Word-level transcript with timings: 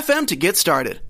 to 0.00 0.36
get 0.36 0.56
started. 0.56 1.00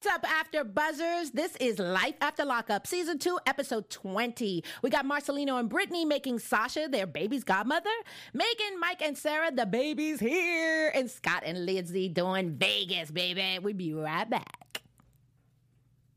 What's 0.00 0.16
up, 0.16 0.28
After 0.28 0.64
Buzzers? 0.64 1.30
This 1.30 1.54
is 1.56 1.78
Life 1.78 2.14
After 2.22 2.44
Lockup, 2.44 2.86
Season 2.86 3.18
2, 3.18 3.38
Episode 3.46 3.90
20. 3.90 4.64
We 4.82 4.90
got 4.90 5.04
Marcelino 5.04 5.60
and 5.60 5.68
Brittany 5.68 6.06
making 6.06 6.38
Sasha 6.38 6.88
their 6.90 7.06
baby's 7.06 7.44
godmother, 7.44 7.90
Megan, 8.32 8.80
Mike, 8.80 9.02
and 9.02 9.16
Sarah, 9.16 9.52
the 9.52 9.66
baby's 9.66 10.18
here, 10.20 10.88
and 10.94 11.10
Scott 11.10 11.42
and 11.44 11.66
Lindsay 11.66 12.08
doing 12.08 12.56
Vegas, 12.56 13.10
baby. 13.10 13.58
We'll 13.62 13.74
be 13.74 13.92
right 13.92 14.28
back. 14.28 14.82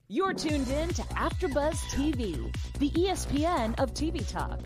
You're 0.08 0.34
tuned 0.34 0.70
in 0.70 0.90
to 0.90 1.02
AfterBuzz 1.02 1.76
TV, 1.92 2.56
the 2.80 2.90
ESPN 2.92 3.78
of 3.80 3.94
TV 3.94 4.28
talk. 4.28 4.62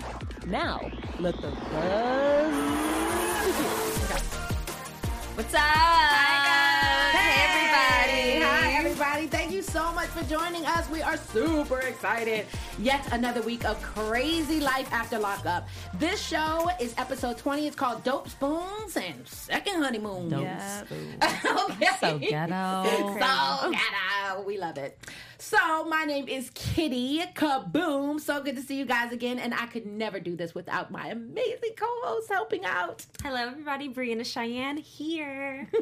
Now, 0.45 0.91
let 1.19 1.35
the 1.41 1.49
buzz 1.49 2.53
begin. 3.45 4.58
What's 5.39 5.53
up? 5.53 5.61
Hi, 5.61 7.17
Hey, 7.17 7.31
Hey, 7.31 7.47
everybody. 7.47 8.43
Hi, 8.43 8.73
everybody. 8.73 9.27
Thank 9.27 9.53
you 9.53 9.61
so 9.61 9.93
much 9.93 10.09
for 10.09 10.21
joining 10.25 10.65
us. 10.65 10.89
We 10.89 11.01
are 11.01 11.15
super 11.15 11.79
excited. 11.79 12.45
Yet 12.77 13.07
another 13.13 13.41
week 13.43 13.63
of 13.63 13.81
crazy 13.81 14.59
life 14.59 14.91
after 14.91 15.17
lockup. 15.17 15.69
This 15.93 16.19
show 16.21 16.67
is 16.81 16.93
episode 16.97 17.37
20. 17.37 17.67
It's 17.67 17.75
called 17.77 18.03
Dope 18.03 18.27
Spoons 18.27 18.97
and 18.97 19.25
Second 19.25 19.81
Honeymoon. 19.81 20.27
Dope 20.27 20.41
okay. 21.71 21.87
So 22.01 22.19
ghetto. 22.19 22.83
So 23.17 23.71
ghetto. 23.71 24.43
We 24.45 24.57
love 24.57 24.77
it. 24.77 24.99
So, 25.41 25.85
my 25.85 26.03
name 26.03 26.27
is 26.27 26.51
Kitty 26.53 27.23
Kaboom. 27.33 28.19
So 28.19 28.43
good 28.43 28.57
to 28.57 28.61
see 28.61 28.75
you 28.75 28.83
guys 28.83 29.13
again. 29.13 29.39
And 29.39 29.53
I 29.53 29.67
could 29.67 29.85
never 29.85 30.19
do 30.19 30.35
this 30.35 30.53
without 30.53 30.91
my 30.91 31.07
amazing 31.07 31.75
co 31.77 31.85
host 32.03 32.29
helping 32.29 32.65
out. 32.65 33.05
Hello, 33.23 33.37
everybody. 33.37 33.87
Brianna 33.87 34.25
Cheyenne 34.25 34.77
here. 34.77 35.69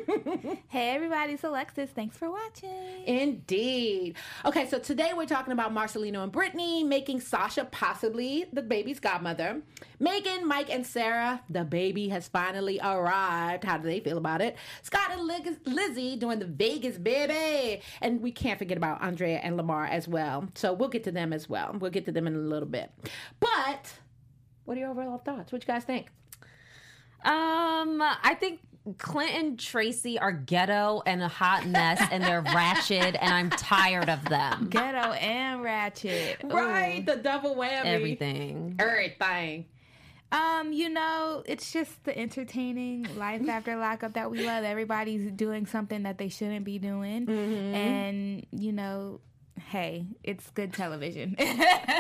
Hey 0.70 0.90
everybody, 0.90 1.34
it's 1.34 1.44
Alexis. 1.44 1.90
Thanks 1.90 2.18
for 2.18 2.30
watching. 2.30 3.04
Indeed. 3.06 4.16
Okay, 4.46 4.68
so 4.68 4.78
today 4.80 5.12
we're 5.16 5.26
talking 5.26 5.54
about 5.54 5.74
Marcelino 5.74 6.24
and 6.24 6.32
Brittany 6.32 6.84
making 6.84 7.22
Sasha 7.22 7.66
possibly 7.66 8.46
the 8.54 8.62
baby's 8.62 9.00
godmother. 9.00 9.62
Megan, 10.00 10.48
Mike, 10.48 10.70
and 10.70 10.86
Sarah, 10.86 11.42
the 11.50 11.64
baby 11.64 12.10
has 12.10 12.28
finally 12.28 12.80
arrived. 12.82 13.64
How 13.64 13.78
do 13.78 13.84
they 13.84 14.00
feel 14.00 14.18
about 14.18 14.42
it? 14.42 14.56
Scott 14.84 15.12
and 15.12 15.22
Liz- 15.22 15.58
Lizzie 15.66 16.16
doing 16.18 16.40
the 16.40 16.46
Vegas 16.46 16.98
baby. 16.98 17.82
And 18.02 18.22
we 18.22 18.32
can't 18.32 18.60
forget 18.60 18.78
about 18.78 19.02
Andrea 19.04 19.38
and 19.38 19.58
Lamar 19.58 19.86
as 19.86 20.08
well. 20.08 20.48
So 20.56 20.74
we'll 20.74 20.90
get 20.90 21.04
to 21.06 21.12
them 21.12 21.34
as 21.34 21.50
well. 21.50 21.76
We'll 21.80 21.92
get 21.92 22.06
to 22.06 22.12
them 22.12 22.28
in 22.28 22.36
a 22.36 22.40
little 22.40 22.68
bit. 22.68 22.92
But 23.40 23.94
what 24.66 24.78
are 24.78 24.80
your 24.82 24.90
overall 24.90 25.18
thoughts? 25.18 25.52
What 25.52 25.64
you 25.64 25.68
guys 25.68 25.84
think? 25.84 26.08
Um, 27.26 28.00
I 28.02 28.36
think 28.40 28.60
Clint 29.00 29.32
and 29.34 29.60
Tracy 29.60 30.18
are 30.20 30.32
ghetto 30.32 31.02
and 31.06 31.22
a 31.22 31.28
hot 31.28 31.66
mess, 31.68 32.02
and 32.12 32.24
they're 32.24 32.42
ratchet, 32.54 33.16
and 33.20 33.34
I'm 33.34 33.50
tired 33.50 34.10
of 34.10 34.24
them. 34.26 34.68
Ghetto 34.70 35.12
and 35.14 35.62
ratchet. 35.64 36.42
Ooh. 36.46 36.50
Right, 36.50 37.06
the 37.06 37.16
double 37.18 37.56
whammy. 37.56 37.86
Everything. 37.86 38.76
Everything. 38.80 39.66
Um, 40.32 40.74
you 40.74 40.90
know, 40.90 41.44
it's 41.46 41.72
just 41.72 42.04
the 42.04 42.18
entertaining 42.18 43.08
life 43.18 43.48
after 43.50 43.76
lockup 43.76 44.14
that 44.14 44.30
we 44.30 44.46
love. 44.46 44.64
Everybody's 44.64 45.32
doing 45.32 45.66
something 45.66 46.04
that 46.04 46.18
they 46.18 46.30
shouldn't 46.30 46.66
be 46.66 46.80
doing, 46.80 47.26
mm-hmm. 47.26 47.76
and 47.76 48.46
you 48.52 48.74
know, 48.74 49.22
hey, 49.70 50.06
it's 50.24 50.50
good 50.52 50.74
television. 50.74 51.36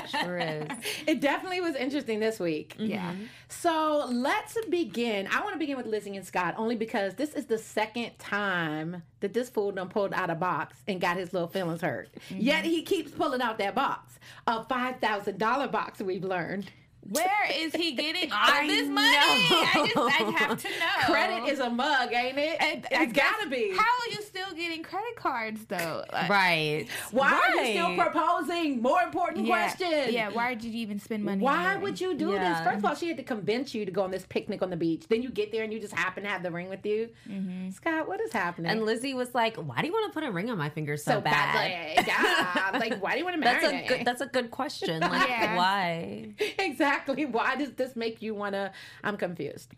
Sure 0.10 0.38
is. 0.38 0.68
It 1.08 1.22
definitely 1.22 1.62
was 1.62 1.76
interesting 1.76 2.20
this 2.20 2.40
week. 2.40 2.74
Mm-hmm. 2.74 2.86
yeah. 2.86 3.14
So 3.50 4.08
let's 4.12 4.58
begin. 4.70 5.28
I 5.28 5.42
want 5.42 5.54
to 5.54 5.60
begin 5.60 5.78
with 5.78 5.86
Lizzie 5.86 6.16
and 6.16 6.26
Scott 6.26 6.56
only 6.58 6.76
because 6.76 7.16
this 7.16 7.34
is 7.34 7.46
the 7.46 7.58
second 7.58 8.18
time 8.20 9.04
that 9.22 9.34
this 9.34 9.50
fool 9.50 9.72
done 9.72 9.90
pulled 9.90 10.14
out 10.14 10.30
a 10.30 10.36
box 10.36 10.78
and 10.88 11.00
got 11.00 11.18
his 11.18 11.34
little 11.34 11.48
feelings 11.48 11.82
hurt. 11.82 12.10
Yet 12.30 12.64
mm-hmm. 12.64 12.70
he 12.70 12.82
keeps 12.84 13.12
pulling 13.12 13.42
out 13.42 13.58
that 13.60 13.76
box. 13.76 14.20
A 14.48 14.64
five 14.66 15.00
thousand 15.00 15.38
dollar 15.38 15.68
box 15.68 16.02
we've 16.02 16.24
learned. 16.24 16.70
Where 17.10 17.28
is 17.54 17.74
he 17.74 17.94
getting 17.94 18.32
all 18.32 18.38
I 18.42 18.68
this 18.68 18.88
money? 18.90 19.08
I 19.08 19.92
just, 19.94 19.98
I 19.98 20.32
have 20.40 20.62
to 20.62 20.68
know. 20.80 21.06
Credit 21.06 21.48
is 21.52 21.60
a 21.60 21.70
mug, 21.70 22.12
ain't 22.14 22.38
it? 22.38 22.58
And 22.62 22.86
I 22.92 23.04
it's 23.04 23.14
guess- 23.14 23.32
gotta 23.38 23.50
be. 23.50 23.72
How 23.72 23.82
are 23.84 24.12
you 24.12 24.22
still 24.22 24.54
getting 24.56 24.84
credit 24.84 25.16
cards 25.16 25.62
though? 25.68 26.04
Like, 26.12 26.30
Right. 26.30 26.88
Why 27.12 27.32
are 27.34 27.64
you 27.66 27.72
still 27.74 27.96
proposing? 27.96 28.82
More 28.82 29.02
important 29.02 29.46
Yeah, 29.48 29.68
question. 29.70 30.14
yeah. 30.14 30.30
Why 30.30 30.54
did 30.54 30.66
you 30.66 30.80
even 30.82 31.00
spend 31.00 31.24
money? 31.24 31.44
Why 31.44 31.76
on 31.76 31.82
would 31.82 32.00
you 32.02 32.14
do 32.16 32.32
Yeah. 32.32 32.54
this? 32.56 32.64
First 32.66 32.78
of 32.80 32.86
all, 32.86 32.96
she 32.96 33.08
had 33.08 33.18
to 33.18 33.24
convince 33.24 33.74
you 33.74 33.86
to 33.86 33.92
go 33.92 34.04
on 34.04 34.12
this 34.12 34.26
picnic 34.28 34.62
on 34.62 34.70
the 34.70 34.78
beach. 34.78 35.06
Then 35.10 35.22
you 35.22 35.30
get 35.30 35.52
there 35.52 35.64
and 35.64 35.72
you 35.72 35.80
just 35.80 35.94
happen 35.94 36.24
to 36.24 36.30
have 36.30 36.44
the 36.44 36.52
ring 36.52 36.70
with 36.70 36.86
you. 36.86 37.10
Mm-hmm. 37.30 37.70
Scott, 37.72 38.08
what 38.08 38.20
is 38.22 38.32
happening? 38.34 38.70
And 38.72 38.84
Lizzie 38.84 39.14
was 39.14 39.34
like, 39.34 39.56
"Why 39.58 39.82
do 39.82 39.88
you 39.88 39.94
want 39.94 40.12
to 40.12 40.20
put 40.20 40.28
a 40.28 40.32
ring 40.32 40.50
on 40.50 40.58
my 40.58 40.70
finger 40.70 40.98
so, 40.98 41.12
so 41.14 41.22
bad?" 41.22 41.54
badly. 41.54 42.06
Yeah. 42.08 42.70
like, 42.80 43.02
why 43.02 43.14
do 43.14 43.20
you 43.20 43.24
want 43.26 43.36
to 43.36 43.40
marry 43.42 43.62
That's 43.62 43.74
a 43.74 43.76
me? 43.76 43.88
good. 43.88 44.06
That's 44.06 44.22
a 44.22 44.26
good 44.28 44.52
question. 44.52 45.02
Like, 45.02 45.28
Yeah. 45.30 45.56
why? 45.56 46.30
exactly. 46.60 46.97
Why 47.32 47.56
does 47.56 47.72
this 47.72 47.96
make 47.96 48.22
you 48.22 48.34
want 48.36 48.54
to? 48.54 48.72
I'm 49.04 49.18
confused. 49.18 49.74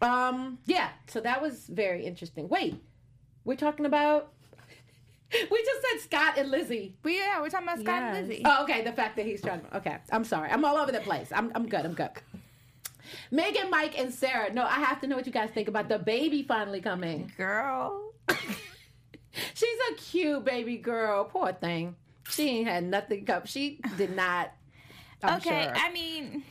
Um. 0.00 0.58
Yeah. 0.66 0.88
So 1.06 1.20
that 1.20 1.40
was 1.42 1.66
very 1.66 2.04
interesting. 2.04 2.48
Wait, 2.48 2.76
we're 3.44 3.56
talking 3.56 3.86
about. 3.86 4.32
We 5.50 5.64
just 5.64 5.80
said 5.80 6.00
Scott 6.02 6.34
and 6.36 6.50
Lizzie. 6.50 6.94
But 7.02 7.12
yeah, 7.12 7.40
we're 7.40 7.48
talking 7.48 7.66
about 7.66 7.80
Scott 7.80 8.02
Yes. 8.02 8.16
and 8.18 8.28
Lizzie. 8.28 8.42
Oh, 8.44 8.64
okay. 8.64 8.82
The 8.82 8.92
fact 8.92 9.16
that 9.16 9.24
he's 9.24 9.40
trying 9.40 9.62
to. 9.62 9.76
Okay. 9.78 9.96
I'm 10.10 10.24
sorry. 10.24 10.50
I'm 10.50 10.62
all 10.62 10.76
over 10.76 10.92
the 10.92 11.00
place. 11.00 11.32
I'm. 11.34 11.50
I'm 11.54 11.66
good. 11.70 11.86
I'm 11.86 11.94
good. 11.94 12.10
Megan, 13.30 13.70
Mike, 13.70 13.98
and 13.98 14.12
Sarah. 14.12 14.52
No, 14.52 14.64
I 14.64 14.74
have 14.74 15.00
to 15.00 15.06
know 15.06 15.16
what 15.16 15.26
you 15.26 15.32
guys 15.32 15.48
think 15.54 15.68
about 15.68 15.88
the 15.88 15.98
baby 15.98 16.42
finally 16.42 16.82
coming. 16.82 17.32
Girl. 17.38 18.12
She's 19.54 19.78
a 19.90 19.94
cute 19.94 20.44
baby 20.44 20.76
girl. 20.76 21.24
Poor 21.24 21.52
thing. 21.52 21.96
She 22.28 22.48
ain't 22.50 22.68
had 22.68 22.84
nothing 22.84 23.24
come. 23.24 23.46
She 23.46 23.80
did 23.96 24.14
not. 24.14 24.52
I'm 25.22 25.38
okay, 25.38 25.64
sure. 25.64 25.72
I 25.76 25.90
mean, 25.92 26.44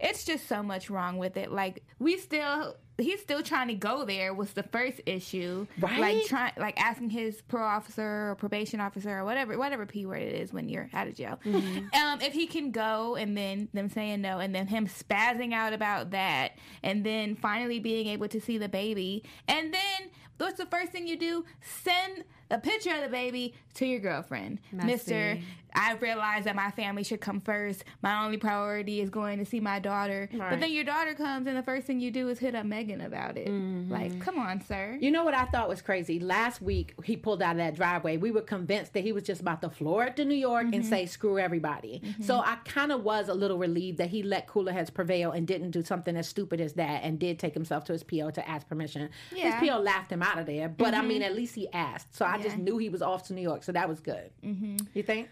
it's 0.00 0.24
just 0.24 0.48
so 0.48 0.62
much 0.62 0.90
wrong 0.90 1.18
with 1.18 1.36
it. 1.36 1.52
Like 1.52 1.84
we 1.98 2.16
still, 2.16 2.76
he's 2.98 3.20
still 3.20 3.42
trying 3.42 3.68
to 3.68 3.74
go 3.74 4.04
there. 4.04 4.32
Was 4.34 4.52
the 4.52 4.62
first 4.62 5.00
issue, 5.06 5.66
Right? 5.78 6.00
Like 6.00 6.24
trying, 6.26 6.52
like 6.56 6.80
asking 6.80 7.10
his 7.10 7.42
pro 7.42 7.62
officer 7.62 8.30
or 8.30 8.34
probation 8.36 8.80
officer 8.80 9.18
or 9.18 9.24
whatever, 9.24 9.58
whatever 9.58 9.86
p 9.86 10.06
word 10.06 10.22
it 10.22 10.34
is 10.34 10.52
when 10.52 10.68
you're 10.68 10.88
out 10.92 11.06
of 11.06 11.14
jail, 11.14 11.38
um, 11.44 12.20
if 12.20 12.32
he 12.32 12.46
can 12.46 12.70
go, 12.70 13.16
and 13.16 13.36
then 13.36 13.68
them 13.74 13.88
saying 13.90 14.20
no, 14.20 14.38
and 14.38 14.54
then 14.54 14.66
him 14.66 14.86
spazzing 14.86 15.52
out 15.52 15.72
about 15.72 16.10
that, 16.12 16.52
and 16.82 17.04
then 17.04 17.36
finally 17.36 17.78
being 17.78 18.06
able 18.06 18.28
to 18.28 18.40
see 18.40 18.58
the 18.58 18.68
baby, 18.68 19.24
and 19.48 19.72
then 19.72 20.10
what's 20.38 20.58
the 20.58 20.66
first 20.66 20.92
thing 20.92 21.06
you 21.06 21.18
do? 21.18 21.44
Send 21.60 22.24
a 22.50 22.58
picture 22.58 22.94
of 22.94 23.02
the 23.02 23.08
baby 23.08 23.54
to 23.74 23.86
your 23.86 24.00
girlfriend, 24.00 24.58
Mister. 24.72 25.34
Messy. 25.34 25.44
I 25.72 25.94
realize 25.94 26.46
that 26.46 26.56
my 26.56 26.72
family 26.72 27.04
should 27.04 27.20
come 27.20 27.40
first. 27.40 27.84
My 28.02 28.24
only 28.24 28.38
priority 28.38 29.00
is 29.00 29.08
going 29.08 29.38
to 29.38 29.44
see 29.44 29.60
my 29.60 29.78
daughter. 29.78 30.28
Right. 30.32 30.50
But 30.50 30.58
then 30.58 30.72
your 30.72 30.82
daughter 30.82 31.14
comes, 31.14 31.46
and 31.46 31.56
the 31.56 31.62
first 31.62 31.86
thing 31.86 32.00
you 32.00 32.10
do 32.10 32.28
is 32.28 32.40
hit 32.40 32.56
up 32.56 32.66
Megan 32.66 33.00
about 33.00 33.36
it. 33.36 33.46
Mm-hmm. 33.46 33.92
Like, 33.92 34.18
come 34.18 34.36
on, 34.40 34.60
sir. 34.64 34.98
You 35.00 35.12
know 35.12 35.22
what 35.22 35.32
I 35.32 35.44
thought 35.44 35.68
was 35.68 35.80
crazy? 35.80 36.18
Last 36.18 36.60
week 36.60 36.94
he 37.04 37.16
pulled 37.16 37.40
out 37.40 37.52
of 37.52 37.58
that 37.58 37.76
driveway. 37.76 38.16
We 38.16 38.32
were 38.32 38.40
convinced 38.40 38.94
that 38.94 39.04
he 39.04 39.12
was 39.12 39.22
just 39.22 39.40
about 39.42 39.62
to 39.62 39.70
floor 39.70 40.06
it 40.06 40.16
to 40.16 40.24
New 40.24 40.34
York 40.34 40.64
and 40.64 40.74
Mm-hmm. 40.80 40.88
say 40.88 41.06
screw 41.06 41.38
everybody. 41.38 42.02
So 42.20 42.40
I 42.40 42.56
kind 42.64 42.90
of 42.90 43.04
was 43.04 43.28
a 43.28 43.34
little 43.34 43.56
relieved 43.56 43.98
that 43.98 44.08
he 44.10 44.24
let 44.24 44.48
cooler 44.48 44.72
heads 44.72 44.90
prevail 44.90 45.30
and 45.30 45.46
didn't 45.46 45.70
do 45.70 45.84
something 45.84 46.16
as 46.16 46.26
stupid 46.26 46.60
as 46.60 46.72
that 46.72 47.04
and 47.04 47.16
did 47.16 47.38
take 47.38 47.54
himself 47.54 47.84
to 47.84 47.92
his 47.92 48.02
PO 48.02 48.30
to 48.32 48.48
ask 48.48 48.66
permission. 48.68 49.08
Yeah. 49.32 49.52
Mm-hmm. 49.52 49.60
His 49.64 49.70
PO 49.70 49.78
laughed 49.82 50.10
him 50.10 50.22
out 50.24 50.38
of 50.38 50.46
there, 50.46 50.68
but 50.68 50.94
I 50.94 51.02
mean 51.02 51.22
at 51.22 51.36
least 51.36 51.54
he 51.54 51.68
asked. 51.72 52.12
So 52.16 52.24
I 52.24 52.38
just 52.42 52.58
knew 52.58 52.78
he 52.78 52.88
was 52.88 53.02
off 53.02 53.26
to 53.28 53.34
New 53.34 53.42
York. 53.42 53.62
So 53.62 53.72
that 53.72 53.88
was 53.88 54.00
good. 54.00 54.30
Mm-hmm. 54.44 54.76
You 54.94 55.02
think? 55.02 55.28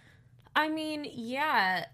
I 0.57 0.69
mean, 0.69 1.07
yeah. 1.11 1.85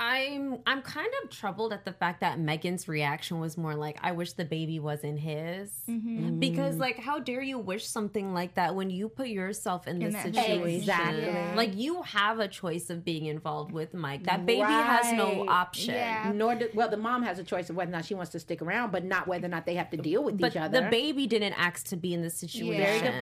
I'm 0.00 0.60
I'm 0.64 0.80
kind 0.82 1.08
of 1.24 1.28
troubled 1.30 1.72
at 1.72 1.84
the 1.84 1.92
fact 1.92 2.20
that 2.20 2.38
Megan's 2.38 2.86
reaction 2.86 3.40
was 3.40 3.58
more 3.58 3.74
like, 3.74 3.98
"I 4.00 4.12
wish 4.12 4.34
the 4.34 4.44
baby 4.44 4.78
wasn't 4.78 5.18
his," 5.18 5.72
Mm-hmm. 5.90 6.38
because 6.38 6.76
like, 6.76 7.00
how 7.00 7.18
dare 7.18 7.42
you 7.42 7.58
wish 7.58 7.84
something 7.84 8.32
like 8.32 8.54
that 8.54 8.76
when 8.76 8.90
you 8.90 9.08
put 9.08 9.26
yourself 9.26 9.88
in, 9.88 10.00
In 10.00 10.12
this 10.12 10.22
situation? 10.22 10.68
Exactly. 10.82 11.22
Yeah. 11.24 11.52
Like 11.56 11.76
you 11.76 12.02
have 12.02 12.38
a 12.38 12.46
choice 12.46 12.90
of 12.90 13.04
being 13.04 13.26
involved 13.26 13.72
with 13.72 13.92
Mike. 13.92 14.22
That 14.26 14.46
baby 14.46 14.60
has 14.62 15.12
no 15.14 15.48
option. 15.48 15.94
Yeah. 15.94 16.30
Nor 16.32 16.54
did, 16.54 16.76
well, 16.76 16.88
the 16.88 16.96
mom 16.96 17.24
has 17.24 17.40
a 17.40 17.44
choice 17.44 17.68
of 17.68 17.74
whether 17.74 17.90
or 17.90 17.96
not 17.96 18.04
she 18.04 18.14
wants 18.14 18.30
to 18.32 18.38
stick 18.38 18.62
around, 18.62 18.92
but 18.92 19.02
not 19.04 19.26
whether 19.26 19.46
or 19.46 19.50
not 19.50 19.66
they 19.66 19.74
have 19.74 19.90
to 19.90 19.96
deal 19.96 20.22
with 20.22 20.38
But 20.38 20.52
each 20.52 20.58
other. 20.58 20.80
the 20.80 20.88
baby 20.90 21.26
didn't 21.26 21.54
ask 21.54 21.88
to 21.88 21.96
be 21.96 22.14
in 22.14 22.22
this 22.22 22.36
situation. 22.36 22.76
Very 22.84 23.00
good 23.00 23.22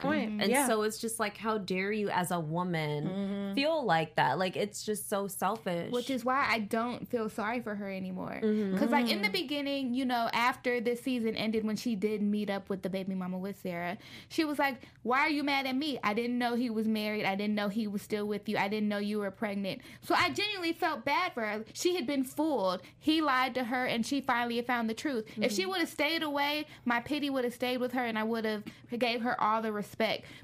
Point. 0.00 0.30
Mm-hmm. 0.30 0.40
And 0.40 0.50
yeah. 0.50 0.66
so 0.66 0.82
it's 0.82 0.98
just 0.98 1.20
like, 1.20 1.36
how 1.36 1.58
dare 1.58 1.92
you 1.92 2.08
as 2.10 2.30
a 2.30 2.40
woman 2.40 3.04
mm-hmm. 3.04 3.54
feel 3.54 3.84
like 3.84 4.16
that? 4.16 4.38
Like, 4.38 4.56
it's 4.56 4.82
just 4.82 5.08
so 5.08 5.26
selfish. 5.28 5.92
Which 5.92 6.10
is 6.10 6.24
why 6.24 6.46
I 6.48 6.60
don't 6.60 7.08
feel 7.08 7.28
sorry 7.28 7.60
for 7.60 7.74
her 7.74 7.90
anymore. 7.90 8.40
Mm-hmm. 8.42 8.72
Because, 8.72 8.90
like, 8.90 9.10
in 9.10 9.18
the 9.22 9.28
mm-hmm. 9.28 9.32
beginning, 9.32 9.94
you 9.94 10.04
know, 10.04 10.28
after 10.32 10.80
this 10.80 11.02
season 11.02 11.36
ended, 11.36 11.64
when 11.64 11.76
she 11.76 11.94
did 11.94 12.22
meet 12.22 12.50
up 12.50 12.68
with 12.68 12.82
the 12.82 12.90
baby 12.90 13.14
mama 13.14 13.38
with 13.38 13.60
Sarah, 13.60 13.98
she 14.28 14.44
was 14.44 14.58
like, 14.58 14.80
Why 15.02 15.20
are 15.20 15.30
you 15.30 15.42
mad 15.42 15.66
at 15.66 15.76
me? 15.76 15.98
I 16.02 16.14
didn't 16.14 16.38
know 16.38 16.54
he 16.54 16.70
was 16.70 16.88
married. 16.88 17.24
I 17.24 17.34
didn't 17.34 17.54
know 17.54 17.68
he 17.68 17.86
was 17.86 18.02
still 18.02 18.26
with 18.26 18.48
you. 18.48 18.56
I 18.56 18.68
didn't 18.68 18.88
know 18.88 18.98
you 18.98 19.18
were 19.18 19.30
pregnant. 19.30 19.82
So 20.02 20.14
I 20.14 20.30
genuinely 20.30 20.72
felt 20.72 21.04
bad 21.04 21.32
for 21.32 21.42
her. 21.42 21.64
She 21.72 21.94
had 21.94 22.06
been 22.06 22.24
fooled. 22.24 22.82
He 22.98 23.20
lied 23.20 23.54
to 23.54 23.64
her, 23.64 23.84
and 23.86 24.04
she 24.04 24.20
finally 24.20 24.60
found 24.62 24.88
the 24.88 24.94
truth. 24.94 25.26
If 25.36 25.52
she 25.52 25.66
would 25.66 25.80
have 25.80 25.88
stayed 25.88 26.22
away, 26.22 26.66
my 26.84 27.00
pity 27.00 27.30
would 27.30 27.44
have 27.44 27.54
stayed 27.54 27.78
with 27.78 27.92
her, 27.92 28.04
and 28.04 28.18
I 28.18 28.22
would 28.24 28.44
have 28.44 28.64
gave 28.98 29.22
her 29.22 29.40
all 29.40 29.62
the 29.62 29.72
respect. 29.72 29.89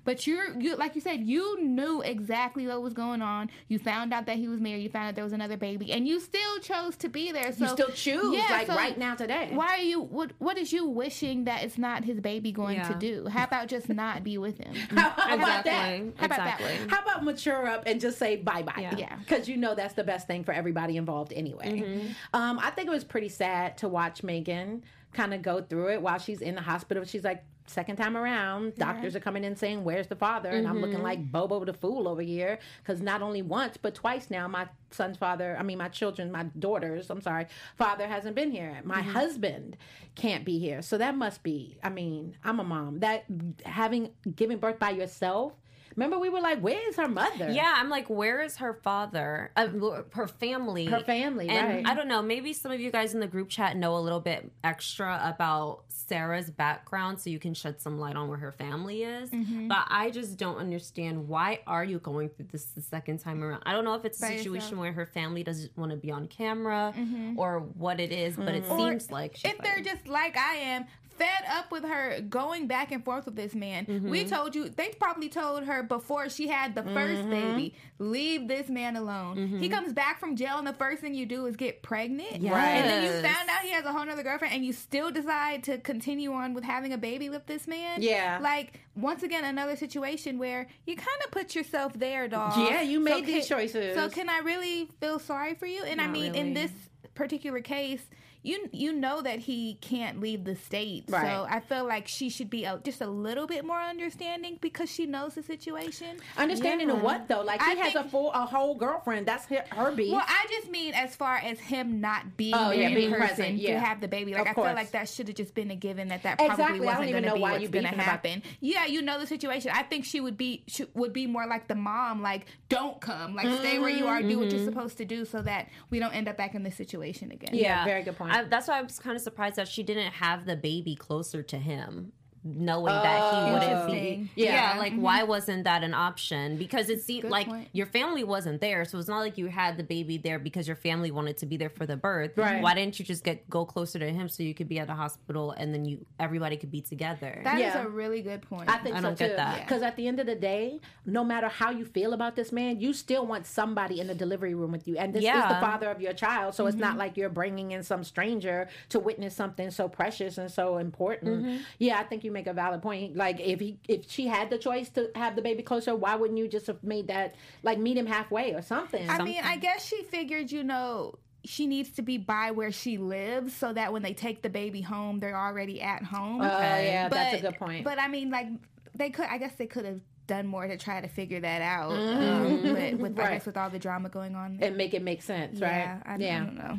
But 0.05 0.27
you're, 0.27 0.59
you, 0.61 0.77
like 0.77 0.95
you 0.95 1.01
said, 1.01 1.21
you 1.21 1.63
knew 1.63 2.03
exactly 2.03 2.67
what 2.67 2.83
was 2.83 2.95
going 2.95 3.23
on. 3.23 3.51
You 3.69 3.79
found 3.79 4.13
out 4.13 4.27
that 4.27 4.37
he 4.37 4.49
was 4.49 4.61
married. 4.61 4.83
You 4.83 4.89
found 4.89 5.09
out 5.09 5.15
there 5.15 5.25
was 5.25 5.33
another 5.33 5.57
baby, 5.57 5.93
and 5.93 6.07
you 6.07 6.21
still 6.21 6.59
chose 6.61 6.97
to 6.99 7.09
be 7.09 7.33
there. 7.33 7.53
So 7.53 7.65
you 7.65 7.71
still 7.71 7.89
choose, 7.91 8.35
Yeah, 8.37 8.47
like 8.51 8.67
so 8.67 8.75
right 8.75 8.99
now 8.99 9.15
today. 9.15 9.51
Why 9.53 9.69
are 9.79 9.83
you? 9.83 10.01
What 10.01 10.33
What 10.39 10.59
is 10.59 10.73
you 10.73 10.87
wishing 10.87 11.45
that 11.45 11.63
it's 11.65 11.79
not 11.79 12.05
his 12.05 12.21
baby 12.21 12.53
going 12.53 12.81
to 12.83 12.95
do? 12.95 13.27
How 13.29 13.45
about 13.45 13.69
just 13.69 13.89
not 13.89 14.23
be 14.25 14.39
with 14.39 14.59
him? 14.59 14.75
How 14.91 15.35
about 15.35 15.65
that? 15.65 15.91
Exactly. 15.93 16.13
How 16.17 16.27
about 16.27 16.37
that? 16.37 16.61
exactly. 16.61 16.89
How 16.89 17.03
about 17.03 17.25
mature 17.25 17.67
up 17.67 17.85
and 17.87 18.01
just 18.01 18.19
say 18.19 18.37
bye 18.37 18.63
bye? 18.63 18.73
Yeah. 18.79 18.97
Yeah. 18.97 19.17
Because 19.17 19.49
you 19.49 19.57
know 19.57 19.75
that's 19.75 19.95
the 19.95 20.05
best 20.05 20.27
thing 20.27 20.45
for 20.45 20.53
everybody 20.53 20.97
involved 20.97 21.33
anyway. 21.33 22.15
Um, 22.33 22.59
I 22.59 22.71
think 22.71 22.89
it 22.89 22.93
was 22.93 23.05
pretty 23.05 23.29
sad 23.29 23.79
to 23.79 23.89
watch 23.89 24.23
Megan 24.23 24.83
kind 25.13 25.33
of 25.33 25.43
go 25.43 25.63
through 25.63 25.93
it 25.93 26.03
while 26.03 26.19
she's 26.19 26.43
in 26.43 26.55
the 26.55 26.61
hospital. 26.61 27.05
She's 27.05 27.25
like, 27.25 27.43
second 27.67 27.97
time 27.97 28.17
around, 28.17 28.75
doctors 28.77 29.15
are 29.17 29.21
coming 29.21 29.45
in 29.45 29.57
saying, 29.57 29.85
Where's 29.85 30.07
the 30.07 30.17
father? 30.17 30.51
And 30.51 30.67
I'm 30.67 30.81
looking 30.81 30.97
mm-hmm. 30.97 31.05
like 31.05 31.33
Bobo 31.33 31.65
the 31.65 31.73
fool 31.73 32.09
over 32.09 32.23
here. 32.23 32.59
Because 32.83 33.01
not 33.01 33.23
only 33.23 33.43
once, 33.43 33.77
but 33.77 33.95
twice 33.95 34.31
now, 34.31 34.49
my 34.49 34.69
son's 34.91 35.17
father, 35.17 35.57
I 35.59 35.63
mean, 35.63 35.79
my 35.79 35.89
children, 35.89 36.31
my 36.31 36.45
daughters, 36.59 37.11
I'm 37.11 37.21
sorry, 37.21 37.47
father 37.77 38.07
hasn't 38.07 38.37
been 38.37 38.51
here. 38.51 38.81
My 38.85 39.01
mm-hmm. 39.01 39.11
husband 39.11 39.77
can't 40.15 40.45
be 40.45 40.59
here. 40.59 40.83
So 40.83 40.99
that 40.99 41.17
must 41.17 41.43
be, 41.43 41.79
I 41.83 41.91
mean, 41.91 42.37
I'm 42.45 42.61
a 42.61 42.65
mom. 42.65 43.01
That 43.01 43.25
having 43.65 44.11
giving 44.35 44.59
birth 44.59 44.79
by 44.79 44.91
yourself. 44.91 45.53
Remember, 45.97 46.19
we 46.19 46.29
were 46.29 46.41
like, 46.41 46.61
"Where's 46.61 46.97
her 46.97 47.09
mother?" 47.09 47.51
Yeah, 47.51 47.75
I'm 47.77 47.89
like, 47.89 48.09
where 48.11 48.43
is 48.43 48.59
her 48.59 48.75
father? 48.75 49.51
Uh, 49.57 49.69
her 50.13 50.27
family. 50.29 50.85
Her 50.87 51.01
family, 51.01 51.49
and 51.49 51.69
right. 51.69 51.87
I 51.87 51.95
don't 51.95 52.07
know. 52.09 52.21
Maybe 52.23 52.53
some 52.53 52.71
of 52.71 52.81
you 52.81 52.91
guys 52.91 53.15
in 53.15 53.21
the 53.21 53.27
group 53.27 53.49
chat 53.49 53.77
know 53.77 53.97
a 53.97 54.01
little 54.01 54.21
bit 54.21 54.51
extra 54.63 55.21
about 55.25 55.85
Sarah's 55.89 56.51
background, 56.51 57.19
so 57.21 57.31
you 57.31 57.39
can 57.39 57.55
shed 57.55 57.81
some 57.81 57.99
light 57.99 58.15
on 58.15 58.29
where 58.29 58.37
her 58.39 58.53
family 58.53 59.03
is. 59.03 59.31
Mm-hmm. 59.31 59.69
But 59.69 59.87
I 59.89 60.11
just 60.11 60.37
don't 60.37 60.59
understand 60.59 61.29
why 61.29 61.61
are 61.67 61.85
you 61.85 61.99
going 61.99 62.29
through 62.29 62.49
this 62.53 62.67
the 62.67 62.83
second 62.83 63.19
time 63.19 63.43
around? 63.43 63.63
I 63.65 63.73
don't 63.73 63.85
know 63.85 63.95
if 63.95 64.05
it's 64.05 64.19
a 64.19 64.27
By 64.27 64.37
situation 64.37 64.55
yourself. 64.55 64.81
where 64.81 64.93
her 64.93 65.07
family 65.07 65.43
doesn't 65.43 65.77
want 65.79 65.91
to 65.93 65.97
be 65.97 66.11
on 66.11 66.29
camera 66.29 66.93
Mm-hmm. 66.97 67.39
or 67.39 67.61
what 67.61 68.01
it 68.01 68.13
is, 68.13 68.37
but 68.37 68.55
it 68.55 68.65
Or 68.69 68.79
seems 68.79 69.11
like 69.11 69.37
she's 69.37 69.51
if 69.53 69.59
they're 69.59 69.77
like- 69.77 69.85
just 69.85 70.07
like 70.07 70.37
I 70.37 70.55
am, 70.57 70.85
fed 71.19 71.45
up 71.51 71.71
with 71.73 71.85
her 71.85 72.21
going 72.21 72.67
back 72.67 72.93
and 72.93 73.05
forth 73.05 73.25
with 73.27 73.37
this 73.37 73.55
man. 73.55 73.85
We 73.89 74.21
Mm-hmm. 74.25 74.29
told 74.35 74.55
you 74.55 74.69
they 74.69 74.89
probably 75.01 75.29
told 75.29 75.65
her 75.65 75.83
before 75.83 76.29
she 76.29 76.49
had 76.49 76.75
the 76.75 76.83
1st 76.83 77.31
baby, 77.31 77.75
leave 77.99 78.49
this 78.49 78.69
man 78.69 78.97
alone. 78.97 79.37
Mm-hmm. 79.37 79.59
He 79.59 79.69
comes 79.69 79.93
back 79.93 80.21
from 80.21 80.37
jail 80.37 80.59
and 80.59 80.67
the 80.67 80.73
first 80.73 81.01
thing 81.01 81.15
you 81.15 81.27
do 81.27 81.47
is 81.47 81.57
get 81.57 81.83
pregnant. 81.83 82.41
Yes. 82.43 82.55
And 82.55 82.91
then 82.91 83.03
you 83.05 83.11
found 83.23 83.49
out 83.49 83.61
he 83.63 83.71
has 83.71 83.85
a 83.85 83.93
whole 83.93 84.05
nother 84.05 84.23
girlfriend 84.23 84.55
and 84.55 84.65
you 84.65 84.73
still 84.73 85.11
decide 85.11 85.65
to 85.65 85.79
continue 85.79 86.33
on 86.33 86.55
with 86.55 86.65
having 86.65 86.93
a 86.93 86.99
baby 86.99 87.29
with 87.31 87.47
this 87.47 87.67
man. 87.67 88.03
Yeah. 88.03 88.39
Like 88.43 88.81
once 88.95 89.23
again 89.23 89.45
another 89.45 89.77
situation 89.77 90.39
where 90.39 90.67
you 90.87 90.97
kind 90.97 91.09
of 91.25 91.31
put 91.31 91.55
yourself 91.55 91.93
there, 91.95 92.29
dog. 92.29 92.55
Yeah, 92.57 92.83
you 92.83 93.01
made 93.01 93.25
can- 93.25 93.27
these 93.27 93.49
choices. 93.49 93.95
So 93.97 94.09
can 94.09 94.29
I 94.29 94.39
really 94.39 94.89
feel 95.01 95.19
sorry 95.19 95.55
for 95.55 95.67
you? 95.67 95.83
And 95.85 96.01
I 96.01 96.05
Not 96.05 96.13
mean 96.13 96.35
in 96.35 96.55
this 96.55 96.71
particular 97.15 97.61
case, 97.61 98.03
you 98.47 98.69
you 98.73 98.93
know 98.93 99.21
that 99.23 99.41
he 99.41 99.75
can't 99.81 100.21
leave 100.21 100.45
the 100.45 100.55
state. 100.55 101.05
Right. 101.09 101.27
So 101.27 101.47
I 101.49 101.61
feel 101.61 101.87
like 101.87 102.07
she 102.07 102.29
should 102.29 102.49
be 102.49 102.65
a, 102.65 102.81
just 102.85 103.01
a 103.01 103.07
little 103.07 103.47
bit 103.47 103.65
more 103.65 103.81
understanding 103.81 104.59
because 104.61 104.91
she 104.91 105.07
knows 105.07 105.35
the 105.35 105.43
situation. 105.43 106.19
Understanding 106.37 106.91
of 106.91 107.03
what 107.03 107.29
though? 107.29 107.43
Like 107.43 107.63
he 107.63 107.73
I 107.73 107.75
has 107.75 107.95
a 107.97 108.05
full, 108.05 108.33
a 108.33 108.47
whole 108.47 108.77
girlfriend. 108.77 109.27
That's 109.27 109.47
her, 109.47 109.65
her 109.73 109.91
beef. 109.91 110.13
Well, 110.13 110.25
I 110.25 110.47
just 110.49 110.71
mean 110.71 110.95
as 110.95 111.17
far 111.17 111.37
as 111.37 111.59
him 111.59 112.01
not 112.01 112.37
being 112.37 112.55
Oh, 112.55 112.71
yeah, 112.71 112.95
being 112.95 113.11
person 113.11 113.27
present, 113.27 113.59
to 113.59 113.65
yeah. 113.65 113.81
have 113.81 114.01
the 114.01 114.09
baby. 114.09 114.33
Like 114.33 114.49
I 114.49 114.55
feel 114.55 114.65
like 114.65 114.93
that 114.93 115.09
should 115.09 115.27
have 115.29 115.37
just 115.37 115.55
been 115.55 115.71
a 115.71 115.77
given 115.77 116.09
that 116.09 116.23
that 116.23 116.39
probably 116.39 116.53
Exactly. 116.55 116.75
I 116.75 116.79
don't 116.79 116.87
wasn't 116.87 117.09
even 117.09 117.13
going 117.13 117.23
to 117.25 117.29
know 117.29 117.35
be 117.35 117.41
why 117.41 117.53
what's 117.53 117.61
going 117.63 117.73
to 117.73 117.79
beefing 117.79 117.95
about- 117.95 118.05
happen. 118.05 118.43
Yeah, 118.61 118.87
you 118.87 119.03
know 119.03 119.19
the 119.19 119.27
situation. 119.27 119.73
I 119.75 119.83
think 119.83 120.05
she 120.05 120.21
would 120.21 120.37
be 120.37 120.63
she 120.69 120.87
would 120.95 121.13
be 121.13 121.27
more 121.27 121.47
like 121.47 121.67
the 121.67 121.75
mom, 121.75 122.23
like 122.23 122.47
don't 122.69 123.01
come, 123.01 123.35
like 123.35 123.49
stay 123.59 123.79
where 123.79 123.89
you 123.89 124.07
are, 124.07 124.23
do 124.23 124.39
what 124.39 124.51
you're 124.51 124.61
mm-hmm, 124.61 124.69
mm-hmm. 124.69 124.69
supposed 124.69 124.99
to 124.99 125.05
do, 125.05 125.25
so 125.25 125.43
that 125.43 125.69
we 125.91 125.99
don't 125.99 126.13
end 126.13 126.29
up 126.29 126.37
back 126.37 126.55
in 126.55 126.63
this 126.63 126.77
situation 126.77 127.33
again. 127.33 127.51
Yeah, 127.53 127.85
very 127.85 128.03
good 128.03 128.17
point. 128.17 128.36
I, 128.37 128.45
that's 128.45 128.69
why 128.69 128.79
I 128.79 128.83
was 128.83 128.99
kind 128.99 129.17
of 129.17 129.23
surprised 129.23 129.57
that 129.57 129.69
she 129.69 129.83
didn't 129.83 130.13
have 130.13 130.45
the 130.45 130.57
baby 130.57 130.95
closer 130.95 131.43
to 131.43 131.57
him, 131.57 132.13
knowing 132.55 132.87
that 132.95 133.35
he 133.47 133.53
wouldn't 133.53 133.87
be. 133.91 134.31
Yeah, 134.37 134.75
Yeah. 134.75 134.79
like 134.79 134.95
why 134.95 135.23
wasn't 135.25 135.65
that 135.65 135.83
an 135.83 135.95
option? 135.95 136.57
Because 136.57 136.89
it 136.89 137.03
seemed 137.03 137.23
Good 137.23 137.31
like 137.31 137.47
point. 137.49 137.69
your 137.73 137.87
family 137.87 138.25
wasn't 138.25 138.61
there, 138.61 138.85
so 138.85 138.99
it's 138.99 139.09
not 139.09 139.19
like 139.21 139.37
you 139.39 139.47
had 139.47 139.77
the 139.77 139.83
baby 139.83 140.19
there 140.19 140.39
because 140.39 140.67
your 140.67 140.77
family 140.77 141.11
wanted 141.11 141.37
to 141.39 141.47
be 141.47 141.57
there 141.57 141.71
for 141.71 141.87
the 141.87 141.97
birth. 141.97 142.33
Right. 142.37 142.63
Why 142.63 142.75
didn't 142.75 142.99
you 142.99 143.05
just 143.05 143.25
get 143.25 143.49
go 143.51 143.65
closer 143.65 143.99
to 143.99 144.11
him 144.13 144.29
so 144.29 144.43
you 144.43 144.55
could 144.55 144.69
be 144.69 144.79
at 144.79 144.87
the 144.87 144.95
hospital 144.95 145.51
and 145.53 145.75
then 145.75 145.85
you 145.85 146.05
everybody 146.21 146.57
could 146.57 146.71
be 146.71 146.81
together? 146.81 147.41
That 147.45 147.57
is 147.57 147.61
Yeah. 147.75 147.85
a 147.85 147.89
really 147.89 148.23
good 148.23 148.43
point. 148.43 148.69
I 148.71 148.79
think 148.79 148.95
I 148.97 148.99
so 149.01 149.07
don't 149.09 149.19
get 149.19 149.31
too. 149.31 149.37
that. 149.37 149.61
Because 149.67 149.83
at 149.83 149.97
the 149.97 150.07
end 150.07 150.21
of 150.21 150.27
the 150.27 150.35
day, 150.37 150.81
no 151.05 151.25
matter 151.25 151.49
how 151.49 151.71
you 151.71 151.85
feel 151.85 152.13
about 152.13 152.37
this 152.37 152.53
man, 152.53 152.81
you 152.81 152.93
still 152.93 153.27
want 153.27 153.47
somebody 153.47 154.01
in 154.01 154.07
the 154.07 154.15
delivery 154.15 154.55
room 154.55 154.73
with 154.73 154.87
you, 154.87 154.97
and 154.99 155.13
this 155.15 155.25
is 155.25 155.31
the 155.31 155.61
father 155.61 155.89
of 155.91 156.01
your 156.01 156.13
child. 156.13 156.55
So 156.55 156.67
it's 156.67 156.77
Mm-hmm. 156.77 156.81
not 156.85 156.99
like 156.99 157.17
you're 157.17 157.31
bringing 157.31 157.71
in 157.73 157.83
some 157.83 158.05
stranger 158.05 158.69
to 158.91 159.01
witness 159.01 159.35
something 159.35 159.71
so 159.71 159.89
precious 159.89 160.37
and 160.37 160.51
so 160.51 160.77
important. 160.77 161.43
Mm-hmm. 161.45 161.57
Yeah, 161.79 161.99
I 161.99 162.05
think 162.05 162.23
you 162.23 162.31
make 162.37 162.47
a 162.47 162.53
valid 162.53 162.83
point. 162.83 163.17
Like 163.17 163.41
if 163.41 163.59
he, 163.59 163.79
if 163.89 164.09
she 164.11 164.27
had 164.27 164.51
the 164.51 164.59
choice 164.59 164.89
to 164.91 165.11
have 165.15 165.35
the 165.37 165.43
baby 165.43 165.63
closer, 165.63 165.97
why 165.97 166.15
wouldn't 166.15 166.39
you 166.39 166.47
just 166.47 166.67
have 166.67 166.85
made 166.85 167.09
that 167.09 167.35
like 167.63 167.79
meet 167.79 167.97
him 167.97 168.07
halfway 168.07 168.53
or 168.53 168.63
something? 168.63 169.09
I 169.09 169.23
mean, 169.23 169.41
I 169.43 169.57
guess 169.57 169.85
she 169.85 170.03
figured, 170.05 170.53
you 170.53 170.63
know, 170.63 171.19
she 171.45 171.67
needs 171.67 171.91
to 171.93 172.03
be 172.03 172.19
by 172.19 172.51
where 172.51 172.73
she 172.73 172.99
lives 172.99 173.55
so 173.55 173.73
that 173.73 173.93
when 173.93 174.03
they 174.03 174.13
take 174.13 174.43
the 174.43 174.51
baby 174.51 174.83
home, 174.83 175.19
they're 175.19 175.39
already 175.39 175.81
at 175.81 176.03
home. 176.03 176.43
Oh 176.43 176.47
yeah, 176.47 177.09
But- 177.09 177.17
that's 177.17 177.37
a 177.39 177.41
good 177.41 177.59
point. 177.59 177.85
But 177.85 177.99
I 177.99 178.09
mean, 178.09 178.31
like 178.31 178.49
they 178.95 179.11
could. 179.11 179.27
I 179.27 179.39
guess 179.39 179.55
they 179.57 179.67
could 179.67 179.87
have 179.87 180.01
done 180.27 180.47
more 180.47 180.67
to 180.67 180.77
try 180.77 181.01
to 181.01 181.09
figure 181.09 181.41
that 181.41 181.63
out. 181.63 181.93
Mm-hmm. 181.93 182.67
Um, 182.67 182.75
but 182.75 182.99
with 182.99 183.19
I 183.19 183.35
guess 183.35 183.47
with 183.47 183.57
all 183.57 183.71
the 183.71 183.79
drama 183.79 184.09
going 184.09 184.35
on. 184.35 184.59
and 184.61 184.77
make 184.77 184.93
it 184.93 185.03
make 185.03 185.23
sense, 185.23 185.61
yeah, 185.61 185.67
right? 185.67 186.03
I, 186.05 186.15
I 186.15 186.19
don't 186.19 186.57
know. 186.57 186.79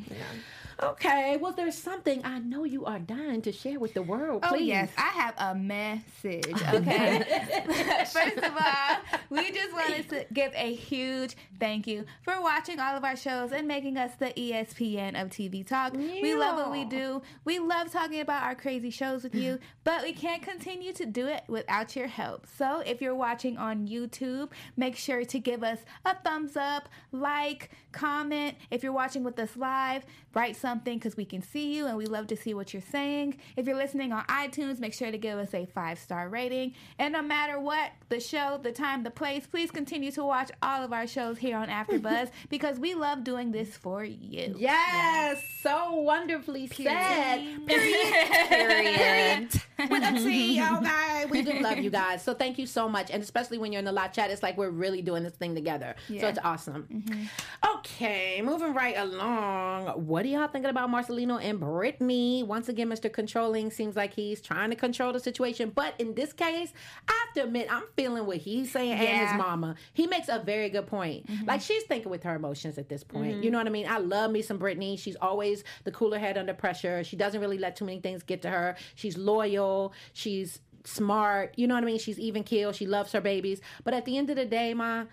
Okay. 0.82 1.38
Well, 1.38 1.54
there's 1.54 1.78
something 1.78 2.24
I 2.24 2.40
know 2.40 2.64
you 2.64 2.86
are 2.86 3.00
dying 3.00 3.42
to 3.44 3.52
share 3.52 3.80
with 3.80 3.94
the 3.94 4.02
world. 4.02 4.44
Please. 4.44 4.52
Oh 4.52 4.56
yes, 4.56 4.90
I 4.98 5.10
have 5.10 5.34
a 5.38 5.56
message. 5.56 6.46
Okay. 6.78 7.24
First 8.12 8.38
of 8.38 8.54
all, 8.54 8.98
we 9.30 9.52
just 9.52 9.74
wanted 9.74 10.10
to 10.10 10.26
give 10.34 10.52
a 10.56 10.74
huge 10.74 11.36
thank 11.60 11.88
you 11.88 12.06
for 12.24 12.40
watching 12.42 12.80
all 12.80 12.96
of 12.96 13.04
our 13.04 13.16
shows 13.16 13.52
and 13.52 13.68
making 13.68 13.98
us 13.98 14.12
the 14.20 14.28
ESPN 14.28 15.20
of 15.20 15.30
TV 15.30 15.66
talk. 15.66 15.94
We 15.94 16.36
love 16.36 16.58
what 16.58 16.72
we 16.72 16.84
do. 16.86 17.22
We 17.46 17.60
love 17.60 17.92
talking 17.92 18.20
about 18.20 18.44
our 18.44 18.54
crazy 18.54 18.90
shows 18.90 19.24
with 19.24 19.34
you, 19.34 19.60
but 19.84 20.04
we 20.04 20.14
can't 20.14 20.42
continue 20.42 20.94
to 20.94 21.06
do 21.06 21.28
it 21.28 21.44
without 21.48 21.96
your 21.96 22.08
help. 22.08 22.46
So 22.58 22.82
if 22.86 23.02
you're 23.02 23.16
watching 23.16 23.58
on 23.58 23.88
YouTube, 23.88 24.50
make 24.76 24.96
sure 24.98 25.24
to 25.24 25.40
give 25.40 25.64
us 25.64 25.80
a 26.06 26.16
thumbs 26.16 26.58
up, 26.58 26.90
like, 27.12 27.72
comment. 27.92 28.56
If 28.70 28.84
you're 28.84 28.92
watching 28.94 29.24
with 29.24 29.40
us 29.40 29.56
live, 29.56 30.06
write 30.34 30.56
some 30.56 30.67
something 30.68 30.98
because 30.98 31.16
we 31.16 31.24
can 31.24 31.42
see 31.42 31.74
you 31.74 31.88
and 31.88 31.96
we 31.96 32.06
love 32.06 32.28
to 32.28 32.36
see 32.36 32.54
what 32.54 32.74
you're 32.74 32.82
saying. 32.92 33.38
If 33.56 33.66
you're 33.68 33.78
listening 33.78 34.12
on 34.12 34.26
iTunes, 34.26 34.80
make 34.80 34.94
sure 34.94 35.10
to 35.10 35.18
give 35.18 35.40
us 35.40 35.54
a 35.54 35.66
five 35.66 35.98
star 35.98 36.28
rating. 36.28 36.74
And 37.00 37.14
no 37.14 37.22
matter 37.22 37.58
what, 37.58 37.92
the 38.10 38.20
show, 38.20 38.60
the 38.62 38.74
time, 38.74 39.04
the 39.04 39.10
place, 39.10 39.48
please 39.48 39.72
continue 39.72 40.12
to 40.12 40.26
watch 40.26 40.52
all 40.62 40.84
of 40.84 40.92
our 40.92 41.08
shows 41.08 41.38
here 41.38 41.56
on 41.56 41.70
AfterBuzz 41.70 42.32
because 42.50 42.80
we 42.80 42.96
love 42.96 43.24
doing 43.24 43.54
this 43.54 43.78
for 43.78 44.04
you. 44.04 44.56
Yes, 44.58 45.42
so 45.62 45.94
wonderfully 45.94 46.68
said. 46.68 47.66
Period. 47.66 48.50
Period. 48.50 49.62
With 49.90 50.04
a 50.04 50.20
T, 50.20 50.62
okay. 50.62 51.26
We 51.30 51.44
do 51.44 51.60
love 51.62 51.78
you 51.78 51.92
guys. 51.92 52.24
So 52.24 52.34
thank 52.34 52.58
you 52.58 52.66
so 52.66 52.90
much. 52.90 53.10
And 53.10 53.24
especially 53.24 53.58
when 53.58 53.72
you're 53.72 53.80
in 53.80 53.86
the 53.86 53.92
live 53.92 54.12
chat, 54.12 54.32
it's 54.32 54.44
like 54.44 54.58
we're 54.58 54.70
really 54.70 55.02
doing 55.02 55.24
this 55.24 55.34
thing 55.34 55.56
together. 55.56 55.96
So 56.08 56.28
it's 56.28 56.40
awesome. 56.44 56.88
Mm-hmm. 56.92 57.78
Okay, 57.78 58.42
moving 58.42 58.74
right 58.74 58.98
along. 58.98 59.86
What 60.08 60.24
do 60.24 60.30
y'all 60.30 60.48
thinking 60.58 60.72
about 60.72 60.90
Marcelino 60.90 61.40
and 61.40 61.60
Brittany? 61.60 62.42
Once 62.42 62.68
again, 62.68 62.90
Mr. 62.90 63.14
Controlling 63.14 63.70
seems 63.70 63.96
like 63.96 64.14
he's 64.14 64.42
trying 64.42 64.72
to 64.72 64.76
control 64.76 65.14
the 65.14 65.20
situation. 65.20 65.72
But 65.74 65.94
in 66.00 66.16
this 66.16 66.34
case, 66.34 66.74
I 67.08 67.14
have 67.26 67.34
to 67.36 67.44
admit, 67.44 67.68
I'm 67.72 67.84
feeling 67.96 68.26
what 68.26 68.38
he's 68.38 68.72
saying 68.72 68.94
and 68.94 69.28
his 69.28 69.38
mama. 69.38 69.76
He 69.94 70.08
makes 70.08 70.30
a 70.30 70.40
very 70.40 70.70
good 70.70 70.88
point. 70.88 71.28
Mm-hmm. 71.28 71.46
Like 71.46 71.62
she's 71.62 71.84
thinking 71.84 72.10
with 72.10 72.24
her 72.24 72.36
emotions 72.36 72.80
at 72.80 72.90
this 72.90 73.04
point. 73.04 73.34
Mm-hmm. 73.34 73.44
You 73.44 73.52
know 73.52 73.60
what 73.60 73.68
I 73.68 73.70
mean? 73.70 73.88
I 73.88 74.00
love 74.00 74.32
me 74.32 74.42
some 74.42 74.58
Brittany. 74.58 74.98
She's 74.98 75.16
always 75.22 75.64
the 75.84 75.92
cooler 75.92 76.18
head 76.18 76.40
under 76.40 76.56
pressure. 76.56 77.04
She 77.04 77.16
doesn't 77.16 77.40
really 77.40 77.60
let 77.60 77.76
too 77.76 77.86
many 77.86 78.00
things 78.00 78.24
get 78.24 78.42
to 78.42 78.50
her. 78.50 78.78
She's 78.96 79.16
loyal. 79.16 79.94
She's 80.14 80.60
smart. 80.86 81.54
You 81.56 81.68
know 81.68 81.76
what 81.76 81.84
I 81.84 81.88
mean? 81.88 82.00
She's 82.00 82.18
even 82.18 82.44
keel. 82.44 82.72
She 82.72 82.88
loves 82.88 83.12
her 83.12 83.22
babies. 83.22 83.62
But 83.84 83.94
at 83.94 84.06
the 84.06 84.18
end 84.18 84.32
of 84.32 84.38
the 84.38 84.46
day, 84.46 84.74
ma, 84.74 85.04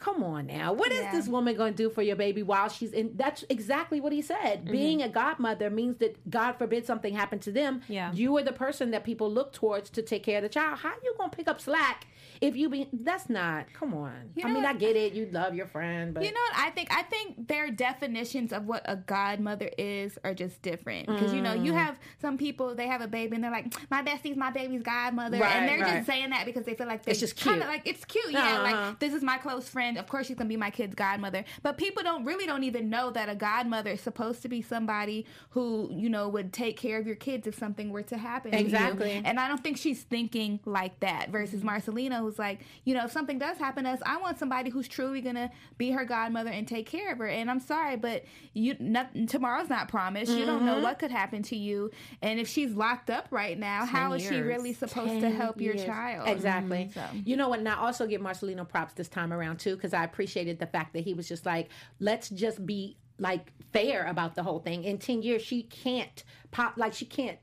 come 0.00 0.22
on 0.24 0.46
now. 0.46 0.72
What 0.72 0.90
is 0.92 1.00
Yeah. 1.02 1.12
this 1.12 1.28
woman 1.28 1.54
going 1.56 1.74
to 1.74 1.76
do 1.76 1.90
for 1.90 2.02
your 2.02 2.16
baby 2.16 2.42
while 2.42 2.68
she's 2.68 2.92
in? 2.92 3.12
That's 3.16 3.44
exactly 3.50 4.00
what 4.00 4.12
he 4.12 4.22
said. 4.22 4.62
Mm-hmm. 4.62 4.72
Being 4.72 5.02
a 5.02 5.08
godmother 5.08 5.68
means 5.70 5.98
that 5.98 6.28
God 6.30 6.52
forbid 6.52 6.86
something 6.86 7.14
happened 7.14 7.42
to 7.42 7.52
them. 7.52 7.82
Yeah. 7.88 8.12
You 8.12 8.36
are 8.38 8.42
the 8.42 8.52
person 8.52 8.90
that 8.92 9.04
people 9.04 9.30
look 9.30 9.52
towards 9.52 9.90
to 9.90 10.02
take 10.02 10.22
care 10.22 10.38
of 10.38 10.42
the 10.42 10.48
child. 10.48 10.78
How 10.78 10.88
are 10.90 10.98
you 11.04 11.14
going 11.18 11.30
to 11.30 11.36
pick 11.36 11.48
up 11.48 11.60
slack 11.60 12.06
if 12.40 12.56
you 12.56 12.68
be? 12.68 12.88
That's 12.92 13.28
not. 13.28 13.72
Come 13.72 13.94
on. 13.94 14.12
You 14.34 14.44
I 14.44 14.48
mean, 14.48 14.62
what? 14.62 14.66
I 14.66 14.72
get 14.78 14.96
it. 14.96 15.12
You 15.12 15.28
love 15.32 15.54
your 15.54 15.66
friend, 15.66 16.14
but 16.14 16.22
You 16.24 16.32
know 16.32 16.40
what 16.52 16.66
I 16.66 16.70
think? 16.70 16.88
I 16.90 17.02
think 17.02 17.48
their 17.48 17.70
definitions 17.70 18.52
of 18.52 18.66
what 18.66 18.82
a 18.86 18.96
godmother 18.96 19.70
is 19.78 20.18
are 20.24 20.34
just 20.34 20.62
different. 20.62 21.06
Because 21.06 21.32
you 21.34 21.42
know, 21.42 21.56
Mm. 21.56 21.64
you 21.66 21.72
have 21.74 21.98
some 22.20 22.38
people 22.38 22.74
they 22.74 22.86
have 22.86 23.00
a 23.00 23.06
baby 23.08 23.34
and 23.34 23.44
they're 23.44 23.50
like, 23.50 23.74
"My 23.90 24.02
bestie's 24.02 24.36
my 24.36 24.50
baby's 24.50 24.82
godmother," 24.82 25.38
Right, 25.38 25.56
and 25.56 25.68
they're 25.68 25.80
right. 25.80 25.96
just 25.96 26.06
saying 26.06 26.30
that 26.30 26.46
because 26.46 26.64
they 26.64 26.74
feel 26.74 26.86
like 26.86 27.02
they 27.04 27.10
It's 27.12 27.20
just 27.20 27.36
kinda 27.36 27.58
cute. 27.60 27.68
like 27.68 27.82
it's 27.86 28.04
cute. 28.04 28.30
Yeah, 28.32 28.40
Uh-huh. 28.60 28.62
like 28.88 28.98
this 29.00 29.12
is 29.12 29.22
my 29.22 29.38
close 29.38 29.68
friend. 29.68 29.98
Of 29.98 30.06
course, 30.08 30.26
she's 30.26 30.36
gonna 30.36 30.48
be 30.48 30.56
my 30.56 30.70
kid's 30.70 30.94
godmother. 30.94 31.44
But 31.62 31.76
people 31.76 32.02
don't 32.02 32.24
really 32.24 32.46
don't 32.46 32.64
even 32.64 32.88
know 32.90 33.10
that 33.10 33.28
a 33.28 33.34
godmother 33.34 33.90
is 33.90 34.00
supposed 34.00 34.42
to 34.42 34.48
be 34.48 34.62
somebody 34.62 35.26
who 35.50 35.88
you 35.92 36.08
know 36.08 36.28
would 36.28 36.52
take 36.52 36.76
care 36.76 36.98
of 36.98 37.06
your 37.06 37.16
kids 37.16 37.46
if 37.46 37.54
something 37.56 37.90
were 37.90 38.02
to 38.02 38.16
happen. 38.18 38.52
to. 38.52 38.58
Exactly. 38.58 39.20
And 39.24 39.38
I 39.40 39.48
don't 39.48 39.62
think 39.62 39.76
she's 39.76 40.02
thinking 40.02 40.60
like 40.64 41.00
that. 41.00 41.30
Versus 41.30 41.62
Marcelina, 41.62 42.22
who's 42.30 42.38
like, 42.38 42.60
you 42.84 42.94
know, 42.94 43.04
if 43.04 43.12
something 43.12 43.38
does 43.38 43.58
happen 43.58 43.84
to 43.84 43.90
us, 43.90 44.00
I 44.04 44.18
want 44.18 44.38
somebody 44.38 44.70
who's 44.70 44.88
truly 44.88 45.20
gonna 45.20 45.50
be 45.78 45.90
her 45.90 46.04
godmother 46.04 46.50
and 46.50 46.66
take 46.66 46.86
care 46.86 47.12
of 47.12 47.18
her. 47.18 47.26
And 47.26 47.50
I'm 47.50 47.60
sorry, 47.60 47.96
but 47.96 48.24
you, 48.54 48.76
nothing, 48.78 49.26
tomorrow's 49.26 49.68
not 49.68 49.88
promised. 49.88 50.32
You 50.32 50.46
don't 50.46 50.64
know 50.64 50.74
mm-hmm. 50.74 50.82
what 50.82 50.98
could 50.98 51.10
happen 51.10 51.42
to 51.44 51.56
you. 51.56 51.90
And 52.22 52.38
if 52.38 52.48
she's 52.48 52.72
locked 52.72 53.10
up 53.10 53.28
right 53.30 53.58
now, 53.58 53.84
how 53.84 54.12
is 54.12 54.22
she 54.22 54.34
years. 54.34 54.46
really 54.46 54.72
supposed 54.72 55.20
to 55.20 55.30
help 55.30 55.60
your 55.60 55.74
child? 55.74 56.28
Exactly. 56.28 56.90
Mm-hmm. 56.94 57.16
So- 57.16 57.22
You 57.24 57.36
know 57.36 57.48
what? 57.48 57.58
And 57.58 57.68
I 57.68 57.74
also 57.74 58.06
give 58.06 58.20
Marcelino 58.20 58.68
props 58.68 58.94
this 58.94 59.08
time 59.08 59.32
around 59.32 59.58
too, 59.58 59.74
because 59.74 59.92
I 59.92 60.04
appreciated 60.04 60.58
the 60.58 60.66
fact 60.66 60.92
that 60.92 61.00
he 61.00 61.14
was 61.14 61.28
just 61.28 61.44
like, 61.44 61.68
let's 61.98 62.28
just 62.28 62.64
be 62.64 62.96
like 63.18 63.52
fair 63.72 64.06
about 64.06 64.34
the 64.34 64.42
whole 64.42 64.60
thing. 64.60 64.84
In 64.84 64.98
10 64.98 65.22
years, 65.22 65.42
she 65.42 65.62
can't 65.64 66.24
pop, 66.50 66.74
like, 66.76 66.94
she 66.94 67.04
can't 67.04 67.38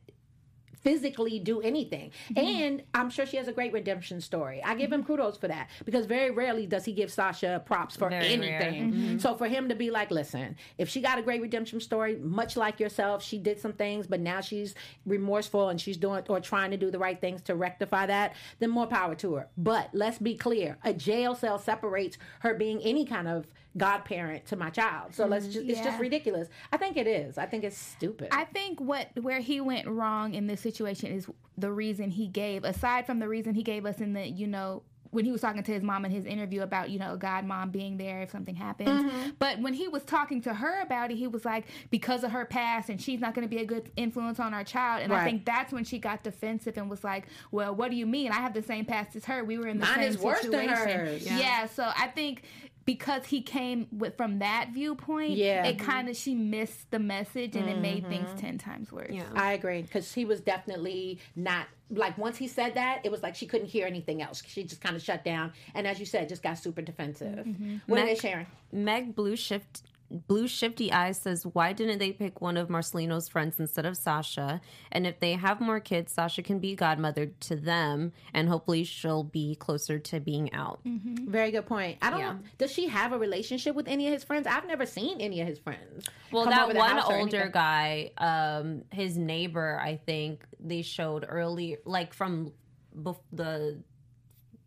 physically 0.84 1.40
do 1.40 1.62
anything. 1.62 2.12
Mm-hmm. 2.32 2.48
And 2.48 2.84
I'm 2.94 3.10
sure 3.10 3.26
she 3.26 3.38
has 3.38 3.48
a 3.48 3.52
great 3.52 3.74
redemption 3.74 4.22
story. 4.22 4.62
I 4.64 4.76
give 4.76 4.92
him 4.92 5.02
mm-hmm. 5.02 5.14
kudos 5.14 5.38
for 5.38 5.48
that 5.48 5.70
because 5.86 6.06
very 6.06 6.32
rarely 6.32 6.66
does 6.68 6.86
he 6.86 6.94
give 6.94 7.12
Sasha 7.12 7.62
props 7.66 7.96
for 7.96 8.10
Very 8.10 8.28
anything. 8.28 8.92
Mm-hmm. 8.92 9.18
So 9.20 9.36
for 9.36 9.48
him 9.48 9.70
to 9.70 9.76
be 9.76 9.92
like, 9.92 10.12
listen, 10.12 10.56
if 10.78 10.90
she 10.90 11.02
got 11.02 11.20
a 11.20 11.22
great 11.22 11.42
redemption 11.42 11.80
story, 11.80 12.18
much 12.18 12.58
like 12.58 12.80
yourself, 12.80 13.24
she 13.24 13.38
did 13.38 13.60
some 13.60 13.74
things, 13.74 14.08
but 14.08 14.20
now 14.20 14.42
she's 14.42 14.76
remorseful 15.06 15.70
and 15.70 15.80
she's 15.80 15.98
doing 15.98 16.24
or 16.30 16.40
trying 16.40 16.72
to 16.72 16.78
do 16.78 16.92
the 16.92 17.00
right 17.00 17.20
things 17.20 17.42
to 17.44 17.56
rectify 17.56 18.06
that, 18.06 18.36
then 18.60 18.70
more 18.70 18.88
power 18.88 19.16
to 19.16 19.36
her. 19.36 19.48
But 19.58 19.90
let's 19.94 20.18
be 20.18 20.36
clear, 20.36 20.78
a 20.84 20.94
jail 20.94 21.36
cell 21.36 21.60
separates 21.60 22.18
her 22.40 22.54
being 22.54 22.82
any 22.82 23.06
kind 23.06 23.28
of 23.28 23.48
godparent 23.78 24.46
to 24.48 24.56
my 24.56 24.70
child. 24.70 25.14
So 25.14 25.26
let's 25.26 25.48
just 25.48 25.68
it's 25.68 25.82
just 25.82 26.00
ridiculous. 26.00 26.50
I 26.72 26.78
think 26.78 26.98
it 26.98 27.08
is. 27.08 27.38
I 27.38 27.46
think 27.46 27.64
it's 27.64 27.78
stupid. 27.78 28.30
I 28.32 28.46
think 28.46 28.80
what 28.80 29.10
where 29.22 29.40
he 29.40 29.62
went 29.62 29.88
wrong 29.88 30.34
in 30.34 30.48
this 30.48 30.62
situation 30.62 31.12
is 31.12 31.28
the 31.58 31.72
reason 31.72 32.12
he 32.12 32.28
gave, 32.28 32.64
aside 32.64 33.06
from 33.06 33.20
the 33.20 33.28
reason 33.28 33.54
he 33.54 33.64
gave 33.64 33.86
us 33.86 34.00
in 34.00 34.14
the, 34.14 34.28
you 34.28 34.48
know, 34.48 34.84
when 35.12 35.24
he 35.24 35.32
was 35.32 35.40
talking 35.40 35.64
to 35.64 35.72
his 35.72 35.84
mom 35.84 36.04
in 36.04 36.12
his 36.12 36.26
interview 36.26 36.62
about, 36.62 36.90
you 36.90 37.00
know, 37.00 37.16
God 37.16 37.46
mom 37.46 37.72
being 37.72 37.98
there 37.98 38.24
if 38.24 38.30
something 38.30 38.56
happens. 38.56 38.90
Mm-hmm. 38.90 39.30
But 39.40 39.60
when 39.62 39.74
he 39.74 39.88
was 39.88 40.04
talking 40.04 40.42
to 40.42 40.54
her 40.54 40.82
about 40.82 41.12
it, 41.12 41.18
he 41.18 41.28
was 41.28 41.46
like, 41.46 41.66
because 41.90 42.26
of 42.26 42.32
her 42.32 42.46
past 42.46 42.90
and 42.90 43.02
she's 43.02 43.22
not 43.22 43.34
going 43.34 43.48
to 43.48 43.50
be 43.50 43.62
a 43.62 43.66
good 43.66 43.90
influence 43.96 44.40
on 44.40 44.54
our 44.54 44.66
child. 44.66 45.04
And 45.04 45.14
I 45.14 45.24
think 45.24 45.46
that's 45.46 45.72
when 45.72 45.86
she 45.86 45.98
got 45.98 46.24
defensive 46.24 46.78
and 46.78 46.90
was 46.90 47.04
like, 47.06 47.28
well, 47.52 47.74
what 47.74 47.90
do 47.90 47.98
you 47.98 48.06
mean? 48.06 48.32
I 48.32 48.36
have 48.36 48.54
the 48.54 48.62
same 48.62 48.86
past 48.86 49.16
as 49.16 49.26
her. 49.26 49.44
We 49.44 49.58
were 49.58 49.68
in 49.68 49.80
the 49.80 49.86
Mine 49.86 49.96
same 49.96 50.04
is 50.10 50.18
worse 50.18 50.42
than 50.42 50.52
situation. 50.52 51.00
hers. 51.00 51.26
Yeah. 51.26 51.68
So 51.68 51.90
I 51.96 52.08
think 52.08 52.44
because 52.88 53.26
he 53.26 53.42
came 53.42 53.86
with 53.92 54.18
from 54.18 54.40
that 54.40 54.70
viewpoint, 54.74 55.32
Yeah. 55.32 55.66
it 55.66 55.78
kind 55.78 56.10
of 56.10 56.16
she 56.16 56.34
missed 56.34 56.90
the 56.90 56.98
message 57.00 57.56
and 57.56 57.70
it 57.70 57.78
made 57.80 58.08
things 58.08 58.30
Mm-hmm. 58.30 58.38
ten 58.38 58.58
times 58.58 58.92
worse. 58.92 59.12
Yeah. 59.12 59.24
I 59.36 59.52
agree 59.54 59.84
because 59.84 60.12
he 60.14 60.26
was 60.26 60.40
definitely 60.42 61.20
not 61.36 61.68
like 61.92 62.18
once 62.18 62.38
he 62.38 62.48
said 62.48 62.74
that 62.76 63.02
it 63.06 63.12
was 63.12 63.22
like 63.22 63.36
she 63.36 63.46
couldn't 63.46 63.68
hear 63.68 63.86
anything 63.86 64.22
else. 64.22 64.42
She 64.48 64.64
just 64.64 64.82
kind 64.82 64.96
of 64.96 65.04
shut 65.04 65.24
down, 65.24 65.54
and 65.76 65.86
as 65.86 66.00
you 66.00 66.06
said, 66.06 66.28
just 66.30 66.42
got 66.42 66.58
super 66.58 66.82
defensive. 66.82 67.46
What 67.86 68.00
are 68.00 68.06
they 68.06 68.12
Meg- 68.14 68.22
sharing? 68.22 68.48
Meg 68.72 69.16
Blue 69.16 69.36
Shift 69.36 69.84
Blue 70.10 70.48
Shifty 70.48 70.92
Eyes 70.92 71.20
says, 71.20 71.46
Why 71.46 71.74
didn't 71.74 72.00
they 72.00 72.12
pick 72.12 72.40
one 72.42 72.58
of 72.58 72.70
Marcelino's 72.70 73.28
friends 73.28 73.60
instead 73.60 73.86
of 73.86 73.98
Sasha? 73.98 74.62
And 74.92 75.06
if 75.06 75.20
they 75.20 75.34
have 75.34 75.60
more 75.60 75.80
kids, 75.80 76.14
Sasha 76.14 76.42
can 76.42 76.60
be 76.60 76.76
godmother 76.76 77.28
to 77.42 77.56
them 77.56 78.14
and 78.34 78.48
hopefully 78.48 78.84
she'll 78.84 79.24
be 79.24 79.56
closer 79.56 80.00
to 80.00 80.20
being 80.20 80.54
out. 80.54 80.80
Very 80.86 81.52
good 81.52 81.66
point. 81.66 81.98
I 82.02 82.10
don't. 82.10 82.20
Yeah. 82.20 82.36
Does 82.58 82.72
she 82.72 82.88
have 82.88 83.12
a 83.12 83.18
relationship 83.18 83.76
with 83.76 83.88
any 83.88 84.08
of 84.08 84.14
his 84.14 84.24
friends? 84.24 84.48
I've 84.48 84.68
never 84.68 84.86
seen 84.86 85.20
any 85.20 85.42
of 85.42 85.48
his 85.48 85.60
friends. 85.60 86.08
Well, 86.32 86.46
that 86.46 86.74
one 86.74 87.00
older 87.00 87.50
guy, 87.52 88.12
um, 88.18 88.84
his 88.92 89.18
neighbor, 89.18 89.80
I 89.82 89.98
think 89.98 90.46
they 90.60 90.82
showed 90.82 91.26
early, 91.28 91.78
like 91.86 92.14
from 92.14 92.54
bef- 92.98 93.20
the 93.32 93.82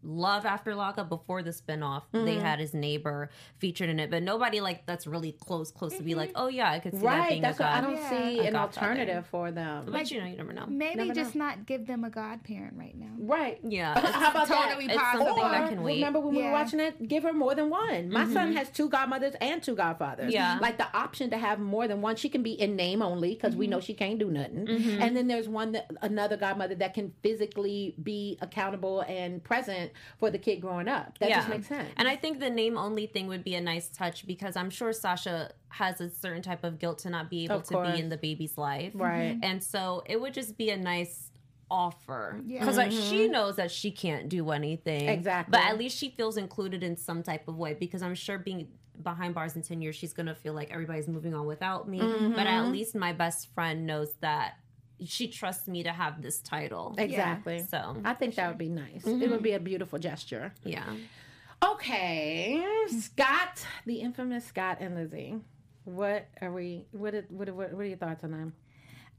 Love 0.03 0.47
After 0.47 0.75
Lockup 0.75 1.09
before 1.09 1.43
the 1.43 1.51
spinoff, 1.51 2.03
they 2.13 2.19
Mm-hmm. 2.37 2.41
had 2.41 2.59
his 2.59 2.73
neighbor 2.75 3.29
featured 3.59 3.89
in 3.91 4.01
it, 4.01 4.11
but 4.11 4.23
nobody 4.23 4.61
like 4.61 4.87
that's 4.87 5.07
really 5.07 5.33
close, 5.33 5.71
close 5.71 5.97
to 5.97 6.03
be 6.03 6.15
like, 6.15 6.31
mm-hmm. 6.31 6.43
oh 6.43 6.49
yeah, 6.49 6.71
I 6.71 6.79
could 6.79 6.93
see 6.93 6.99
that 7.01 7.05
Right. 7.05 7.29
being 7.31 7.43
That's 7.43 7.59
a 7.59 7.63
God, 7.63 7.73
I 7.73 7.81
don't 7.81 7.97
Yeah. 7.97 8.11
see 8.11 8.39
an 8.47 8.57
alternative 8.57 9.27
for 9.27 9.51
them. 9.51 9.89
But 9.91 10.11
you 10.11 10.21
know, 10.21 10.27
you 10.27 10.37
never 10.37 10.53
know. 10.53 10.67
Maybe 10.69 10.97
Never 10.97 11.15
just 11.15 11.35
not 11.35 11.67
give 11.67 11.87
them 11.87 12.05
a 12.05 12.11
godparent 12.11 12.75
right 12.79 12.97
now. 12.97 13.11
Right. 13.19 13.59
Yeah, 13.63 13.99
How 14.01 14.31
about 14.31 14.49
totally 14.49 14.87
that? 14.87 14.95
It's 14.97 15.03
something 15.13 15.45
Or, 15.45 15.51
that 15.51 15.69
can 15.69 15.83
wait. 15.83 15.95
remember 15.97 16.21
when 16.21 16.35
we 16.35 16.43
were 16.43 16.53
watching 16.53 16.81
it? 16.81 17.07
Give 17.09 17.23
her 17.23 17.33
more 17.33 17.55
than 17.55 17.69
one. 17.71 18.11
My 18.11 18.25
son 18.25 18.49
mm-hmm. 18.49 18.57
has 18.57 18.71
two 18.71 18.89
godmothers 18.89 19.35
and 19.41 19.63
two 19.63 19.75
godfathers. 19.75 20.33
Yeah. 20.33 20.59
like 20.61 20.79
the 20.79 20.87
option 20.97 21.31
to 21.31 21.39
have 21.39 21.59
more 21.59 21.87
than 21.89 22.01
one. 22.01 22.17
She 22.17 22.29
can 22.29 22.43
be 22.43 22.53
in 22.53 22.77
name 22.77 23.03
only 23.03 23.35
because 23.35 23.55
we 23.57 23.67
mm-hmm. 23.67 23.73
know 23.73 23.81
she 23.81 23.95
can't 23.95 24.19
do 24.19 24.31
nothing. 24.31 24.69
And 24.69 25.17
then 25.17 25.27
there's 25.29 25.49
one 25.49 25.73
that 25.73 25.91
another 26.03 26.37
godmother 26.37 26.75
that 26.77 26.95
can 26.95 27.13
physically 27.23 27.95
be 28.03 28.39
accountable 28.41 29.01
and 29.03 29.43
present 29.43 29.90
for 30.19 30.31
the 30.31 30.39
kid 30.39 30.61
growing 30.61 30.89
up. 30.89 31.19
That 31.19 31.31
just 31.31 31.49
makes 31.49 31.67
sense. 31.69 31.89
And 31.97 32.09
I 32.09 32.17
think 32.17 32.41
the 32.41 32.51
name 32.51 32.77
only 32.77 33.07
thing 33.07 33.27
would 33.29 33.45
be 33.45 33.55
a 33.55 33.61
nice 33.61 33.89
touch 33.89 34.27
because 34.27 34.57
I'm 34.57 34.71
sure 34.71 34.93
Sasha 34.93 35.53
has 35.69 36.01
a 36.01 36.11
certain 36.11 36.43
type 36.43 36.65
of 36.65 36.79
guilt 36.79 36.99
to 37.01 37.11
not 37.11 37.31
be 37.31 37.45
able 37.45 37.63
to 37.63 37.83
be 37.83 38.01
in 38.01 38.09
the 38.09 38.17
baby's 38.17 38.59
life. 38.59 38.93
Right. 38.95 39.39
And 39.43 39.63
so 39.63 40.03
it 40.07 40.21
would 40.21 40.35
just 40.35 40.57
be 40.57 40.71
a 40.71 40.77
nice 40.77 41.31
offer 41.71 42.41
Yeah. 42.45 42.61
because 42.61 42.77
like 42.77 42.91
she 42.91 43.25
mm-hmm. 43.25 43.33
knows 43.33 43.57
that 43.57 43.71
she 43.71 43.91
can't 43.91 44.29
do 44.29 44.51
anything 44.51 45.09
Exactly. 45.09 45.53
but 45.53 45.61
at 45.61 45.79
least 45.79 45.97
she 45.97 46.11
feels 46.11 46.37
included 46.37 46.83
in 46.83 46.97
some 46.97 47.23
type 47.23 47.47
of 47.47 47.57
way 47.57 47.75
because 47.75 48.03
i'm 48.03 48.17
sure 48.17 48.39
being 48.39 48.67
behind 49.03 49.35
bars 49.35 49.55
in 49.55 49.63
10 49.63 49.81
years 49.81 49.95
she's 49.95 50.13
gonna 50.13 50.35
feel 50.35 50.53
like 50.53 50.73
everybody's 50.73 51.07
moving 51.07 51.33
on 51.33 51.47
without 51.47 51.89
me 51.89 51.99
but 52.01 52.09
at 52.47 52.63
mm-hmm. 52.63 52.73
least 52.73 52.97
my 52.97 53.13
best 53.13 53.55
friend 53.55 53.87
knows 53.87 54.13
that 54.21 54.55
she 55.07 55.29
trusts 55.29 55.67
me 55.69 55.83
to 55.83 55.91
have 55.93 56.21
this 56.23 56.41
title 56.41 56.95
exactly. 56.99 57.65
so 57.69 57.97
I 58.05 58.15
think 58.15 58.35
that 58.37 58.49
would 58.49 58.59
be 58.59 58.69
nice. 58.69 59.05
It 59.07 59.13
would 59.19 59.31
mm-hmm. 59.31 59.43
be 59.43 59.53
a 59.53 59.61
beautiful 59.61 59.99
gesture. 59.99 60.53
yeah 60.65 60.85
Okay, 61.63 62.65
Scott, 62.89 63.67
the 63.85 63.97
infamous 64.01 64.47
Scott 64.47 64.79
and 64.81 64.95
Lizzie. 64.95 65.37
What 65.85 66.27
are 66.41 66.51
we? 66.53 66.87
What? 66.93 67.15
are- 67.15 67.27
What? 67.29 67.49
are- 67.49 67.55
What, 67.55 67.73
what 67.73 67.83
are 67.83 67.85
your 67.85 67.99
thoughts 67.99 68.25
on 68.25 68.31
them? 68.31 68.55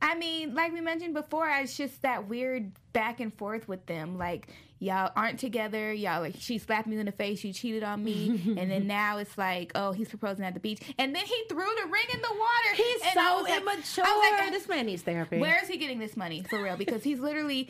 I 0.02 0.16
mean, 0.16 0.56
like 0.56 0.74
we 0.74 0.82
mentioned 0.82 1.14
before, 1.14 1.48
it's 1.50 1.78
just 1.78 2.02
that 2.02 2.28
weird 2.28 2.72
back 2.94 3.20
and 3.20 3.34
forth 3.34 3.68
with 3.68 3.86
them. 3.86 4.18
Like, 4.18 4.48
y'all 4.80 5.12
aren't 5.16 5.38
together. 5.40 5.94
Y'all 5.94 6.22
like 6.22 6.36
she 6.40 6.58
slapped 6.58 6.88
me 6.88 6.98
in 6.98 7.06
the 7.06 7.12
face. 7.12 7.44
You 7.44 7.54
cheated 7.54 7.84
on 7.84 8.04
me, 8.04 8.56
and 8.58 8.72
then 8.72 8.88
now 8.88 9.18
it's 9.20 9.38
like, 9.38 9.72
oh, 9.76 9.92
he's 9.92 10.10
proposing 10.10 10.44
at 10.44 10.54
the 10.56 10.60
beach, 10.60 10.82
and 10.98 11.14
then 11.16 11.24
he 11.26 11.44
threw 11.50 11.58
the 11.84 11.88
ring 11.88 12.06
in 12.14 12.22
the 12.22 12.30
water. 12.30 12.76
He's 12.76 13.02
And 13.02 13.20
I 13.20 13.24
so 13.30 13.36
was 13.42 13.50
like- 13.50 13.62
immature. 13.62 14.04
I 14.08 14.32
was 14.34 14.42
like, 14.42 14.52
this 14.52 14.68
man 14.68 14.86
needs 14.88 15.04
therapy. 15.04 15.38
where 15.38 15.60
is 15.62 15.70
he 15.70 15.78
getting 15.78 16.00
this 16.00 16.18
money 16.18 16.44
for 16.50 16.62
real? 16.64 16.78
Because 16.78 17.04
he's 17.04 17.20
literally, 17.20 17.70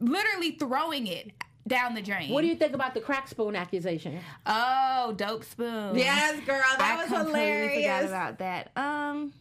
literally 0.00 0.52
throwing 0.52 1.06
it 1.06 1.30
down 1.68 1.94
the 1.94 2.02
drain. 2.02 2.28
what 2.32 2.40
do 2.42 2.48
you 2.48 2.56
think 2.56 2.74
about 2.74 2.92
the 2.92 3.00
crack 3.00 3.28
spoon 3.28 3.54
accusation? 3.54 4.18
Oh, 4.46 5.14
dope 5.16 5.44
spoon. 5.44 5.94
Yes, 5.96 6.44
girl, 6.44 6.60
that 6.76 6.80
I 6.80 6.96
was 6.96 7.06
completely 7.06 7.40
hilarious. 7.40 7.84
Forgot 7.84 8.04
about 8.04 8.38
that. 8.38 8.70
Um, 8.76 9.32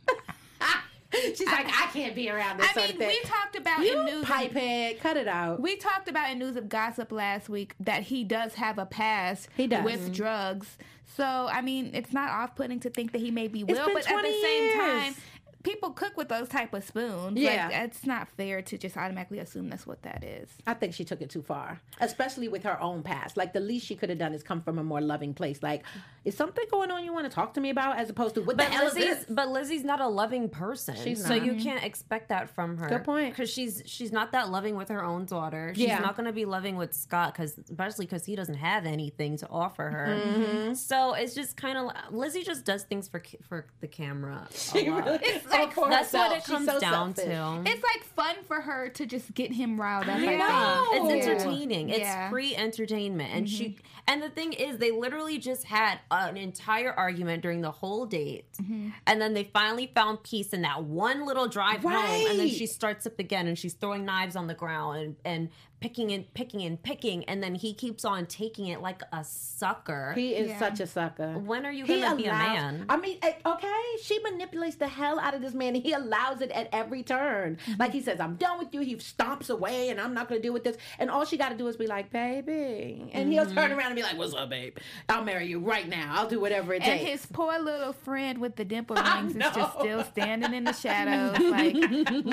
She's 1.36 1.46
like, 1.46 1.68
I 1.68 1.90
can't 1.92 2.16
be 2.16 2.30
around 2.30 2.58
this 2.60 2.70
I 2.70 2.74
sort 2.74 2.86
mean, 2.88 2.92
of 2.94 2.98
thing. 3.00 3.08
we 3.10 3.22
talked 3.30 3.56
about 3.56 3.80
you 3.80 4.00
in 4.00 4.06
news. 4.06 4.26
pipe 4.26 4.54
head, 4.54 5.00
cut 5.00 5.18
it 5.18 5.28
out. 5.28 5.60
We 5.60 5.76
talked 5.76 6.08
about 6.08 6.32
in 6.32 6.40
news 6.40 6.56
of 6.56 6.70
gossip 6.70 7.12
last 7.12 7.50
week 7.50 7.76
that 7.80 8.04
he 8.04 8.24
does 8.24 8.54
have 8.56 8.78
a 8.78 8.86
past 8.86 9.50
He 9.58 9.68
does. 9.68 9.84
with 9.84 10.02
mm-hmm. 10.02 10.14
drugs. 10.14 10.78
So 11.18 11.24
I 11.26 11.62
mean, 11.62 11.92
it's 11.94 12.14
not 12.14 12.30
off-putting 12.30 12.80
to 12.82 12.90
think 12.90 13.12
that 13.12 13.20
he 13.20 13.32
may 13.32 13.48
be 13.48 13.64
will, 13.64 13.90
but 13.94 14.10
at 14.10 14.22
the 14.22 14.42
same 14.42 14.64
years. 14.64 14.76
time, 14.76 15.16
people 15.64 15.92
cook 15.92 16.18
with 16.18 16.30
those 16.30 16.48
type 16.50 16.74
of 16.74 16.84
spoons. 16.84 17.38
Yeah. 17.40 17.68
like, 17.68 17.76
it's 17.86 18.06
not 18.06 18.28
fair 18.38 18.62
to 18.62 18.78
just 18.78 18.98
automatically 18.98 19.40
assume 19.40 19.70
that's 19.70 19.86
what 19.88 20.02
that 20.04 20.24
is. 20.24 20.50
I 20.68 20.74
think 20.74 20.94
she 20.94 21.04
took 21.04 21.22
it 21.22 21.30
too 21.30 21.42
far, 21.42 21.80
especially 22.00 22.48
with 22.48 22.64
her 22.64 22.80
own 22.82 23.04
past. 23.04 23.38
Like 23.38 23.54
the 23.54 23.60
least 23.60 23.86
she 23.86 23.96
could 23.96 24.10
have 24.10 24.20
done 24.20 24.34
is 24.34 24.44
come 24.44 24.62
from 24.62 24.80
a 24.80 24.84
more 24.84 25.02
loving 25.02 25.34
place. 25.34 25.62
Like, 25.64 25.84
is 26.26 26.36
something 26.36 26.64
going 26.70 26.92
on 26.92 27.04
you 27.04 27.14
want 27.14 27.26
to 27.30 27.34
talk 27.34 27.54
to 27.56 27.62
me 27.62 27.70
about, 27.72 27.98
as 27.98 28.10
opposed 28.10 28.36
to 28.36 28.42
what 28.42 28.58
the 28.58 28.64
But 28.64 28.72
hell 28.72 28.88
is 28.88 28.94
Lizzie's, 28.94 29.16
this? 29.18 29.26
but 29.30 29.50
Lizzie's 29.50 29.84
not 29.84 30.00
a 30.02 30.08
loving 30.08 30.50
person, 30.50 30.96
She's 30.96 31.24
so 31.24 31.36
not. 31.36 31.46
you 31.46 31.56
can't 31.56 31.84
expect 31.84 32.30
that 32.30 32.50
from 32.50 32.78
her. 32.78 32.88
Good 32.90 33.04
point. 33.04 33.30
Because 33.34 33.50
she's 33.50 33.82
she's 33.86 34.12
not 34.12 34.32
that 34.34 34.50
loving 34.50 34.76
with 34.76 34.90
her 34.90 35.04
own 35.04 35.26
daughter. 35.26 35.74
She's 35.76 35.88
Yeah. 35.88 36.00
not 36.00 36.16
going 36.16 36.28
to 36.28 36.34
be 36.34 36.46
loving 36.46 36.76
with 36.76 36.94
Scott, 36.94 37.34
because 37.34 37.58
especially 37.58 38.06
because 38.06 38.26
he 38.26 38.36
doesn't 38.36 38.56
have 38.56 38.86
anything 38.86 39.38
to 39.38 39.48
offer 39.50 39.90
her. 39.90 40.08
Mm-hmm. 40.24 40.74
So 40.76 41.14
it's 41.14 41.34
just 41.36 41.58
kind 41.58 41.78
of 41.78 41.92
Lizzie 42.14 42.44
just 42.44 42.66
does 42.66 42.84
things 42.84 43.08
for 43.08 43.22
for 43.48 43.66
the 43.80 43.88
camera. 43.88 44.48
a 44.76 44.90
lot. 44.90 45.20
It's 45.24 45.51
like 45.52 45.74
for 45.74 45.90
That's 45.90 46.14
what 46.14 46.38
it 46.38 46.44
comes 46.44 46.66
so 46.66 46.80
down 46.80 47.16
selfish. 47.16 47.34
to. 47.34 47.62
it's 47.66 47.84
like 47.84 48.04
fun 48.04 48.36
for 48.48 48.62
her 48.62 48.90
to 48.90 49.06
just 49.06 49.34
get 49.34 49.52
him 49.52 49.80
riled 49.80 50.10
up. 50.10 50.18
I 50.18 50.20
Yeah, 50.36 50.86
think. 50.92 51.12
it's 51.14 51.26
Yeah. 51.26 51.32
entertaining. 51.34 51.90
It's 51.90 52.00
Yeah. 52.00 52.30
free 52.30 52.56
entertainment, 52.56 53.34
and 53.34 53.50
she 53.50 53.66
mm-hmm. 53.66 53.82
and 54.08 54.22
the 54.24 54.30
thing 54.30 54.54
is, 54.54 54.78
they 54.78 54.92
literally 54.92 55.38
just 55.38 55.66
had 55.66 56.00
an 56.10 56.38
entire 56.38 56.92
argument 56.94 57.42
during 57.44 57.62
the 57.62 57.72
whole 57.72 58.06
date, 58.06 58.46
mm-hmm. 58.62 58.90
and 59.08 59.22
then 59.22 59.34
they 59.34 59.44
finally 59.46 59.92
found 59.94 60.24
peace 60.24 60.54
in 60.54 60.62
that 60.64 60.84
one 60.84 61.26
little 61.26 61.48
drive 61.48 61.84
home, 61.84 61.94
and 62.30 62.40
then 62.40 62.50
she 62.50 62.66
starts 62.66 63.06
up 63.06 63.20
again, 63.20 63.48
and 63.48 63.58
she's 63.58 63.74
throwing 63.74 64.06
knives 64.06 64.36
on 64.36 64.48
the 64.48 64.54
ground 64.56 64.98
and 64.98 65.16
and 65.26 65.50
picking 65.82 66.12
and 66.14 66.32
picking 66.34 66.62
and 66.62 66.82
picking, 66.82 67.26
and 67.26 67.42
then 67.44 67.56
he 67.56 67.74
keeps 67.74 68.06
on 68.06 68.26
taking 68.28 68.68
it 68.68 68.82
like 68.82 69.02
a 69.12 69.24
sucker. 69.24 70.14
He 70.16 70.34
is 70.36 70.50
Yeah. 70.50 70.60
such 70.60 70.80
a 70.80 70.88
sucker. 70.88 71.34
when 71.40 71.66
are 71.66 71.72
you 71.72 71.86
gonna 71.86 72.16
be 72.16 72.26
a 72.26 72.32
man? 72.32 72.86
I 72.88 72.98
mean, 72.98 73.18
eh, 73.24 73.34
okay, 73.46 73.84
she 74.04 74.20
manipulates 74.20 74.76
the 74.78 74.88
hell 74.88 75.20
out 75.20 75.34
of 75.34 75.42
this 75.42 75.54
man. 75.54 75.76
and 75.76 75.84
He 75.84 75.92
allows 75.94 76.40
it 76.42 76.52
at 76.52 76.70
every 76.72 77.02
turn. 77.04 77.58
Mm-hmm. 77.66 77.80
Like 77.82 77.92
he 77.92 78.02
says, 78.02 78.20
"I'm 78.20 78.36
done 78.36 78.60
with 78.60 78.74
you." 78.74 78.82
He 78.82 78.96
stomps 78.98 79.50
away, 79.50 79.90
and 79.90 80.00
I'm 80.00 80.14
not 80.14 80.30
going 80.30 80.40
to 80.40 80.44
deal 80.46 80.54
with 80.54 80.64
this. 80.64 80.78
And 81.00 81.10
all 81.10 81.26
she 81.26 81.36
got 81.38 81.50
to 81.50 81.56
do 81.58 81.68
is 81.68 81.76
be 81.78 81.88
like, 81.88 82.12
"Baby," 82.12 83.10
and 83.14 83.32
he'll 83.32 83.46
Mm-hmm. 83.46 83.56
turn 83.56 83.72
around 83.72 83.88
and 83.88 83.96
be 83.96 84.04
like, 84.04 84.18
"What's 84.18 84.36
up, 84.36 84.50
babe? 84.52 84.78
I'll 85.10 85.24
marry 85.24 85.48
you 85.48 85.60
right 85.60 85.88
now. 85.90 86.14
I'll 86.16 86.28
do 86.30 86.40
whatever 86.40 86.74
it 86.74 86.84
And 86.84 86.86
takes." 86.86 87.02
And 87.02 87.10
his 87.10 87.26
poor 87.26 87.58
little 87.60 87.94
friend 87.94 88.38
with 88.38 88.56
the 88.56 88.66
dimple 88.66 88.96
rings 89.16 89.36
is 89.36 89.42
just 89.56 89.80
still 89.80 90.04
standing 90.04 90.54
in 90.54 90.64
the 90.64 90.74
shadows, 90.86 91.40
like, 91.40 91.76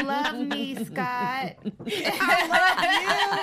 love 0.04 0.36
me, 0.36 0.74
Scott. 0.84 1.56
I 1.86 3.37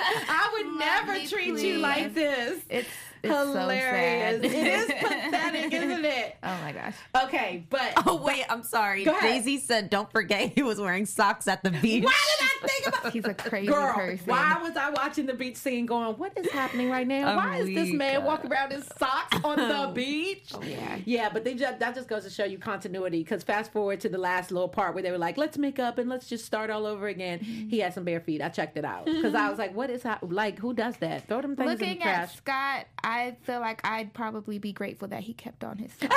would 0.52 0.66
Love 0.66 0.78
never 0.78 1.26
treat 1.26 1.58
you 1.58 1.78
like 1.78 2.14
this. 2.14 2.60
It's, 2.68 2.88
it's 3.30 3.48
Hilarious. 3.52 4.42
So 4.52 4.58
it 4.58 4.66
is 4.66 4.86
pathetic, 4.86 5.72
isn't 5.72 6.04
it? 6.04 6.36
Oh 6.42 6.58
my 6.62 6.72
gosh. 6.72 6.94
Okay, 7.24 7.64
but 7.70 7.92
Oh 8.06 8.22
wait, 8.24 8.44
I'm 8.48 8.62
sorry. 8.62 9.04
Daisy 9.04 9.58
said, 9.58 9.90
"Don't 9.90 10.10
forget 10.10 10.52
he 10.54 10.62
was 10.62 10.80
wearing 10.80 11.06
socks 11.06 11.48
at 11.48 11.62
the 11.62 11.70
beach." 11.70 12.04
why 12.04 12.12
did 12.38 12.46
I 12.64 12.66
think 12.68 12.86
about? 12.88 13.12
He's 13.12 13.24
a 13.24 13.34
crazy 13.34 13.68
Girl, 13.68 13.92
person. 13.94 14.26
why 14.26 14.58
was 14.62 14.76
I 14.76 14.90
watching 14.90 15.26
the 15.26 15.34
beach 15.34 15.56
scene 15.56 15.86
going, 15.86 16.16
what 16.16 16.36
is 16.36 16.50
happening 16.50 16.90
right 16.90 17.06
now? 17.06 17.28
I'm 17.30 17.36
Why 17.36 17.56
is 17.58 17.66
this 17.66 17.92
man 17.92 18.24
walking 18.24 18.50
around 18.52 18.72
in 18.72 18.82
socks 18.82 19.38
on 19.44 19.56
the 19.56 19.90
beach? 19.94 20.50
Oh, 20.54 20.62
yeah. 20.62 20.98
Yeah, 21.04 21.28
but 21.32 21.44
they 21.44 21.54
just, 21.54 21.78
that 21.78 21.94
just 21.94 22.08
goes 22.08 22.24
to 22.24 22.30
show 22.30 22.44
you 22.44 22.58
continuity. 22.58 23.18
Because 23.22 23.42
fast 23.42 23.72
forward 23.72 24.00
to 24.00 24.08
the 24.08 24.18
last 24.18 24.50
little 24.50 24.68
part 24.68 24.94
where 24.94 25.02
they 25.02 25.10
were 25.10 25.18
like, 25.18 25.36
let's 25.36 25.56
make 25.58 25.78
up 25.78 25.98
and 25.98 26.08
let's 26.08 26.28
just 26.28 26.44
start 26.44 26.70
all 26.70 26.86
over 26.86 27.06
again. 27.08 27.38
Mm-hmm. 27.40 27.68
He 27.68 27.78
had 27.80 27.94
some 27.94 28.04
bare 28.04 28.20
feet. 28.20 28.42
I 28.42 28.48
checked 28.48 28.76
it 28.76 28.84
out. 28.84 29.04
Because 29.06 29.34
I 29.34 29.48
was 29.48 29.58
like, 29.58 29.74
what 29.74 29.90
is 29.90 30.02
that? 30.02 30.28
Like, 30.28 30.58
who 30.58 30.74
does 30.74 30.96
that? 30.98 31.28
Throw 31.28 31.40
them 31.42 31.56
things 31.56 31.72
in 31.72 31.78
the 31.78 31.84
Looking 31.84 32.00
trash. 32.02 32.22
at 32.24 32.30
Scott, 32.36 32.86
I 33.04 33.15
feel 33.42 33.60
like 33.60 33.80
I'd 33.86 34.12
probably 34.14 34.58
be 34.58 34.72
grateful 34.72 35.08
that 35.08 35.22
he 35.22 35.32
kept 35.34 35.62
on 35.64 35.78
his 35.78 35.92
side. 36.00 36.10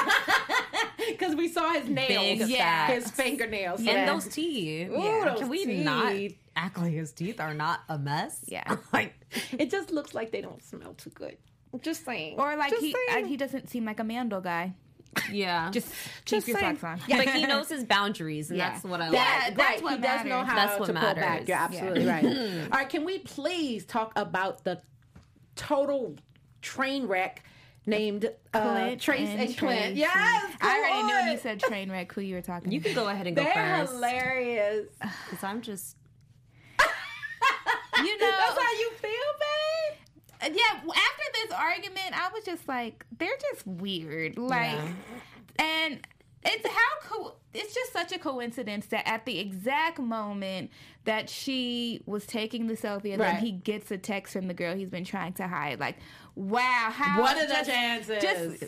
Because 1.09 1.35
we 1.35 1.47
saw 1.47 1.71
his 1.73 1.87
nails. 1.89 2.39
Big 2.39 2.49
Yeah. 2.49 2.87
facts. 2.87 3.03
His 3.05 3.11
fingernails. 3.11 3.83
So 3.83 3.89
and 3.89 3.97
that- 4.07 4.13
those 4.13 4.27
teeth. 4.27 4.89
Ooh, 4.89 4.95
those 5.25 5.39
Can 5.39 5.49
we 5.49 5.65
not 5.65 6.11
teeth. 6.13 6.37
act 6.55 6.77
like 6.77 6.91
his 6.93 7.11
teeth 7.11 7.39
are 7.39 7.53
not 7.53 7.81
a 7.89 7.97
mess? 7.97 8.43
Yeah. 8.47 8.75
like 8.93 9.13
it 9.57 9.69
just 9.71 9.91
looks 9.91 10.13
like 10.13 10.31
they 10.31 10.41
don't 10.41 10.61
smell 10.63 10.93
too 10.93 11.09
good. 11.11 11.37
Just 11.81 12.03
saying. 12.05 12.39
or 12.39 12.55
like 12.55 12.71
Just 12.71 12.83
he 12.83 12.95
saying. 13.07 13.25
I, 13.25 13.27
he 13.27 13.37
doesn't 13.37 13.69
seem 13.69 13.85
like 13.85 13.99
a 13.99 14.03
Mando 14.03 14.41
guy. 14.41 14.73
yeah. 15.31 15.69
Just 15.71 15.87
Just 16.25 16.45
keep 16.45 16.53
your 16.53 16.59
saying. 16.59 16.77
socks 16.79 17.01
on. 17.01 17.07
Yeah. 17.07 17.17
but 17.23 17.29
he 17.35 17.45
knows 17.45 17.69
his 17.69 17.83
boundaries, 17.83 18.49
and 18.49 18.57
Yeah. 18.57 18.71
that's 18.71 18.83
what 18.83 19.01
I 19.01 19.09
That, 19.11 19.43
like. 19.49 19.57
that's 19.57 19.69
right. 19.81 19.83
what 19.83 19.93
he 19.95 20.01
does 20.01 20.23
know 20.25 20.29
matters. 20.43 20.49
how 20.49 20.55
That's 20.55 20.79
what 20.79 20.85
to 20.87 20.93
pull 20.93 21.01
back. 21.01 21.17
matters. 21.17 21.47
You're 21.47 21.57
absolutely 21.57 22.05
right. 22.05 22.25
All 22.71 22.79
right, 22.79 22.89
can 22.89 23.05
we 23.05 23.19
please 23.19 23.85
talk 23.85 24.11
about 24.15 24.63
the 24.63 24.81
total 25.55 26.15
train 26.61 27.07
wreck 27.07 27.43
named 27.85 28.25
uh, 28.53 28.61
Clint 28.61 29.01
Trace 29.01 29.27
and, 29.29 29.39
Clint? 29.57 29.57
Tracy. 29.57 29.99
Yes, 29.99 30.55
I 30.61 30.79
already 30.79 31.07
knew 31.07 31.13
when 31.15 31.31
you 31.31 31.37
said 31.39 31.59
train 31.59 31.91
wreck 31.91 32.11
who 32.13 32.21
you 32.21 32.35
were 32.35 32.41
talking 32.41 32.71
You 32.71 32.81
can 32.81 32.93
go 32.93 33.07
ahead 33.07 33.25
and 33.27 33.35
go 33.35 33.43
They're 33.43 33.53
first. 33.53 33.93
hilarious. 33.93 34.87
Because 35.29 35.43
I'm 35.43 35.61
just. 35.61 35.95
You 38.03 38.17
know, 38.17 38.31
That's 38.31 38.63
how 38.63 38.71
you 38.79 38.91
feel, 39.01 39.09
babe. 39.11 39.97
Uh, 40.41 40.45
yeah 40.57 40.79
after 40.79 41.23
this 41.33 41.51
argument 41.51 42.13
i 42.13 42.29
was 42.33 42.45
just 42.45 42.65
like 42.65 43.05
they're 43.17 43.27
just 43.51 43.67
weird 43.67 44.37
like 44.37 44.79
and 45.57 45.99
it's 46.45 46.65
how 46.65 46.99
co- 47.09 47.35
it's 47.53 47.73
just 47.73 47.91
such 47.91 48.13
a 48.13 48.17
coincidence 48.19 48.85
that 48.85 49.05
at 49.05 49.25
the 49.25 49.37
exact 49.37 49.99
moment 49.99 50.71
that 51.03 51.29
she 51.29 52.01
was 52.05 52.25
taking 52.25 52.67
the 52.67 52.75
selfie 52.77 53.11
and 53.11 53.19
Right. 53.19 53.33
then 53.33 53.41
he 53.43 53.51
gets 53.51 53.91
a 53.91 53.97
text 53.97 54.31
from 54.31 54.47
the 54.47 54.53
girl 54.53 54.75
he's 54.77 54.89
been 54.89 55.03
trying 55.03 55.33
to 55.33 55.47
hide 55.49 55.77
like 55.81 55.97
wow 56.35 56.89
how 56.91 57.21
What 57.21 57.37
are 57.37 57.47
the 57.47 57.53
just- 57.53 57.69
chances? 57.69 58.21
just 58.21 58.63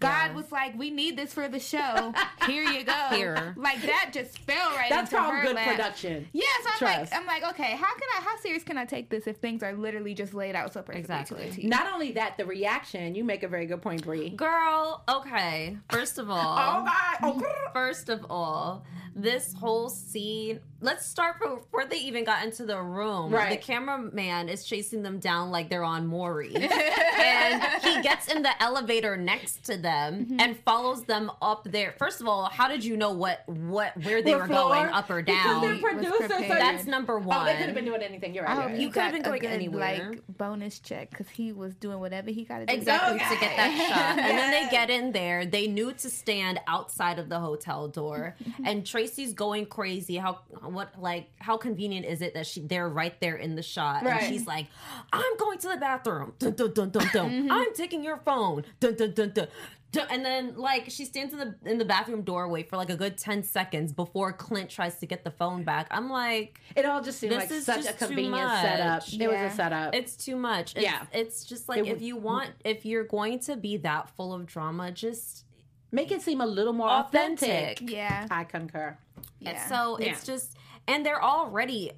God 0.00 0.34
was 0.34 0.52
like, 0.52 0.76
"We 0.78 0.90
need 0.90 1.16
this 1.16 1.32
for 1.32 1.48
the 1.48 1.60
show. 1.60 2.12
Here 2.46 2.62
you 2.64 2.84
go." 2.84 2.92
Here. 3.12 3.54
like 3.56 3.80
that 3.82 4.10
just 4.12 4.36
fell 4.40 4.70
right 4.76 4.90
That's 4.90 5.10
into 5.10 5.22
called 5.22 5.34
her 5.34 5.42
good 5.44 5.56
lap. 5.56 5.66
production. 5.76 6.28
Yes, 6.34 6.60
I'm 6.66 6.78
Trust. 6.78 7.12
like, 7.12 7.20
I'm 7.20 7.26
like, 7.26 7.42
okay, 7.54 7.70
how 7.70 7.94
can 7.94 8.08
I, 8.18 8.20
how 8.22 8.36
serious 8.40 8.64
can 8.64 8.76
I 8.76 8.84
take 8.84 9.08
this 9.08 9.26
if 9.26 9.38
things 9.38 9.62
are 9.62 9.72
literally 9.72 10.12
just 10.12 10.34
laid 10.34 10.56
out 10.56 10.74
so 10.74 10.82
perfectly 10.82 11.00
Exactly. 11.00 11.50
to? 11.62 11.66
Not 11.68 11.90
only 11.90 12.12
that, 12.12 12.36
the 12.36 12.44
reaction. 12.44 13.14
You 13.14 13.24
make 13.24 13.44
a 13.44 13.48
very 13.48 13.64
good 13.64 13.80
point, 13.80 14.04
Bree. 14.04 14.28
Girl, 14.30 15.02
okay. 15.08 15.78
First 15.90 16.18
of 16.18 16.28
all, 16.30 16.58
Oh 16.58 16.84
God! 16.84 17.16
Oh, 17.22 17.70
first 17.72 18.10
of 18.10 18.26
all, 18.28 18.84
this 19.16 19.54
whole 19.54 19.88
scene. 19.88 20.60
Let's 20.84 21.06
start 21.06 21.38
from 21.38 21.56
before 21.56 21.86
they 21.86 21.96
even 21.98 22.24
got 22.24 22.44
into 22.44 22.64
the 22.66 22.80
room. 22.80 23.32
Right. 23.32 23.50
The 23.50 23.56
cameraman 23.56 24.48
is 24.48 24.64
chasing 24.64 25.02
them 25.02 25.18
down 25.18 25.50
like 25.50 25.68
they're 25.70 25.82
on 25.82 26.06
Maury, 26.06 26.54
and 26.54 27.62
he 27.82 28.02
gets 28.02 28.28
in 28.28 28.42
the 28.42 28.62
elevator 28.62 29.16
next 29.16 29.64
to 29.64 29.76
them 29.76 30.04
Mm-hmm. 30.04 30.40
and 30.40 30.56
follows 30.60 31.04
them 31.04 31.30
up 31.42 31.64
there. 31.70 31.94
First 31.98 32.20
of 32.20 32.28
all, 32.28 32.44
how 32.44 32.68
did 32.68 32.84
you 32.84 32.96
know 32.96 33.12
what 33.12 33.42
what 33.48 33.96
where 34.04 34.20
they 34.22 34.32
What 34.32 34.40
were 34.42 34.46
floor? 34.46 34.74
going, 34.74 34.86
up 34.88 35.08
or 35.10 35.22
down? 35.22 35.78
producers. 35.80 36.12
so 36.18 36.28
prepared. 36.28 36.42
you- 36.42 36.54
That's 36.58 36.84
number 36.86 37.18
one. 37.18 37.38
Oh, 37.40 37.44
they 37.44 37.56
could 37.56 37.66
have 37.66 37.74
been 37.74 37.84
doing 37.86 38.02
anything. 38.02 38.34
You're 38.34 38.44
right. 38.44 38.56
I 38.58 38.62
you're 38.68 38.70
you 38.76 38.80
You 38.86 38.90
could've 38.90 39.12
been 39.12 39.20
a 39.22 39.24
going 39.24 39.40
good, 39.40 39.50
anywhere. 39.50 40.10
Like 40.10 40.36
bonus 40.36 40.78
check 40.78 41.10
because 41.10 41.28
he 41.30 41.52
was 41.52 41.74
doing 41.76 41.98
whatever 42.00 42.30
he 42.30 42.44
got 42.44 42.58
to 42.58 42.66
do. 42.66 42.72
Exactly 42.74 43.18
to 43.18 43.40
get 43.40 43.56
that 43.56 43.88
shot. 43.88 44.18
And 44.18 44.38
then 44.38 44.50
they 44.50 44.70
get 44.70 44.90
in 44.90 45.12
there. 45.12 45.46
They 45.46 45.66
knew 45.66 45.92
to 45.92 46.10
stand 46.10 46.60
outside 46.66 47.18
of 47.18 47.28
the 47.28 47.38
hotel 47.40 47.88
door. 47.88 48.36
and 48.64 48.86
Tracy's 48.86 49.32
going 49.32 49.66
crazy. 49.66 50.16
How 50.16 50.40
what 50.74 50.90
like 51.00 51.30
how 51.38 51.56
convenient 51.56 52.06
is 52.06 52.20
it 52.22 52.34
that 52.34 52.46
she 52.46 52.60
they're 52.60 52.88
right 52.88 53.18
there 53.20 53.36
in 53.36 53.54
the 53.56 53.62
shot? 53.62 54.02
Right. 54.04 54.22
And 54.22 54.32
she's 54.32 54.46
like, 54.46 54.66
I'm 55.12 55.36
going 55.38 55.58
to 55.58 55.68
the 55.68 55.76
bathroom. 55.76 56.34
Dun, 56.38 56.52
dun, 56.54 56.72
dun, 56.72 56.90
dun, 56.90 57.08
dun. 57.12 57.30
Mm-hmm. 57.30 57.52
I'm 57.52 57.74
taking 57.74 58.02
your 58.04 58.18
phone. 58.18 58.64
Dun, 58.80 58.94
dun, 58.96 59.12
dun, 59.12 59.30
dun. 59.30 59.48
Dun. 59.92 60.06
And 60.10 60.24
then 60.24 60.56
like 60.56 60.86
she 60.90 61.04
stands 61.04 61.32
in 61.32 61.38
the 61.38 61.54
in 61.70 61.78
the 61.78 61.84
bathroom 61.84 62.22
doorway 62.22 62.64
for 62.64 62.76
like 62.76 62.90
a 62.90 62.96
good 62.96 63.16
10 63.16 63.44
seconds 63.44 63.92
before 63.92 64.32
Clint 64.32 64.68
tries 64.68 64.96
to 64.98 65.06
get 65.06 65.22
the 65.22 65.30
phone 65.30 65.62
back. 65.62 65.86
I'm 65.92 66.10
like, 66.10 66.60
It 66.74 66.84
all 66.84 67.00
just 67.00 67.20
seemed 67.20 67.32
This 67.34 67.38
like 67.42 67.50
is 67.52 67.64
such 67.66 67.86
a 67.86 67.92
convenient 67.92 68.50
setup. 68.60 69.06
It 69.06 69.12
Yeah. 69.14 69.28
was 69.44 69.52
a 69.52 69.56
setup. 69.56 69.94
it's 69.94 70.16
too 70.16 70.34
much. 70.34 70.74
It's, 70.74 70.82
Yeah. 70.84 71.06
It's 71.12 71.44
just 71.44 71.68
like 71.68 71.86
It 71.86 71.88
if 71.88 72.02
you 72.02 72.16
want, 72.16 72.50
if 72.64 72.84
you're 72.84 73.04
going 73.04 73.38
to 73.40 73.56
be 73.56 73.76
that 73.78 74.10
full 74.16 74.32
of 74.34 74.46
drama, 74.46 74.90
just 74.90 75.44
Make 75.92 76.10
it 76.10 76.22
seem 76.22 76.40
a 76.40 76.46
little 76.46 76.72
more 76.72 76.88
authentic. 76.88 77.48
authentic. 77.48 77.90
Yeah, 77.92 78.26
I 78.28 78.42
concur. 78.42 78.98
yeah. 79.38 79.64
So 79.68 79.96
Yeah. 80.00 80.08
it's 80.08 80.26
just, 80.26 80.56
and 80.86 81.04
they're 81.04 81.22
already 81.22 81.92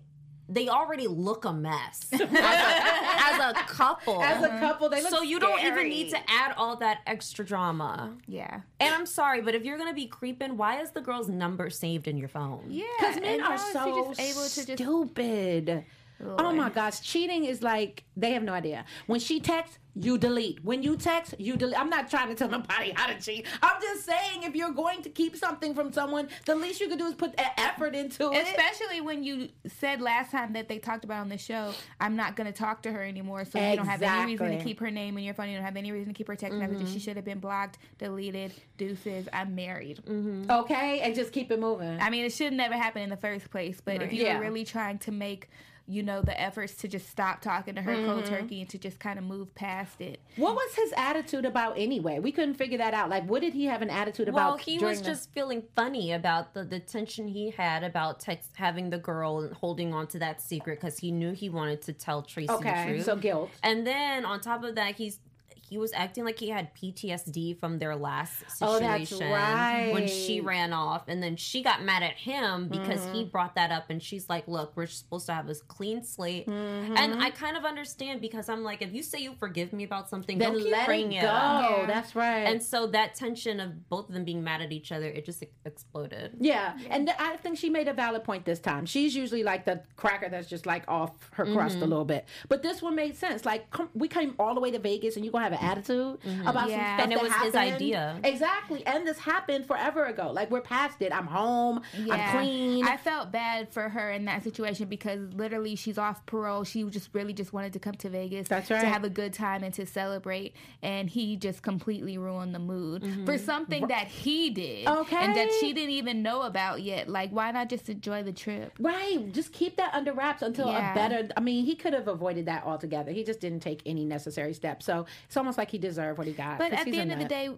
they 0.49 0.69
already 0.69 1.09
look 1.09 1.45
a 1.45 1.53
mess 1.53 2.09
as, 2.13 2.21
a, 2.21 2.27
as 2.31 3.41
a 3.41 3.55
couple. 3.67 4.23
As 4.23 4.45
a 4.45 4.49
couple, 4.61 4.89
they 4.89 5.03
look 5.03 5.11
so 5.11 5.23
you 5.23 5.41
don't 5.41 5.61
even 5.65 5.89
need 5.89 6.11
to 6.11 6.19
add 6.29 6.55
all 6.57 6.77
that 6.77 6.99
extra 7.07 7.45
drama. 7.45 8.17
Yeah. 8.29 8.61
And 8.79 8.95
I'm 8.95 9.07
sorry, 9.07 9.41
but 9.41 9.55
if 9.55 9.65
you're 9.65 9.79
gonna 9.79 9.93
be 9.93 10.07
creeping, 10.07 10.57
why 10.57 10.81
is 10.81 10.93
the 10.93 11.01
girl's 11.01 11.29
number 11.29 11.69
saved 11.71 12.07
in 12.07 12.17
your 12.17 12.29
phone? 12.29 12.65
Yeah. 12.69 12.85
Because 12.99 13.21
men 13.21 13.41
are 13.41 13.45
how 13.45 13.55
is 13.55 13.63
she 13.63 13.73
so 13.73 14.15
able 14.19 14.43
to 14.49 14.67
just 14.67 14.83
stupid. 14.83 15.85
Oh, 16.25 16.37
oh 16.39 16.53
my 16.53 16.71
gosh, 16.71 17.01
cheating 17.01 17.45
is 17.45 17.63
like 17.63 18.05
they 18.17 18.33
have 18.33 18.43
no 18.43 18.53
idea. 18.53 18.85
When 19.07 19.21
she 19.21 19.41
texts, 19.41 19.79
you 19.99 20.19
delete. 20.19 20.63
When 20.63 20.83
you 20.83 20.97
text, 20.97 21.35
you 21.39 21.57
delete. 21.57 21.79
I'm 21.79 21.89
not 21.89 22.11
trying 22.11 22.29
to 22.29 22.35
tell 22.35 22.51
nobody 22.51 22.93
how 22.95 23.07
to 23.07 23.19
cheat. 23.19 23.47
I'm 23.63 23.81
just 23.81 24.05
saying 24.05 24.43
if 24.43 24.55
you're 24.55 24.73
going 24.73 25.03
to 25.03 25.09
keep 25.09 25.37
something 25.37 25.75
from 25.75 25.91
someone, 25.91 26.29
the 26.45 26.55
least 26.55 26.81
you 26.81 26.89
could 26.89 26.99
do 26.99 27.07
is 27.07 27.15
put 27.15 27.35
effort 27.39 27.95
into 27.95 28.31
it. 28.31 28.47
Especially 28.47 29.01
when 29.01 29.25
you 29.25 29.49
said 29.67 30.03
last 30.03 30.33
time 30.33 30.53
that 30.53 30.69
they 30.69 30.79
talked 30.79 31.05
about 31.05 31.21
on 31.21 31.31
the 31.31 31.39
show, 31.39 31.73
I'm 31.99 32.15
not 32.15 32.37
going 32.37 32.47
to 32.47 32.53
talk 32.53 32.83
to 32.83 32.93
her 32.93 33.03
anymore. 33.03 33.47
So 33.47 33.59
you 33.59 33.77
don't 33.77 33.87
have 33.87 34.03
any 34.03 34.33
reason 34.33 34.59
to 34.59 34.63
keep 34.65 34.81
her 34.81 34.91
name 34.91 35.17
in 35.17 35.25
your 35.25 35.35
phone. 35.35 35.49
You 35.49 35.57
don't 35.57 35.65
have 35.65 35.77
any 35.77 35.93
reason 35.93 36.13
to 36.13 36.15
keep 36.15 36.29
her 36.29 36.37
text 36.37 36.59
messages. 36.59 36.91
She 36.91 36.97
mm-hmm. 36.97 37.05
should 37.05 37.17
have 37.17 37.25
been 37.25 37.41
blocked, 37.41 37.79
deleted, 37.99 38.53
deuces. 38.77 39.29
I'm 39.33 39.55
married. 39.55 40.03
Mm-hmm. 40.07 40.51
Okay, 40.51 41.01
and 41.01 41.15
just 41.15 41.33
keep 41.33 41.51
it 41.51 41.59
moving. 41.59 41.99
I 42.01 42.11
mean, 42.11 42.25
it 42.27 42.33
should 42.33 42.53
never 42.53 42.75
happen 42.75 43.01
in 43.01 43.09
the 43.09 43.17
first 43.17 43.51
place. 43.51 43.81
But 43.83 44.03
if 44.03 44.13
you're 44.13 44.27
Yeah. 44.27 44.41
really 44.41 44.65
trying 44.65 44.99
to 44.99 45.13
make, 45.13 45.49
you 45.89 46.03
know, 46.03 46.21
the 46.21 46.39
efforts 46.41 46.75
to 46.75 46.89
just 46.89 47.09
stop 47.09 47.41
talking 47.41 47.75
to 47.77 47.83
her 47.83 47.95
cold 47.95 48.25
mm-hmm. 48.25 48.35
turkey 48.35 48.61
and 48.61 48.71
to 48.71 48.79
just 48.79 48.99
kind 48.99 49.19
of 49.19 49.25
move 49.25 49.55
past 49.55 50.01
it. 50.01 50.21
What 50.37 50.55
was 50.55 50.75
his 50.75 50.93
attitude 50.97 51.45
about 51.45 51.79
anyway? 51.79 52.19
We 52.19 52.33
couldn't 52.33 52.55
figure 52.55 52.79
that 52.79 52.93
out. 52.93 53.09
Like, 53.09 53.29
what 53.29 53.41
did 53.41 53.55
he 53.55 53.67
have 53.67 53.83
an 53.83 53.91
attitude 53.91 54.29
about? 54.29 54.37
Well, 54.37 54.57
he 54.57 54.79
was 54.79 55.01
the- 55.01 55.09
just 55.09 55.33
feeling 55.33 55.63
funny 55.75 56.13
about 56.13 56.55
the, 56.55 56.65
the 56.65 56.81
tension 56.81 57.29
he 57.29 57.51
had 57.51 57.85
about 57.85 58.21
text 58.21 58.51
having 58.55 58.91
the 58.91 58.99
girl 58.99 59.41
and 59.41 59.55
holding 59.55 59.95
on 59.95 60.07
to 60.09 60.19
that 60.19 60.43
secret 60.43 60.81
because 60.81 60.99
he 60.99 61.13
knew 61.13 61.33
he 61.33 61.49
wanted 61.49 61.83
to 61.83 61.93
tell 61.93 62.23
Tracy 62.23 62.49
the 62.49 62.55
okay. 62.55 62.87
truth. 62.87 63.05
So 63.05 63.17
guilt. 63.17 63.51
And 63.63 63.87
then 63.87 64.25
on 64.25 64.41
top 64.41 64.65
of 64.65 64.75
that, 64.75 64.97
he's 64.97 65.21
he 65.69 65.79
was 65.79 65.93
acting 65.93 66.25
like 66.25 66.39
he 66.39 66.49
had 66.49 66.75
PTSD 66.75 67.59
from 67.59 67.79
their 67.79 67.97
last 67.97 68.45
Oh, 68.63 68.79
that's 68.79 69.09
situation 69.09 69.33
right. 69.33 69.91
when 69.93 70.07
she 70.09 70.41
ran 70.41 70.73
off, 70.73 71.09
and 71.09 71.23
then 71.23 71.37
she 71.37 71.63
got 71.63 71.83
mad 71.83 72.03
at 72.03 72.15
him 72.15 72.69
because 72.69 73.05
he 73.07 73.23
Mm-hmm. 73.23 73.31
brought 73.31 73.55
that 73.57 73.71
up, 73.73 73.91
and 73.91 74.03
she's 74.03 74.29
like, 74.29 74.47
"Look, 74.49 74.73
we're 74.77 74.87
supposed 74.87 75.27
to 75.27 75.33
have 75.35 75.49
a 75.49 75.55
clean 75.55 76.03
slate," 76.05 76.47
Mm-hmm. 76.47 76.97
and 76.97 77.23
I 77.23 77.31
kind 77.31 77.57
of 77.57 77.65
understand 77.65 78.21
because 78.21 78.49
I'm 78.49 78.63
like, 78.63 78.83
if 78.83 78.93
you 78.93 79.03
say 79.03 79.19
you 79.21 79.35
forgive 79.39 79.73
me 79.73 79.85
about 79.85 80.09
something, 80.09 80.39
Then 80.39 80.53
don't 80.53 80.71
let 80.71 80.89
it 80.89 81.13
it 81.13 81.21
go. 81.23 81.29
up. 81.29 81.87
That's 81.87 82.15
right. 82.15 82.45
And 82.45 82.63
so 82.63 82.87
that 82.89 83.15
tension 83.15 83.61
of 83.61 83.89
both 83.89 84.09
of 84.09 84.15
them 84.15 84.25
being 84.25 84.43
mad 84.45 84.61
at 84.63 84.73
each 84.73 84.93
other, 84.93 85.07
it 85.07 85.25
just 85.25 85.43
exploded. 85.65 86.37
Yeah, 86.41 86.77
and 86.91 87.11
I 87.19 87.37
think 87.37 87.59
she 87.59 87.71
made 87.71 87.89
a 87.89 87.93
valid 87.93 88.25
point 88.25 88.45
this 88.45 88.59
time. 88.59 88.87
She's 88.87 89.15
usually 89.17 89.43
like 89.43 89.65
the 89.65 89.83
cracker 89.97 90.29
that's 90.29 90.49
just 90.49 90.67
like 90.67 90.85
off 90.89 91.13
her 91.33 91.45
crust 91.45 91.77
Mm-hmm. 91.77 91.83
a 91.83 91.87
little 91.87 92.05
bit, 92.05 92.27
but 92.49 92.63
this 92.63 92.81
one 92.81 92.95
made 92.95 93.17
sense. 93.17 93.45
Like, 93.45 93.71
come, 93.71 93.89
we 93.95 94.09
came 94.09 94.35
all 94.39 94.55
the 94.55 94.61
way 94.61 94.71
to 94.71 94.79
Vegas, 94.79 95.17
and 95.17 95.25
you're 95.25 95.33
gonna 95.33 95.45
have 95.45 95.53
an 95.61 95.65
attitude 95.71 96.19
about 96.47 96.69
some 96.69 96.71
stuff 96.71 97.01
And 97.01 97.13
it 97.13 97.17
that 97.17 97.23
was 97.25 97.33
his 97.43 97.55
idea. 97.55 98.19
exactly. 98.25 98.85
And 98.87 99.07
this 99.07 99.19
happened 99.19 99.67
forever 99.67 100.05
ago. 100.05 100.31
Like 100.33 100.51
we're 100.51 100.61
past 100.61 101.01
it. 101.03 101.13
I'm 101.13 101.27
home. 101.27 101.83
I'm 102.11 102.31
clean. 102.37 102.85
I 102.87 102.97
felt 102.97 103.33
bad 103.33 103.73
for 103.73 103.89
her 103.89 104.11
in 104.13 104.25
that 104.27 104.45
situation 104.45 104.89
because 104.89 105.33
literally 105.33 105.75
she's 105.77 105.99
off 105.99 106.25
parole. 106.27 106.65
She 106.65 106.85
just 106.85 107.09
really 107.13 107.33
just 107.33 107.53
wanted 107.53 107.73
to 107.73 107.79
come 107.79 107.95
to 107.95 108.09
Vegas 108.11 108.49
That's 108.49 108.71
right. 108.71 108.81
to 108.81 108.87
have 108.87 109.05
a 109.05 109.11
good 109.11 109.33
time 109.33 109.63
and 109.63 109.73
to 109.75 109.87
celebrate. 109.87 110.55
And 110.83 111.09
he 111.09 111.37
just 111.37 111.63
completely 111.63 112.19
ruined 112.19 112.55
the 112.55 112.59
mood 112.59 113.07
for 113.25 113.39
something 113.39 113.89
that 113.89 114.09
he 114.09 114.51
did. 114.51 114.87
Okay. 114.87 115.17
And 115.17 115.35
that 115.37 115.47
Mm-hmm. 115.47 115.61
She 115.61 115.73
didn't 115.73 115.91
even 115.91 116.23
know 116.23 116.43
about 116.43 116.83
yet. 116.83 117.09
Like, 117.09 117.31
why 117.31 117.51
not 117.53 117.69
just 117.71 117.89
enjoy 117.89 118.23
the 118.25 118.33
trip? 118.33 118.73
Right, 118.81 119.33
just 119.33 119.53
keep 119.53 119.77
that 119.77 119.95
under 119.95 120.13
wraps 120.13 120.43
until 120.43 120.67
Yeah. 120.67 120.91
a 120.91 120.95
better. 120.95 121.29
I 121.37 121.41
mean, 121.41 121.65
he 121.65 121.77
could 121.77 121.95
have 121.95 122.09
avoided 122.09 122.47
that 122.47 122.65
altogether. 122.65 123.13
He 123.13 123.23
just 123.23 123.39
didn't 123.41 123.61
take 123.61 123.81
any 123.87 124.05
necessary 124.05 124.53
steps. 124.55 124.85
So 124.85 125.07
it's 125.27 125.37
almost 125.47 125.59
like 125.59 125.71
he 125.71 125.79
deserved 125.79 126.19
what 126.19 126.27
he 126.27 126.33
got. 126.33 126.59
But 126.59 126.73
at 126.73 126.85
the 126.87 126.99
end 126.99 127.13
of 127.13 127.19
the 127.21 127.25
day, 127.25 127.51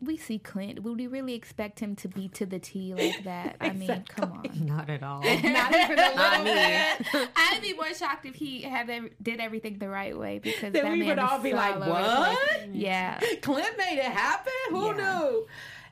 we 0.00 0.16
see 0.16 0.38
Clint. 0.38 0.82
Would 0.82 0.96
we 0.96 1.06
really 1.06 1.34
expect 1.34 1.80
him 1.80 1.96
to 1.96 2.08
be 2.08 2.28
to 2.28 2.46
the 2.46 2.58
T 2.58 2.94
like 2.94 3.24
that? 3.24 3.56
I 3.60 3.72
mean, 3.72 4.04
come 4.08 4.32
on. 4.32 4.44
Not 4.66 4.88
at 4.88 5.02
all. 5.02 5.20
not 5.24 5.74
even 5.74 5.98
a 5.98 6.14
little 6.16 6.44
me. 6.44 6.54
bit. 6.54 7.28
I'd 7.36 7.58
be 7.60 7.74
more 7.74 7.92
shocked 7.92 8.24
if 8.24 8.34
he 8.36 8.62
had 8.62 8.88
ev- 8.88 9.10
did 9.20 9.40
everything 9.40 9.78
the 9.78 9.88
right 9.88 10.16
way 10.16 10.38
because 10.38 10.72
Then 10.72 10.84
that 10.84 10.92
we 10.92 11.00
man 11.00 11.08
would 11.08 11.18
all 11.18 11.40
be 11.40 11.52
like, 11.52 11.74
all 11.76 11.82
over 11.82 11.92
the 11.92 12.00
"What?" 12.00 12.74
Yeah. 12.74 13.20
Clint 13.42 13.76
made 13.76 13.98
it 13.98 14.04
happen. 14.04 14.52
Who 14.70 14.86
Yeah. 14.96 15.18
knew? 15.18 15.46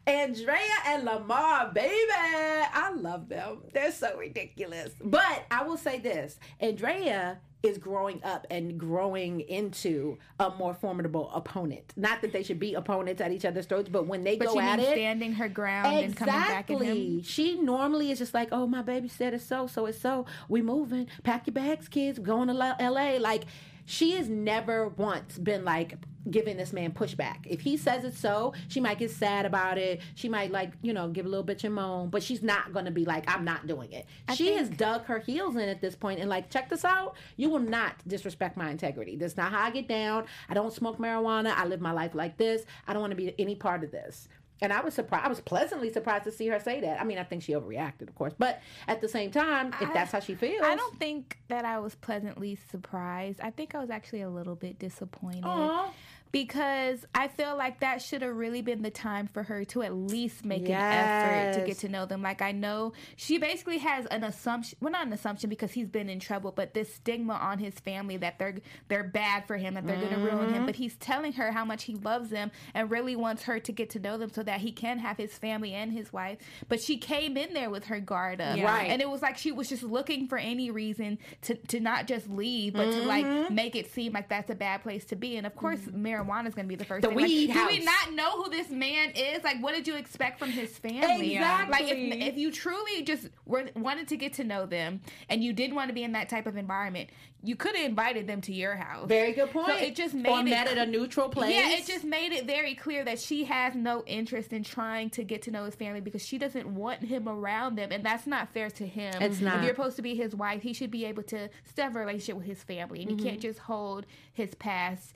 Andrea 0.06 0.56
and 0.86 1.04
Lamar, 1.04 1.70
baby. 1.74 1.92
I 2.10 2.92
love 2.96 3.28
them. 3.28 3.58
They're 3.74 3.92
so 3.92 4.16
ridiculous. 4.16 4.92
But 5.04 5.44
I 5.50 5.62
will 5.64 5.76
say 5.76 5.98
this 5.98 6.38
Andrea 6.58 7.38
is 7.62 7.78
growing 7.78 8.22
up 8.24 8.46
and 8.50 8.78
growing 8.78 9.40
into 9.40 10.18
a 10.38 10.50
more 10.50 10.72
formidable 10.74 11.30
opponent. 11.34 11.92
Not 11.96 12.22
that 12.22 12.32
they 12.32 12.42
should 12.42 12.58
be 12.58 12.74
opponents 12.74 13.20
at 13.20 13.32
each 13.32 13.44
other's 13.44 13.66
throats, 13.66 13.88
but 13.88 14.06
when 14.06 14.24
they 14.24 14.36
But 14.36 14.48
go 14.48 14.60
at 14.60 14.78
it. 14.78 14.92
standing 14.92 15.32
her 15.34 15.48
ground 15.48 15.86
and 15.94 16.16
coming 16.16 16.34
back 16.34 16.70
at 16.70 16.70
him? 16.70 16.82
Exactly. 16.82 17.22
She 17.22 17.60
normally 17.60 18.10
is 18.10 18.18
just 18.18 18.32
like, 18.32 18.48
oh, 18.52 18.66
my 18.66 18.82
baby 18.82 19.08
said 19.08 19.34
it's 19.34 19.44
so, 19.44 19.66
so 19.66 19.86
it's 19.86 20.00
so. 20.00 20.26
We 20.48 20.62
moving. 20.62 21.06
Pack 21.22 21.46
your 21.46 21.54
bags, 21.54 21.88
kids. 21.88 22.18
We're 22.18 22.26
going 22.26 22.48
to 22.48 22.76
L.A. 22.80 23.18
Like, 23.18 23.44
she 23.84 24.12
has 24.12 24.28
never 24.28 24.88
once 24.88 25.36
been 25.36 25.64
like 25.64 25.94
giving 26.28 26.56
this 26.56 26.72
man 26.72 26.92
pushback. 26.92 27.46
If 27.46 27.60
he 27.60 27.76
says 27.76 28.04
it's 28.04 28.18
so, 28.18 28.52
she 28.68 28.80
might 28.80 28.98
get 28.98 29.10
sad 29.10 29.46
about 29.46 29.78
it. 29.78 30.00
She 30.14 30.28
might 30.28 30.50
like, 30.50 30.72
you 30.82 30.92
know, 30.92 31.08
give 31.08 31.26
a 31.26 31.28
little 31.28 31.44
bitch 31.44 31.64
and 31.64 31.74
moan, 31.74 32.10
but 32.10 32.22
she's 32.22 32.42
not 32.42 32.72
going 32.72 32.84
to 32.84 32.90
be 32.90 33.04
like, 33.04 33.24
I'm 33.32 33.44
not 33.44 33.66
doing 33.66 33.92
it. 33.92 34.06
she 34.34 34.54
has 34.54 34.68
dug 34.68 35.04
her 35.06 35.18
heels 35.18 35.56
in 35.56 35.68
at 35.68 35.80
this 35.80 35.94
point 35.94 36.20
and 36.20 36.28
like, 36.28 36.50
check 36.50 36.68
this 36.68 36.84
out. 36.84 37.16
You 37.36 37.50
will 37.50 37.58
not 37.60 37.96
disrespect 38.06 38.56
my 38.56 38.70
integrity. 38.70 39.16
That's 39.16 39.36
not 39.36 39.52
how 39.52 39.62
I 39.62 39.70
get 39.70 39.88
down. 39.88 40.24
I 40.48 40.54
don't 40.54 40.72
smoke 40.72 40.98
marijuana. 40.98 41.54
I 41.56 41.66
live 41.66 41.80
my 41.80 41.92
life 41.92 42.14
like 42.14 42.36
this. 42.36 42.64
I 42.86 42.92
don't 42.92 43.00
want 43.00 43.12
to 43.12 43.16
be 43.16 43.34
any 43.38 43.54
part 43.54 43.84
of 43.84 43.90
this. 43.90 44.28
And 44.62 44.72
I 44.72 44.80
was 44.80 44.94
surprised. 44.94 45.24
I 45.24 45.28
was 45.28 45.40
pleasantly 45.40 45.90
surprised 45.90 46.24
to 46.24 46.32
see 46.32 46.46
her 46.48 46.60
say 46.60 46.80
that. 46.80 47.00
I 47.00 47.04
mean, 47.04 47.18
I 47.18 47.24
think 47.24 47.42
she 47.42 47.52
overreacted, 47.52 48.08
of 48.08 48.14
course, 48.14 48.34
but 48.38 48.60
at 48.88 49.00
the 49.00 49.08
same 49.08 49.30
time, 49.30 49.72
if 49.80 49.92
that's 49.94 50.12
how 50.12 50.20
she 50.20 50.34
feels, 50.34 50.62
I 50.62 50.76
don't 50.76 50.98
think 50.98 51.38
that 51.48 51.64
I 51.64 51.78
was 51.78 51.94
pleasantly 51.94 52.58
surprised. 52.70 53.40
I 53.40 53.50
think 53.50 53.74
I 53.74 53.78
was 53.78 53.90
actually 53.90 54.20
a 54.20 54.28
little 54.28 54.54
bit 54.54 54.78
disappointed. 54.78 55.44
Aw. 55.44 55.90
Because 56.32 57.04
I 57.14 57.28
feel 57.28 57.56
like 57.56 57.80
that 57.80 58.00
should 58.02 58.22
have 58.22 58.36
really 58.36 58.62
been 58.62 58.82
the 58.82 58.90
time 58.90 59.26
for 59.26 59.42
her 59.42 59.64
to 59.66 59.82
at 59.82 59.94
least 59.94 60.44
make 60.44 60.68
an 60.68 60.70
effort 60.74 61.54
to 61.54 61.66
get 61.66 61.78
to 61.78 61.88
know 61.88 62.06
them. 62.06 62.22
Like 62.22 62.40
I 62.40 62.52
know 62.52 62.92
she 63.16 63.38
basically 63.38 63.78
has 63.78 64.06
an 64.06 64.22
assumption, 64.22 64.78
well 64.80 64.92
not 64.92 65.06
an 65.06 65.12
assumption 65.12 65.50
because 65.50 65.72
he's 65.72 65.88
been 65.88 66.08
in 66.08 66.20
trouble, 66.20 66.52
but 66.52 66.72
this 66.72 66.94
stigma 66.94 67.34
on 67.34 67.58
his 67.58 67.74
family 67.80 68.16
that 68.18 68.38
they're 68.38 68.56
they're 68.88 69.04
bad 69.04 69.46
for 69.46 69.56
him, 69.56 69.74
that 69.74 69.86
they're 69.86 69.96
going 69.96 70.10
to 70.10 70.16
ruin 70.18 70.30
Mm-hmm. 70.40 70.54
him. 70.54 70.66
But 70.66 70.76
he's 70.76 70.94
telling 70.96 71.32
her 71.34 71.50
how 71.50 71.64
much 71.64 71.84
he 71.84 71.94
loves 71.96 72.30
them 72.30 72.50
and 72.74 72.90
really 72.90 73.16
wants 73.16 73.42
her 73.44 73.58
to 73.60 73.72
get 73.72 73.90
to 73.90 73.98
know 73.98 74.16
them 74.16 74.30
so 74.32 74.42
that 74.44 74.60
he 74.60 74.70
can 74.72 74.98
have 74.98 75.16
his 75.16 75.32
family 75.36 75.74
and 75.74 75.92
his 75.92 76.12
wife. 76.12 76.38
But 76.68 76.80
she 76.80 76.96
came 76.96 77.36
in 77.36 77.52
there 77.54 77.70
with 77.70 77.84
her 77.86 77.98
guard 78.00 78.40
up, 78.40 78.58
Right. 78.60 78.90
And 78.90 79.02
it 79.02 79.10
was 79.10 79.20
like 79.22 79.36
she 79.36 79.50
was 79.52 79.68
just 79.68 79.82
looking 79.82 80.28
for 80.28 80.38
any 80.38 80.70
reason 80.70 81.18
to 81.42 81.54
to 81.56 81.80
not 81.80 82.06
just 82.06 82.28
leave, 82.30 82.74
but 82.74 82.90
to 82.92 83.02
like 83.02 83.26
Mm-hmm. 83.26 83.54
make 83.54 83.74
it 83.76 83.90
seem 83.92 84.12
like 84.12 84.28
that's 84.28 84.48
a 84.50 84.54
bad 84.54 84.82
place 84.82 85.04
to 85.06 85.16
be. 85.16 85.36
And 85.36 85.46
of 85.46 85.54
course, 85.56 85.80
marijuana 86.20 86.46
is 86.46 86.54
going 86.54 86.66
to 86.66 86.68
be 86.68 86.76
the 86.76 86.84
first 86.84 87.02
The 87.02 87.08
thing. 87.08 87.16
Like, 87.16 87.26
weed 87.26 87.52
do 87.52 87.66
we 87.66 87.84
not 87.84 88.12
know 88.12 88.42
who 88.42 88.50
this 88.50 88.70
man 88.70 89.10
is? 89.10 89.42
Like, 89.42 89.62
what 89.62 89.74
did 89.74 89.86
you 89.86 89.96
expect 89.96 90.38
from 90.38 90.50
his 90.50 90.76
family? 90.78 91.34
Exactly. 91.34 91.70
Like, 91.70 91.92
if, 91.92 92.34
if 92.34 92.38
you 92.38 92.50
truly 92.50 93.02
just 93.02 93.28
were, 93.46 93.68
wanted 93.76 94.08
to 94.08 94.16
get 94.16 94.34
to 94.34 94.44
know 94.44 94.66
them 94.66 95.00
and 95.28 95.42
you 95.42 95.52
didn't 95.52 95.76
want 95.76 95.88
to 95.88 95.94
be 95.94 96.02
in 96.02 96.12
that 96.12 96.28
type 96.28 96.46
of 96.46 96.56
environment, 96.56 97.10
you 97.42 97.56
could 97.56 97.74
have 97.74 97.86
invited 97.86 98.26
them 98.26 98.40
to 98.42 98.52
your 98.52 98.74
house. 98.74 99.08
Very 99.08 99.32
good 99.32 99.50
point. 99.50 99.68
So 99.68 99.74
it 99.76 99.94
just 99.94 100.14
made 100.14 100.30
or 100.30 100.40
it 100.40 100.44
met 100.44 100.68
at 100.68 100.78
a 100.78 100.86
neutral 100.86 101.28
place. 101.28 101.54
yeah, 101.54 101.70
it 101.70 101.86
just 101.86 102.04
made 102.04 102.32
it 102.32 102.46
very 102.46 102.74
clear 102.74 103.04
that 103.04 103.18
she 103.18 103.44
has 103.44 103.74
no 103.74 104.04
interest 104.06 104.52
in 104.52 104.62
trying 104.62 105.10
to 105.10 105.24
get 105.24 105.42
to 105.42 105.50
know 105.50 105.64
his 105.64 105.74
family 105.74 106.00
because 106.00 106.24
she 106.24 106.38
doesn't 106.38 106.66
want 106.66 107.02
him 107.02 107.28
around 107.28 107.76
them, 107.76 107.92
and 107.92 108.04
that's 108.04 108.26
not 108.26 108.52
fair 108.52 108.68
to 108.70 108.86
him. 108.86 109.14
It's 109.20 109.40
not. 109.40 109.58
If 109.58 109.64
you're 109.64 109.74
supposed 109.74 109.96
to 109.96 110.02
be 110.02 110.14
his 110.14 110.34
wife, 110.34 110.62
he 110.62 110.72
should 110.72 110.90
be 110.90 111.06
able 111.06 111.22
to 111.24 111.48
still 111.64 111.84
have 111.84 111.96
a 111.96 111.98
relationship 111.98 112.36
with 112.36 112.46
his 112.46 112.62
family, 112.62 113.02
and 113.02 113.10
you 113.10 113.16
can't 113.16 113.38
mm-hmm. 113.38 113.48
just 113.48 113.60
hold 113.60 114.06
his 114.32 114.54
past, 114.54 115.14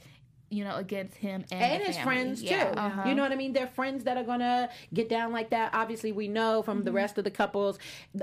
you 0.55 0.65
know, 0.65 0.77
against 0.77 1.17
him 1.17 1.45
and, 1.51 1.63
and 1.63 1.83
his 1.83 1.97
family. 1.97 2.05
friends 2.15 2.43
Yeah, 2.43 2.71
too. 2.73 2.79
uh-huh. 2.79 3.09
You 3.09 3.15
know 3.15 3.23
what 3.23 3.33
I 3.33 3.37
mean? 3.37 3.53
They're 3.53 3.67
friends 3.67 4.05
that 4.05 4.17
are 4.17 4.25
gonna 4.25 4.71
get 4.93 5.09
down 5.09 5.33
like 5.33 5.51
that. 5.51 5.75
Obviously, 5.75 6.13
we 6.13 6.29
know 6.29 6.63
from 6.63 6.79
Mm-hmm. 6.79 6.85
the 6.87 6.93
rest 6.93 7.19
of 7.19 7.25
the 7.25 7.31
couples, 7.31 7.79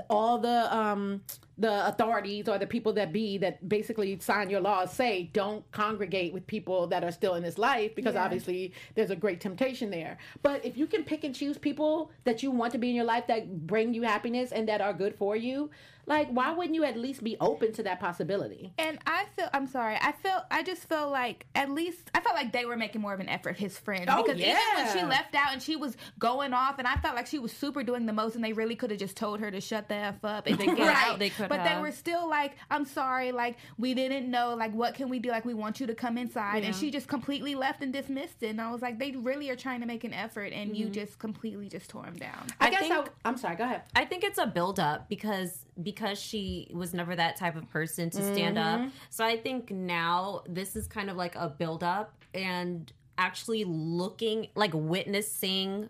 all 0.08 0.38
the 0.38 0.74
um 0.76 1.22
the 1.58 1.86
authorities 1.86 2.48
or 2.48 2.58
the 2.58 2.66
people 2.66 2.92
that 2.94 3.12
be 3.12 3.36
that 3.38 3.68
basically 3.68 4.18
sign 4.20 4.48
your 4.48 4.60
laws 4.60 4.92
say 4.92 5.30
don't 5.34 5.70
congregate 5.70 6.32
with 6.32 6.46
people 6.46 6.86
that 6.86 7.04
are 7.04 7.12
still 7.12 7.34
in 7.34 7.42
this 7.42 7.58
life 7.58 7.94
because 7.94 8.16
obviously 8.16 8.72
there's 8.94 9.10
a 9.10 9.16
great 9.16 9.40
temptation 9.40 9.90
there. 9.90 10.16
But 10.42 10.64
if 10.64 10.76
you 10.78 10.86
can 10.86 11.04
pick 11.04 11.24
and 11.24 11.34
choose 11.34 11.58
people 11.58 12.10
that 12.24 12.42
you 12.42 12.50
want 12.50 12.72
to 12.72 12.78
be 12.78 12.88
in 12.90 12.96
your 12.96 13.04
life 13.04 13.26
that 13.26 13.66
bring 13.66 13.92
you 13.92 14.02
happiness 14.02 14.50
and 14.50 14.66
that 14.68 14.80
are 14.80 14.94
good 14.94 15.14
for 15.14 15.36
you, 15.36 15.70
like 16.06 16.28
why 16.30 16.50
wouldn't 16.52 16.74
you 16.74 16.82
at 16.82 16.96
least 16.96 17.22
be 17.22 17.36
open 17.40 17.72
to 17.74 17.82
that 17.84 18.00
possibility? 18.00 18.72
And 18.78 18.98
I 19.06 19.26
feel 19.36 19.48
I'm 19.52 19.68
sorry. 19.68 19.96
I 20.00 20.10
feel 20.12 20.42
I 20.50 20.64
just 20.64 20.88
feel 20.88 21.08
like 21.10 21.46
at 21.54 21.70
least 21.70 22.10
I 22.14 22.20
felt 22.20 22.34
like 22.34 22.52
they 22.52 22.64
were 22.64 22.76
making 22.76 23.00
more 23.02 23.14
of 23.14 23.20
an 23.20 23.28
effort, 23.28 23.56
his 23.56 23.78
friend 23.78 24.06
Oh, 24.08 24.24
because 24.24 24.40
even 24.40 24.56
when 24.74 24.92
she 24.92 25.04
left 25.04 25.34
out 25.36 25.52
and 25.52 25.62
she 25.62 25.76
was 25.76 25.96
going 26.18 26.54
off 26.54 26.78
and 26.78 26.88
I 26.88 26.96
felt 26.96 27.14
like 27.14 27.28
she 27.28 27.38
was 27.38 27.52
super 27.52 27.84
doing 27.84 28.06
the 28.06 28.12
most 28.12 28.34
and 28.34 28.42
they 28.42 28.52
really 28.52 28.74
could 28.74 28.90
have 28.90 28.98
just 28.98 29.16
told 29.16 29.38
her 29.40 29.50
to 29.52 29.60
shut 29.60 29.88
the 29.88 29.94
F 29.94 30.24
up 30.24 30.46
and 30.48 30.58
to 30.58 30.66
get 30.66 30.78
Right. 30.80 31.06
out. 31.06 31.18
They 31.20 31.30
could 31.42 31.50
could 31.50 31.58
but 31.64 31.64
they 31.74 31.80
were 31.80 31.92
still 31.92 32.28
like, 32.28 32.52
"I'm 32.70 32.84
sorry, 32.84 33.32
like 33.32 33.56
we 33.78 33.94
didn't 33.94 34.30
know, 34.30 34.54
like 34.54 34.72
what 34.72 34.94
can 34.94 35.08
we 35.08 35.18
do? 35.18 35.30
Like 35.30 35.44
we 35.44 35.54
want 35.54 35.80
you 35.80 35.86
to 35.86 35.94
come 35.94 36.18
inside," 36.18 36.64
and 36.64 36.74
she 36.74 36.90
just 36.90 37.08
completely 37.08 37.54
left 37.54 37.82
and 37.82 37.92
dismissed 37.92 38.42
it. 38.42 38.48
And 38.48 38.60
I 38.60 38.70
was 38.70 38.82
like, 38.82 38.98
they 38.98 39.12
really 39.12 39.50
are 39.50 39.56
trying 39.56 39.80
to 39.80 39.86
make 39.86 40.04
an 40.04 40.12
effort, 40.12 40.52
and 40.52 40.76
you 40.76 40.88
just 40.88 41.18
completely 41.18 41.68
just 41.68 41.90
tore 41.90 42.04
them 42.04 42.16
down. 42.16 42.46
I, 42.60 42.66
I 42.66 42.70
guess 42.70 42.80
think- 42.80 42.92
I, 42.94 43.08
I'm 43.24 43.36
sorry. 43.36 43.56
Go 43.56 43.64
ahead. 43.64 43.82
I 43.94 44.04
think 44.04 44.24
it's 44.24 44.38
a 44.38 44.46
build 44.46 44.78
up 44.80 45.08
because 45.08 45.66
because 45.82 46.20
she 46.20 46.70
was 46.74 46.92
never 46.94 47.16
that 47.16 47.36
type 47.36 47.56
of 47.56 47.68
person 47.70 48.10
to 48.10 48.22
stand 48.34 48.56
Mm-hmm. 48.56 48.84
up. 48.86 48.90
So 49.10 49.24
I 49.24 49.36
think 49.38 49.70
now 49.70 50.42
this 50.48 50.76
is 50.76 50.86
kind 50.86 51.08
of 51.10 51.16
like 51.16 51.34
a 51.36 51.48
build 51.48 51.82
up 51.82 52.14
and 52.34 52.92
actually 53.18 53.64
looking 53.64 54.48
like 54.54 54.72
witnessing 54.74 55.88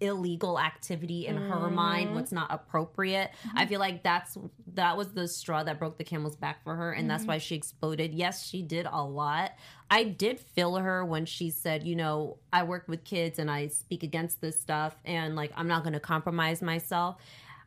illegal 0.00 0.58
activity 0.58 1.26
in 1.26 1.36
her 1.36 1.56
Mm-hmm. 1.56 1.74
mind 1.74 2.14
what's 2.14 2.32
not 2.32 2.48
appropriate. 2.50 3.30
I 3.54 3.66
feel 3.66 3.80
like 3.80 4.02
that's 4.02 4.36
that 4.74 4.96
was 4.96 5.08
the 5.12 5.28
straw 5.28 5.62
that 5.64 5.78
broke 5.78 5.98
the 5.98 6.04
camel's 6.04 6.36
back 6.36 6.62
for 6.64 6.74
her 6.76 6.92
and 6.92 7.02
Mm-hmm. 7.02 7.08
that's 7.08 7.24
why 7.26 7.38
she 7.38 7.54
exploded. 7.54 8.14
Yes 8.14 8.46
she 8.46 8.62
did 8.62 8.86
a 8.90 9.02
lot. 9.04 9.52
I 9.90 10.04
did 10.04 10.38
feel 10.40 10.76
her 10.76 11.04
when 11.04 11.26
she 11.26 11.50
said 11.50 11.86
you 11.86 11.96
know 11.96 12.38
i 12.52 12.62
work 12.62 12.86
with 12.88 13.04
kids 13.04 13.38
and 13.38 13.50
i 13.50 13.66
speak 13.68 14.02
against 14.02 14.40
this 14.40 14.60
stuff 14.60 14.96
and 15.04 15.36
like 15.36 15.52
i'm 15.56 15.68
not 15.68 15.82
going 15.82 15.92
to 15.94 16.00
compromise 16.00 16.62
myself. 16.62 17.16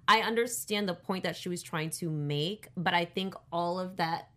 I 0.08 0.20
understand 0.22 0.90
the 0.90 0.94
point 0.96 1.24
that 1.24 1.36
she 1.38 1.50
was 1.50 1.62
trying 1.62 1.90
to 1.92 2.10
make 2.10 2.68
but 2.76 2.94
i 2.94 3.06
think 3.06 3.36
all 3.52 3.80
of 3.80 3.98
that 3.98 4.30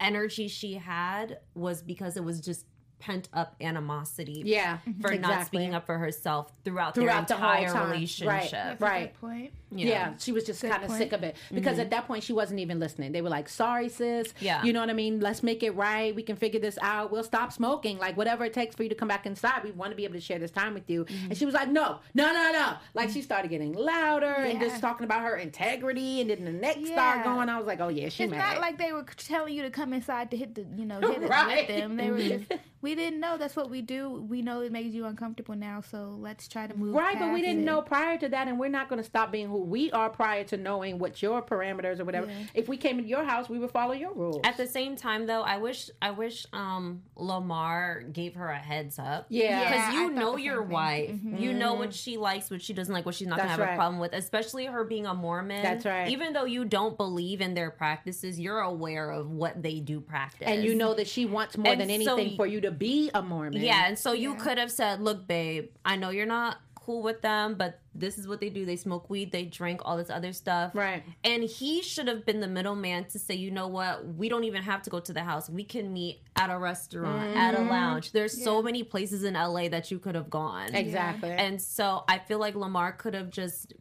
energy 0.00 0.48
she 0.48 0.74
had 0.74 1.38
was 1.54 1.82
because 1.82 2.16
it 2.16 2.24
was 2.24 2.40
just 2.40 2.66
pent 2.98 3.28
up 3.32 3.54
animosity 3.60 4.42
Yeah, 4.44 4.78
for 5.00 5.10
mhm. 5.10 5.20
not 5.20 5.46
speaking 5.46 5.74
up 5.74 5.86
for 5.86 5.98
herself 5.98 6.50
throughout, 6.64 6.94
Throughout 6.94 7.28
the 7.28 7.34
their 7.34 7.42
whole 7.42 7.52
entire 7.52 7.72
time. 7.72 7.82
Right. 7.82 7.92
relationship. 7.92 8.50
That's 8.52 8.80
Right. 8.80 9.12
Good 9.12 9.20
point. 9.20 9.52
Yeah. 9.70 9.86
yeah. 9.86 10.12
she 10.18 10.32
was 10.32 10.44
just 10.44 10.62
kind 10.62 10.84
of 10.84 10.90
sick 10.92 11.12
of 11.12 11.22
it 11.22 11.36
because 11.52 11.72
mm-hmm. 11.72 11.80
at 11.82 11.90
that 11.90 12.06
point 12.06 12.22
she 12.22 12.32
wasn't 12.32 12.60
even 12.60 12.78
listening. 12.78 13.12
They 13.12 13.20
were 13.20 13.28
like, 13.28 13.48
"Sorry, 13.48 13.88
sis. 13.88 14.32
Yeah. 14.40 14.62
you 14.62 14.72
know 14.72 14.80
what 14.80 14.90
I 14.90 14.94
mean. 14.94 15.20
Let's 15.20 15.42
make 15.42 15.62
it 15.62 15.72
right. 15.72 16.14
We 16.14 16.22
can 16.22 16.36
figure 16.36 16.60
this 16.60 16.78
out. 16.80 17.10
We'll 17.10 17.24
stop 17.24 17.52
smoking. 17.52 17.98
Like 17.98 18.16
whatever 18.16 18.44
it 18.44 18.52
takes 18.52 18.76
for 18.76 18.84
you 18.84 18.88
to 18.88 18.94
come 18.94 19.08
back 19.08 19.26
inside. 19.26 19.64
We 19.64 19.72
want 19.72 19.90
to 19.90 19.96
be 19.96 20.04
able 20.04 20.14
to 20.14 20.20
share 20.20 20.38
this 20.38 20.50
time 20.52 20.72
with 20.74 20.88
you." 20.88 21.04
Mm-hmm. 21.04 21.26
And 21.30 21.36
she 21.36 21.44
was 21.44 21.54
like, 21.54 21.68
"No, 21.68 21.98
no, 22.14 22.32
no, 22.32 22.52
no." 22.52 22.74
Like 22.94 23.10
she 23.10 23.22
started 23.22 23.48
getting 23.48 23.72
louder 23.74 24.26
and 24.26 24.60
just 24.60 24.80
talking 24.80 25.04
about 25.04 25.22
her 25.22 25.36
integrity, 25.36 26.20
and 26.20 26.30
then 26.30 26.44
the 26.44 26.52
next 26.52 26.80
Yeah. 26.80 26.92
started 26.92 27.24
going. 27.24 27.48
I 27.48 27.58
was 27.58 27.66
like, 27.66 27.80
"Oh 27.80 27.88
yeah, 27.88 28.08
she 28.08 28.24
It's 28.24 28.30
mad." 28.30 28.38
not 28.54 28.60
like 28.60 28.78
they 28.78 28.92
were 28.92 29.04
telling 29.16 29.52
you 29.54 29.62
to 29.62 29.70
come 29.70 29.92
inside 29.92 30.30
to 30.30 30.36
hit 30.36 30.54
the, 30.54 30.64
you 30.76 30.86
know, 30.86 31.00
hit 31.12 31.22
it 31.22 31.28
Right. 31.28 31.68
with 31.68 31.76
them. 31.76 31.96
They 31.96 32.10
were 32.10 32.18
just, 32.18 32.52
we 32.86 32.94
didn't 32.94 33.18
know 33.18 33.36
that's 33.36 33.56
what 33.56 33.68
we 33.68 33.82
do. 33.82 34.24
We 34.28 34.42
know 34.42 34.60
it 34.60 34.70
makes 34.70 34.94
you 34.94 35.06
uncomfortable 35.06 35.56
now, 35.56 35.80
so 35.80 36.16
let's 36.20 36.46
try 36.46 36.68
to 36.68 36.76
move. 36.76 36.94
Right, 36.94 37.18
but 37.18 37.32
we 37.32 37.42
didn't 37.42 37.62
it. 37.62 37.66
know 37.66 37.82
prior 37.82 38.16
to 38.18 38.28
that, 38.28 38.46
and 38.46 38.60
we're 38.60 38.68
not 38.68 38.88
going 38.88 39.00
to 39.00 39.04
stop 39.04 39.32
being 39.32 39.48
who 39.48 39.58
we 39.58 39.90
are 39.90 40.08
prior 40.08 40.44
to 40.44 40.56
knowing 40.56 41.00
what 41.00 41.20
your 41.20 41.42
parameters 41.42 41.98
or 41.98 42.04
whatever. 42.04 42.28
If 42.54 42.68
we 42.68 42.76
came 42.76 42.98
into 42.98 43.08
your 43.10 43.24
house, 43.24 43.48
we 43.48 43.58
would 43.58 43.72
follow 43.72 43.92
your 43.92 44.12
rules. 44.14 44.40
At 44.44 44.56
the 44.56 44.68
same 44.68 44.94
time, 44.94 45.26
though, 45.26 45.42
I 45.42 45.56
wish 45.58 45.90
I 46.00 46.12
wish 46.12 46.46
um 46.52 47.02
Lamar 47.16 48.02
gave 48.12 48.34
her 48.36 48.48
a 48.50 48.58
heads 48.58 48.98
up. 49.00 49.26
Yeah. 49.30 49.64
because 49.68 49.94
Yeah, 49.94 50.00
you 50.00 50.06
thought 50.08 50.14
know 50.14 50.36
your 50.36 50.56
same 50.58 50.62
thing. 50.68 50.72
wife. 50.72 51.40
You 51.40 51.52
know 51.54 51.74
what 51.74 51.92
she 51.92 52.16
likes, 52.16 52.50
what 52.50 52.62
she 52.62 52.72
doesn't 52.72 52.94
like, 52.94 53.04
what 53.04 53.16
she's 53.16 53.26
not 53.26 53.38
gonna 53.38 53.48
have 53.50 53.58
right. 53.58 53.72
a 53.72 53.76
problem 53.76 53.98
with. 53.98 54.12
Especially 54.12 54.66
her 54.66 54.84
being 54.84 55.06
a 55.06 55.14
Mormon. 55.14 55.62
That's 55.62 55.84
right. 55.84 56.08
Even 56.08 56.32
though 56.32 56.44
you 56.44 56.64
don't 56.64 56.96
believe 56.96 57.40
in 57.40 57.54
their 57.54 57.70
practices, 57.72 58.38
you're 58.38 58.60
aware 58.60 59.10
of 59.10 59.30
what 59.30 59.60
they 59.62 59.80
do 59.80 60.00
practice, 60.00 60.46
and 60.46 60.62
you 60.62 60.74
know 60.76 60.94
that 60.94 61.08
she 61.08 61.26
wants 61.26 61.56
more 61.58 61.72
And 61.72 61.80
than 61.80 61.90
anything 61.90 62.28
y- 62.30 62.36
for 62.36 62.46
you 62.46 62.60
to 62.60 62.70
be 62.78 63.10
a 63.14 63.22
Mormon. 63.22 63.60
Yeah, 63.62 63.86
and 63.86 63.98
so 63.98 64.12
you 64.12 64.34
could 64.34 64.58
have 64.58 64.70
said, 64.70 65.00
"Look, 65.00 65.26
babe, 65.26 65.70
I 65.84 65.96
know 65.96 66.10
you're 66.10 66.26
not 66.26 66.58
cool 66.74 67.02
with 67.02 67.20
them, 67.20 67.56
but 67.56 67.80
this 67.96 68.16
is 68.16 68.28
what 68.28 68.38
they 68.38 68.48
do. 68.48 68.64
They 68.64 68.76
smoke 68.76 69.10
weed, 69.10 69.32
they 69.32 69.44
drink 69.44 69.80
all 69.84 69.96
this 69.96 70.08
other 70.10 70.32
stuff." 70.32 70.72
Right. 70.74 71.02
And 71.24 71.42
he 71.42 71.82
should 71.82 72.06
have 72.06 72.24
been 72.24 72.40
the 72.40 72.46
middleman 72.48 73.06
to 73.06 73.18
say, 73.18 73.34
"You 73.34 73.50
know 73.50 73.66
what? 73.68 74.06
We 74.14 74.28
don't 74.28 74.44
even 74.44 74.62
have 74.62 74.82
to 74.82 74.90
go 74.90 75.00
to 75.00 75.12
the 75.12 75.22
house. 75.24 75.50
We 75.50 75.64
can 75.64 75.92
meet 75.92 76.20
at 76.36 76.48
a 76.50 76.58
restaurant, 76.58 77.36
at 77.36 77.54
a 77.54 77.58
Mm-hmm. 77.58 77.68
lounge. 77.70 78.12
There's 78.12 78.40
so 78.42 78.62
many 78.62 78.82
places 78.84 79.24
in 79.24 79.34
LA 79.34 79.68
that 79.68 79.90
you 79.90 79.98
could 79.98 80.14
have 80.14 80.30
gone." 80.30 80.74
exactly. 80.74 81.30
And 81.30 81.60
so 81.60 82.04
I 82.08 82.18
feel 82.18 82.38
like 82.38 82.54
Lamar 82.54 82.92
could 82.92 83.14
have 83.14 83.30
just 83.30 83.72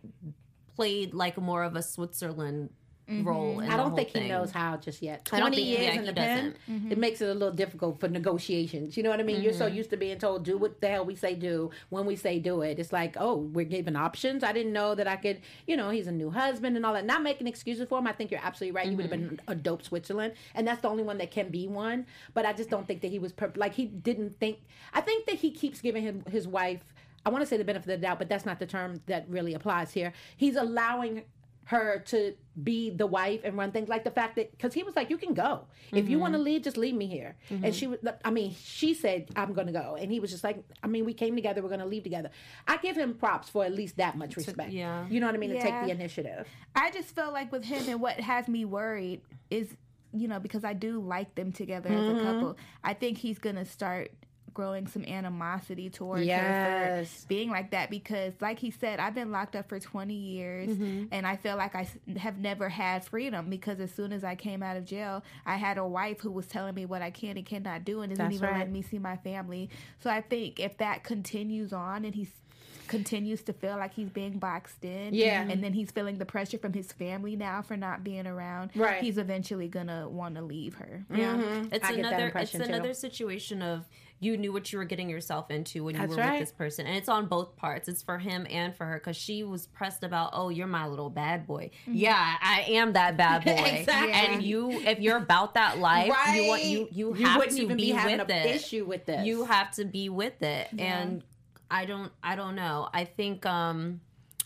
played 0.76 1.14
like 1.14 1.38
more 1.38 1.64
of 1.64 1.76
a 1.76 1.82
Switzerland 1.82 2.70
role. 3.08 3.58
Mm-hmm. 3.58 3.60
In 3.62 3.66
Mm-hmm. 3.66 3.74
I 3.74 3.78
don't 3.78 3.96
think 3.96 4.12
thing. 4.12 4.24
he 4.24 4.30
knows 4.30 4.52
how 4.52 4.78
just 4.78 5.02
yet. 5.02 5.26
Twenty 5.26 5.62
years 5.62 5.82
yeah, 5.82 5.94
in 5.94 6.06
the 6.06 6.14
pen, 6.14 6.56
it 6.90 6.98
makes 6.98 7.22
it 7.22 7.30
a 7.30 7.34
little 7.34 7.54
difficult 7.54 8.00
for 8.00 8.08
negotiations. 8.08 8.98
You 8.98 9.04
know 9.04 9.10
what 9.10 9.20
I 9.20 9.24
mean? 9.24 9.42
You're 9.42 9.54
so 9.54 9.68
used 9.68 9.90
to 9.92 9.98
being 9.98 10.18
told 10.18 10.44
do 10.44 10.58
what 10.58 10.82
the 10.82 10.88
hell 10.88 11.06
we 11.06 11.16
say 11.16 11.36
do 11.36 11.72
when 11.90 12.06
we 12.06 12.16
say 12.16 12.40
do 12.40 12.62
it. 12.62 12.80
It's 12.80 12.94
like, 12.94 13.16
oh, 13.20 13.36
we're 13.36 13.66
given 13.66 13.96
options. 13.96 14.44
I 14.44 14.52
didn't 14.54 14.74
know 14.74 14.96
that 14.96 15.08
I 15.08 15.16
could. 15.16 15.42
You 15.68 15.78
know, 15.78 15.90
he's 15.90 16.08
a 16.08 16.12
new 16.12 16.30
husband 16.32 16.76
and 16.76 16.86
all 16.86 16.94
that. 16.94 17.06
Not 17.06 17.22
making 17.22 17.48
excuses 17.48 17.88
for 17.88 18.00
him. 18.00 18.08
I 18.08 18.12
think 18.14 18.32
you're 18.32 18.42
absolutely 18.44 18.76
right. 18.76 18.88
He 18.88 18.96
would 18.96 19.04
have 19.04 19.12
been 19.12 19.40
a 19.48 19.56
dope 19.56 19.84
Switzerland, 19.84 20.34
and 20.54 20.68
that's 20.68 20.82
the 20.82 20.90
only 20.90 21.04
one 21.04 21.18
that 21.20 21.32
can 21.32 21.50
be 21.50 21.68
one. 21.68 22.06
But 22.34 22.46
I 22.46 22.54
just 22.54 22.70
don't 22.70 22.88
think 22.88 23.02
that 23.02 23.12
he 23.12 23.20
was 23.20 23.32
per- 23.32 23.54
like 23.56 23.74
he 23.74 23.86
didn't 23.86 24.40
think. 24.40 24.60
I 24.94 25.02
think 25.02 25.26
that 25.28 25.36
he 25.36 25.52
keeps 25.52 25.82
giving 25.82 26.04
him 26.04 26.24
his 26.30 26.48
wife. 26.48 26.82
I 27.26 27.30
want 27.30 27.42
to 27.42 27.48
say 27.48 27.58
the 27.58 27.64
benefit 27.64 27.90
of 27.90 28.00
the 28.00 28.06
doubt, 28.06 28.20
but 28.20 28.30
that's 28.30 28.46
not 28.46 28.60
the 28.60 28.68
term 28.68 29.02
that 29.08 29.26
really 29.28 29.56
applies 29.56 29.92
here. 29.92 30.14
He's 30.38 30.56
allowing 30.56 31.24
her 31.70 32.00
to 32.06 32.34
be 32.64 32.92
the 32.92 33.08
wife 33.08 33.42
and 33.44 33.58
run 33.58 33.72
things 33.72 33.90
like 33.90 34.04
the 34.04 34.12
fact 34.12 34.36
that 34.36 34.52
because 34.52 34.74
he 34.74 34.84
was 34.84 34.96
like 34.96 35.10
you 35.10 35.18
can 35.18 35.34
go. 35.34 35.66
If 35.92 36.08
you 36.08 36.20
want 36.20 36.34
to 36.34 36.40
leave 36.40 36.62
just 36.64 36.78
leave 36.78 36.94
me 36.96 37.08
here. 37.08 37.36
And 37.50 37.74
she 37.76 37.88
was 37.88 38.00
i 38.24 38.30
mean 38.30 38.54
she 38.64 38.94
said 38.94 39.30
i'm 39.36 39.54
gonna 39.54 39.72
go. 39.72 39.98
And 40.00 40.12
he 40.12 40.20
was 40.20 40.30
just 40.32 40.44
like 40.44 40.64
i 40.84 40.88
mean 40.88 41.06
we 41.06 41.14
came 41.14 41.36
together 41.36 41.62
we're 41.64 41.70
gonna 41.70 41.86
leave 41.86 42.04
together. 42.04 42.30
I 42.68 42.78
give 42.78 42.96
him 42.96 43.16
props 43.16 43.50
for 43.50 43.66
at 43.66 43.74
least 43.74 43.98
that 43.98 44.16
much 44.18 44.36
respect. 44.38 44.72
yeah. 44.72 45.08
you 45.10 45.20
know 45.20 45.26
what 45.26 45.36
i 45.36 45.40
mean? 45.40 45.50
To 45.52 45.60
take 45.62 45.74
the 45.86 45.90
initiative. 45.92 46.48
I 46.76 46.92
just 46.92 47.16
feel 47.16 47.32
like 47.32 47.52
with 47.52 47.64
him 47.64 47.90
and 47.90 48.00
what 48.00 48.20
has 48.20 48.48
me 48.48 48.64
worried 48.66 49.22
is, 49.50 49.76
you 50.14 50.28
know, 50.28 50.40
because 50.40 50.64
I 50.64 50.74
do 50.74 51.00
like 51.02 51.34
them 51.36 51.52
together 51.52 51.90
as 51.90 51.96
Mm-hmm. 51.96 52.20
a 52.20 52.24
couple. 52.34 52.58
I 52.84 52.94
think 52.94 53.18
he's 53.18 53.40
gonna 53.40 53.66
start 53.66 54.12
growing 54.56 54.88
some 54.88 55.04
animosity 55.06 55.90
towards 55.92 56.26
her 56.28 57.06
for 57.06 57.28
being 57.28 57.52
like 57.52 57.70
that 57.72 57.90
because 57.92 58.34
like 58.42 58.58
he 58.58 58.72
said 58.72 59.00
i've 59.00 59.14
been 59.14 59.32
locked 59.32 59.56
up 59.56 59.70
for 59.70 59.80
20 59.80 60.14
years 60.16 60.70
Mm-hmm. 60.70 61.06
and 61.12 61.28
i 61.28 61.36
feel 61.36 61.58
like 61.58 61.76
I 61.76 61.88
have 62.18 62.40
never 62.40 62.70
had 62.70 63.04
freedom 63.06 63.50
because 63.50 63.80
as 63.80 63.92
soon 63.94 64.12
as 64.14 64.24
i 64.24 64.34
came 64.34 64.64
out 64.64 64.78
of 64.78 64.86
jail 64.86 65.24
i 65.46 65.58
had 65.58 65.78
a 65.78 65.86
wife 65.86 66.22
who 66.22 66.32
was 66.32 66.48
telling 66.48 66.74
me 66.74 66.86
what 66.86 67.02
i 67.04 67.12
can 67.12 67.38
and 67.38 67.46
cannot 67.46 67.84
do 67.86 68.02
and 68.02 68.12
isn't 68.14 68.24
That's 68.26 68.36
even 68.36 68.50
right. 68.50 68.58
letting 68.60 68.74
me 68.74 68.82
see 68.82 68.98
my 68.98 69.18
family 69.18 69.70
so 70.00 70.10
i 70.10 70.22
think 70.22 70.60
if 70.60 70.78
that 70.78 71.04
continues 71.04 71.74
on 71.74 72.06
and 72.06 72.16
he's 72.16 72.32
continues 72.88 73.42
to 73.42 73.52
feel 73.52 73.78
like 73.78 73.96
he's 73.96 74.10
being 74.10 74.38
boxed 74.38 74.86
in 74.86 75.12
Yeah. 75.14 75.42
and 75.50 75.64
then 75.64 75.74
he's 75.74 75.90
feeling 75.90 76.20
the 76.20 76.26
pressure 76.26 76.60
from 76.60 76.72
his 76.72 76.92
family 76.92 77.36
now 77.36 77.64
for 77.64 77.76
not 77.76 78.04
being 78.04 78.28
around 78.28 78.70
Right. 78.76 79.02
he's 79.04 79.18
eventually 79.18 79.68
gonna 79.68 80.08
want 80.08 80.36
to 80.36 80.44
leave 80.44 80.76
her 80.76 81.04
Yeah, 81.14 81.36
it's 81.72 81.84
Mm-hmm. 81.84 81.86
I 81.86 81.92
another 82.00 82.16
it's 82.18 82.26
impression, 82.26 82.60
too. 82.62 82.68
another 82.68 82.94
situation 82.94 83.64
of 83.64 83.86
you 84.20 84.38
knew 84.38 84.54
what 84.54 84.72
you 84.72 84.80
were 84.80 84.86
getting 84.86 85.10
yourself 85.10 85.52
into 85.52 85.84
when 85.84 85.96
you 85.96 86.02
That's 86.02 86.16
were 86.16 86.22
right. 86.22 86.40
with 86.40 86.50
this 86.50 86.52
person, 86.52 86.88
and 86.88 86.96
it's 86.96 87.10
on 87.10 87.26
both 87.28 87.56
parts. 87.58 87.88
It's 87.90 88.02
for 88.02 88.18
him 88.18 88.48
and 88.50 88.76
for 88.76 88.86
her 88.86 88.96
because 88.96 89.18
she 89.18 89.44
was 89.44 89.68
pressed 89.68 90.04
about, 90.04 90.30
oh, 90.34 90.50
you're 90.50 90.68
my 90.68 90.88
little 90.88 91.10
bad 91.10 91.46
boy. 91.46 91.72
Yeah, 91.86 92.36
I 92.42 92.62
am 92.70 92.94
that 92.94 93.18
bad 93.18 93.44
boy. 93.46 93.52
Mm-hmm. 93.52 93.76
Exactly. 93.76 94.12
And 94.14 94.44
you, 94.44 94.72
if 94.72 95.00
you're 95.00 95.18
about 95.18 95.56
that 95.56 95.80
life, 95.80 96.14
you 96.34 96.48
want 96.48 96.64
you 96.64 96.88
you 96.92 97.16
You 97.16 97.26
have 97.26 97.48
to 97.48 97.62
even 97.62 97.78
be, 97.78 97.88
be 97.88 97.92
having 97.92 98.20
with 98.20 98.30
an 98.30 98.48
it. 98.48 98.56
issue 98.56 98.86
with 98.86 99.06
this. 99.06 99.26
You 99.26 99.46
have 99.46 99.72
to 99.72 99.86
be 99.86 100.10
with 100.10 100.42
it, 100.42 100.70
and 100.78 101.24
I 101.70 101.86
don't 101.86 102.12
I 102.24 102.36
don't 102.36 102.56
know. 102.56 102.90
I 102.94 103.04
think 103.06 103.46
um 103.46 104.02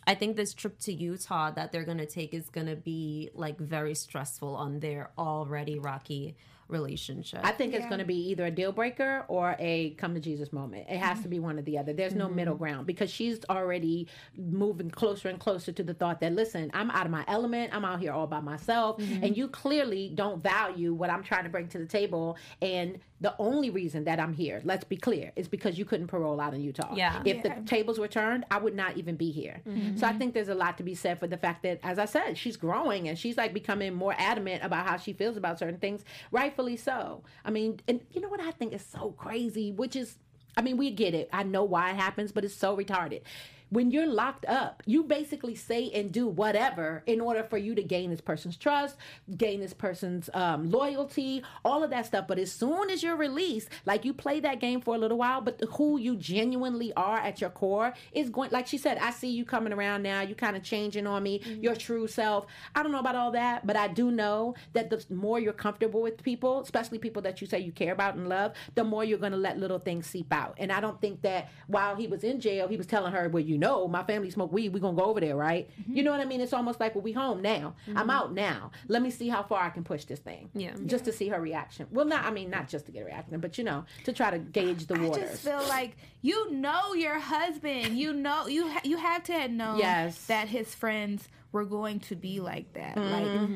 I 0.08 0.16
think 0.16 0.36
this 0.36 0.56
trip 0.56 0.80
to 0.80 0.94
Utah 0.94 1.52
that 1.52 1.72
they're 1.72 1.84
gonna 1.86 2.08
take 2.08 2.34
is 2.34 2.50
gonna 2.50 2.76
be 2.76 3.30
like 3.36 3.60
very 3.60 3.94
stressful 3.94 4.56
on 4.56 4.80
their 4.80 5.12
already 5.18 5.78
rocky 5.78 6.36
relationship. 6.70 7.42
I 7.44 7.52
think 7.52 7.74
it's 7.74 7.86
going 7.88 8.00
to 8.00 8.06
be 8.06 8.30
either 8.30 8.46
a 8.46 8.52
deal 8.52 8.72
breaker 8.72 9.26
or 9.28 9.56
a 9.60 9.92
come 9.92 10.14
to 10.14 10.20
Jesus 10.20 10.54
moment. 10.54 10.86
It 10.90 10.98
has 10.98 11.18
to 11.18 11.24
Mm-hmm. 11.24 11.30
be 11.30 11.40
one 11.40 11.60
or 11.60 11.62
the 11.64 11.78
other. 11.78 11.94
There's 11.94 12.16
no 12.16 12.30
middle 12.30 12.56
ground 12.56 12.88
because 12.88 13.12
she's 13.12 13.40
already 13.50 14.08
moving 14.38 14.90
closer 14.90 15.30
and 15.30 15.40
closer 15.40 15.72
to 15.72 15.84
the 15.84 15.94
thought 15.94 16.20
that, 16.22 16.34
listen, 16.34 16.72
I'm 16.74 16.90
out 16.92 17.06
of 17.06 17.12
my 17.12 17.26
element. 17.28 17.74
I'm 17.74 17.84
out 17.86 18.00
here 18.00 18.14
all 18.14 18.28
by 18.28 18.40
myself. 18.40 18.98
Mm-hmm. 19.00 19.24
And 19.24 19.38
you 19.38 19.48
clearly 19.48 20.12
don't 20.14 20.42
value 20.42 20.94
what 20.94 21.10
I'm 21.10 21.24
trying 21.24 21.44
to 21.44 21.50
bring 21.50 21.68
to 21.70 21.78
the 21.80 21.86
table. 21.86 22.38
And 22.62 23.00
the 23.22 23.36
only 23.38 23.70
reason 23.70 24.06
that 24.06 24.20
I'm 24.20 24.34
here, 24.34 24.62
let's 24.64 24.84
be 24.86 24.96
clear, 24.96 25.32
is 25.36 25.48
because 25.48 25.78
you 25.78 25.86
couldn't 25.86 26.08
parole 26.08 26.40
out 26.40 26.54
in 26.54 26.62
Utah. 26.62 26.96
Yeah. 26.96 27.22
If 27.26 27.44
the 27.44 27.54
tables 27.66 28.00
were 28.00 28.08
turned, 28.08 28.46
I 28.50 28.58
would 28.60 28.76
not 28.76 28.98
even 28.98 29.16
be 29.16 29.30
here. 29.30 29.62
Mm-hmm. 29.68 29.98
So 29.98 30.08
I 30.08 30.14
think 30.14 30.34
there's 30.34 30.50
a 30.50 30.56
lot 30.56 30.78
to 30.78 30.84
be 30.84 30.96
said 30.96 31.20
for 31.20 31.28
the 31.28 31.38
fact 31.38 31.64
that, 31.64 31.80
as 31.84 32.00
I 32.00 32.06
said, 32.06 32.38
she's 32.38 32.56
growing 32.56 33.10
and 33.10 33.18
she's 33.20 33.36
like 33.36 33.54
becoming 33.54 33.94
more 33.94 34.16
adamant 34.18 34.64
about 34.64 34.88
how 34.88 34.98
she 34.98 35.12
feels 35.12 35.36
about 35.36 35.60
certain 35.60 35.80
things, 35.80 36.06
rightfully 36.32 36.78
so. 36.78 37.24
I 37.44 37.52
mean, 37.52 37.82
and 37.88 38.00
you 38.12 38.22
know 38.22 38.30
what 38.30 38.42
I 38.42 38.52
think 38.52 38.74
is 38.74 38.86
so 38.86 39.12
crazy, 39.18 39.72
which 39.72 39.96
is, 39.96 40.18
I 40.56 40.62
mean, 40.62 40.78
we 40.78 40.92
get 40.92 41.14
it. 41.14 41.30
I 41.34 41.44
know 41.44 41.64
why 41.64 41.92
it 41.92 41.98
happens, 41.98 42.32
but 42.32 42.46
it's 42.46 42.56
so 42.56 42.76
retarded. 42.76 43.22
When 43.70 43.92
you're 43.92 44.08
locked 44.08 44.46
up, 44.46 44.82
you 44.86 45.04
basically 45.04 45.56
say 45.56 45.92
and 45.92 46.12
do 46.12 46.28
whatever 46.28 47.04
in 47.06 47.22
order 47.22 47.44
for 47.44 47.58
you 47.58 47.76
to 47.76 47.84
gain 47.84 48.10
this 48.10 48.22
person's 48.22 48.58
trust, 48.58 48.96
gain 49.38 49.60
this 49.60 49.74
person's 49.74 50.30
um, 50.34 50.70
loyalty, 50.72 51.44
all 51.64 51.84
of 51.84 51.90
that 51.92 52.06
stuff. 52.06 52.28
But 52.28 52.40
as 52.40 52.52
soon 52.52 52.90
as 52.90 53.04
you're 53.04 53.16
released, 53.16 53.70
like 53.86 54.06
you 54.06 54.14
play 54.14 54.40
that 54.40 54.60
game 54.60 54.82
for 54.82 54.96
a 54.96 54.98
little 54.98 55.18
while, 55.18 55.42
but 55.42 55.62
who 55.74 56.00
you 56.00 56.16
genuinely 56.16 56.94
are 56.94 57.18
at 57.20 57.42
your 57.42 57.50
core 57.50 57.94
is 58.12 58.30
going, 58.30 58.50
like 58.52 58.68
she 58.68 58.78
said, 58.78 58.98
I 58.98 59.12
see 59.12 59.30
you 59.30 59.46
coming 59.46 59.74
around 59.74 60.04
now. 60.04 60.22
You 60.22 60.36
kind 60.36 60.58
of 60.58 60.64
changing 60.64 61.06
on 61.06 61.22
me, 61.24 61.42
your 61.62 61.76
true 61.76 62.08
self. 62.08 62.48
I 62.76 62.82
don't 62.82 62.92
know 62.92 63.00
about 63.00 63.16
all 63.16 63.32
that, 63.32 63.68
but 63.68 63.76
I 63.76 63.88
do 63.88 64.12
know 64.12 64.56
that 64.74 64.90
the 64.90 65.06
more 65.14 65.40
you're 65.40 65.54
comfortable 65.54 66.02
with 66.02 66.22
people, 66.24 66.62
especially 66.62 66.98
people 66.98 67.22
that 67.22 67.40
you 67.42 67.48
say 67.48 67.60
you 67.60 67.72
care 67.72 67.94
about 67.94 68.16
and 68.16 68.28
love, 68.28 68.54
the 68.76 68.84
more 68.84 69.04
you're 69.04 69.20
going 69.20 69.32
to 69.32 69.38
let 69.38 69.60
little 69.60 69.80
things 69.80 70.08
seep 70.08 70.34
out. 70.34 70.56
And 70.58 70.72
I 70.72 70.80
don't 70.80 71.00
think 71.00 71.22
that 71.22 71.50
while 71.68 71.96
he 71.96 72.08
was 72.08 72.24
in 72.24 72.40
jail, 72.40 72.68
he 72.68 72.78
was 72.78 72.88
telling 72.88 73.14
her, 73.14 73.30
well, 73.30 73.44
you 73.44 73.59
know, 73.60 73.88
my 73.88 74.04
family 74.04 74.30
smoke 74.30 74.52
weed. 74.52 74.74
We're 74.74 74.80
going 74.80 74.95
to 74.95 75.02
go 75.02 75.10
over 75.10 75.19
there, 75.19 75.36
right? 75.36 75.69
Mm-hmm. 75.82 75.98
You 75.98 76.04
know 76.04 76.12
what 76.12 76.19
I 76.19 76.26
mean? 76.26 76.41
It's 76.41 76.54
almost 76.54 76.80
like, 76.80 76.95
well, 76.95 77.04
we 77.04 77.12
home 77.12 77.41
now. 77.41 77.76
I'm 77.88 77.95
mm-hmm. 77.95 78.10
out 78.10 78.34
now. 78.34 78.72
Let 78.88 79.02
me 79.02 79.12
see 79.12 79.28
how 79.28 79.43
far 79.43 79.63
I 79.63 79.69
can 79.69 79.84
push 79.84 80.06
this 80.06 80.19
thing. 80.19 80.50
Yeah. 80.54 80.74
Just 80.86 81.06
to 81.06 81.12
see 81.12 81.28
her 81.28 81.39
reaction. 81.39 81.88
Well, 81.91 82.06
not, 82.06 82.26
I 82.26 82.32
mean, 82.32 82.50
not 82.50 82.67
just 82.67 82.86
to 82.88 82.91
get 82.91 83.04
a 83.04 83.06
reaction, 83.06 83.39
but, 83.39 83.58
you 83.58 83.63
know, 83.63 83.86
to 84.06 84.13
try 84.13 84.32
to 84.32 84.39
gauge 84.39 84.88
the 84.88 84.95
waters. 84.95 85.17
I 85.17 85.28
just 85.28 85.43
feel 85.43 85.63
like 85.67 85.98
you 86.22 86.52
know 86.52 86.93
your 86.93 87.19
husband. 87.19 87.98
You 87.98 88.13
know 88.13 88.48
you 88.48 88.67
ha- 88.67 88.82
you 88.84 88.98
have 88.98 89.24
to 89.24 89.34
have 89.34 89.52
known 89.52 89.80
Yes. 89.80 90.26
that 90.26 90.48
his 90.48 90.74
friends 90.76 91.28
were 91.52 91.66
going 91.66 92.00
to 92.00 92.16
be 92.16 92.40
like 92.40 92.74
that. 92.74 92.98
Like, 92.98 93.50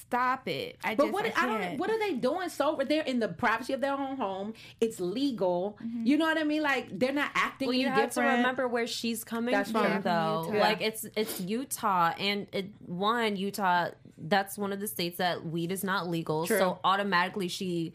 stop 0.00 0.46
it. 0.48 0.76
I 0.84 0.90
Mm-hmm. 0.90 0.96
But 0.96 1.04
just 1.04 1.12
what 1.12 1.26
I 1.26 1.32
I 1.36 1.46
don't 1.68 1.78
what 1.78 1.90
are 1.90 1.98
they 1.98 2.14
doing 2.14 2.48
sober? 2.48 2.84
They're 2.84 3.02
in 3.02 3.18
the 3.20 3.28
privacy 3.28 3.72
of 3.72 3.80
their 3.80 3.92
own 3.92 4.16
home. 4.16 4.54
It's 4.80 5.00
legal. 5.00 5.78
Mm-hmm. 5.82 6.06
You 6.06 6.18
know 6.18 6.26
what 6.26 6.38
I 6.38 6.44
mean? 6.44 6.62
Like 6.62 6.98
they're 6.98 7.12
not 7.12 7.30
acting 7.34 7.68
Well, 7.68 7.74
any 7.74 7.82
you 7.84 7.88
have 7.88 8.10
to 8.12 8.20
remember 8.20 8.68
where 8.68 8.86
she's 8.86 9.24
coming 9.24 9.52
That's 9.52 9.70
from, 9.70 9.84
right. 9.84 10.02
though. 10.02 10.44
From 10.48 10.58
Like 10.58 10.80
it's 10.80 11.06
it's 11.16 11.40
Utah, 11.40 12.12
and 12.18 12.46
it, 12.52 12.70
one 12.86 13.36
Utah. 13.36 13.90
That's 14.22 14.58
one 14.58 14.72
of 14.72 14.80
the 14.80 14.86
states 14.86 15.16
that 15.16 15.46
weed 15.46 15.72
is 15.72 15.82
not 15.82 16.08
legal, 16.08 16.46
True. 16.46 16.58
so 16.58 16.78
automatically 16.84 17.48
she. 17.48 17.94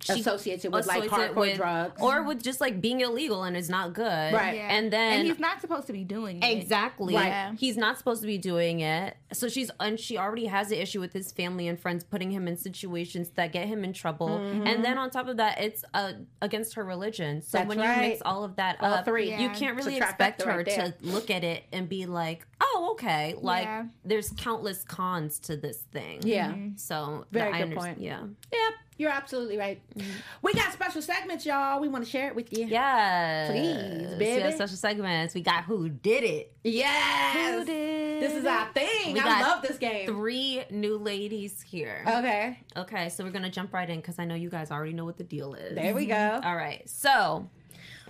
She 0.00 0.20
Associates 0.20 0.64
it 0.64 0.72
with, 0.72 0.86
like, 0.86 1.04
associates 1.04 1.30
it 1.30 1.34
hardcore 1.34 1.40
with- 1.40 1.56
drugs. 1.56 2.00
or 2.00 2.22
with 2.22 2.42
just 2.42 2.60
like 2.60 2.80
being 2.80 3.00
illegal 3.00 3.44
and 3.44 3.56
it's 3.56 3.68
not 3.68 3.92
good, 3.92 4.32
Right. 4.34 4.56
Yeah. 4.56 4.74
And 4.74 4.92
then 4.92 5.20
and 5.20 5.28
he's 5.28 5.38
not 5.38 5.60
supposed 5.60 5.86
to 5.88 5.92
be 5.92 6.04
doing 6.04 6.42
it. 6.42 6.46
Exactly. 6.46 7.14
Right. 7.14 7.54
He's 7.58 7.76
not 7.76 7.98
supposed 7.98 8.20
to 8.22 8.26
be 8.26 8.38
doing 8.38 8.80
it. 8.80 9.16
So 9.32 9.48
she's 9.48 9.70
and 9.80 9.98
she 9.98 10.16
already 10.18 10.46
has 10.46 10.68
the 10.68 10.80
issue 10.80 11.00
with 11.00 11.12
his 11.12 11.32
family 11.32 11.68
and 11.68 11.78
friends 11.78 12.04
putting 12.04 12.30
him 12.30 12.46
in 12.48 12.56
situations 12.56 13.30
that 13.36 13.52
get 13.52 13.66
him 13.68 13.84
in 13.84 13.92
trouble. 13.92 14.28
Mm-hmm. 14.28 14.66
And 14.66 14.84
then 14.84 14.96
on 14.98 15.10
top 15.10 15.28
of 15.28 15.36
that, 15.38 15.60
it's 15.60 15.84
uh, 15.94 16.12
against 16.40 16.74
her 16.74 16.84
religion. 16.84 17.42
So 17.42 17.58
That's 17.58 17.68
when 17.68 17.78
you 17.78 17.88
mix 18.00 18.22
all 18.24 18.44
of 18.44 18.56
that 18.56 18.76
All 18.80 18.92
up, 18.94 19.04
three. 19.04 19.34
you 19.34 19.50
can't 19.50 19.76
really 19.76 19.96
expect 19.96 20.42
her 20.42 20.58
right 20.58 20.66
to 20.66 20.94
look 21.02 21.30
at 21.30 21.44
it 21.44 21.64
and 21.72 21.88
be 21.88 22.06
like, 22.06 22.46
"Oh, 22.60 22.90
okay." 22.92 23.34
Like 23.40 23.64
Yeah. 23.64 23.84
there's 24.04 24.30
countless 24.36 24.84
cons 24.84 25.38
to 25.40 25.56
this 25.56 25.78
thing. 25.92 26.20
Yeah. 26.22 26.54
So 26.76 27.26
Very 27.32 27.52
good 27.52 27.62
under- 27.62 27.76
point. 27.76 28.00
Yeah. 28.00 28.20
Yeah, 28.52 28.58
you're 28.96 29.10
absolutely 29.10 29.58
right. 29.58 29.80
Mm-hmm. 29.96 30.10
We 30.42 30.54
got 30.54 30.72
special 30.72 31.02
segments, 31.02 31.44
y'all. 31.44 31.80
We 31.80 31.88
want 31.88 32.04
to 32.04 32.10
share 32.10 32.28
it 32.28 32.36
with 32.36 32.56
you. 32.56 32.66
Yes. 32.66 33.50
Please, 33.50 34.18
baby. 34.18 34.52
special 34.52 34.76
segments. 34.76 35.34
We 35.34 35.40
got 35.40 35.64
who 35.64 35.88
did 35.88 36.22
it. 36.22 36.52
Yes. 36.62 37.58
Who 37.58 37.64
did 37.64 38.22
This 38.22 38.34
is 38.34 38.46
our 38.46 38.66
thing. 38.72 39.14
We 39.14 39.20
I 39.20 39.42
love 39.42 39.62
this 39.62 39.78
game. 39.78 40.06
Three 40.06 40.64
new 40.70 40.96
ladies 40.98 41.60
here. 41.60 42.04
Okay. 42.06 42.58
Okay, 42.76 43.08
so 43.08 43.24
we're 43.24 43.30
gonna 43.30 43.50
jump 43.50 43.72
right 43.72 43.88
in 43.88 44.00
because 44.00 44.18
I 44.18 44.24
know 44.24 44.34
you 44.34 44.50
guys 44.50 44.70
already 44.70 44.92
know 44.92 45.04
what 45.04 45.16
the 45.16 45.24
deal 45.24 45.54
is. 45.54 45.74
There 45.74 45.94
we 45.94 46.06
go. 46.06 46.14
Mm-hmm. 46.14 46.46
All 46.46 46.56
right, 46.56 46.88
so 46.88 47.48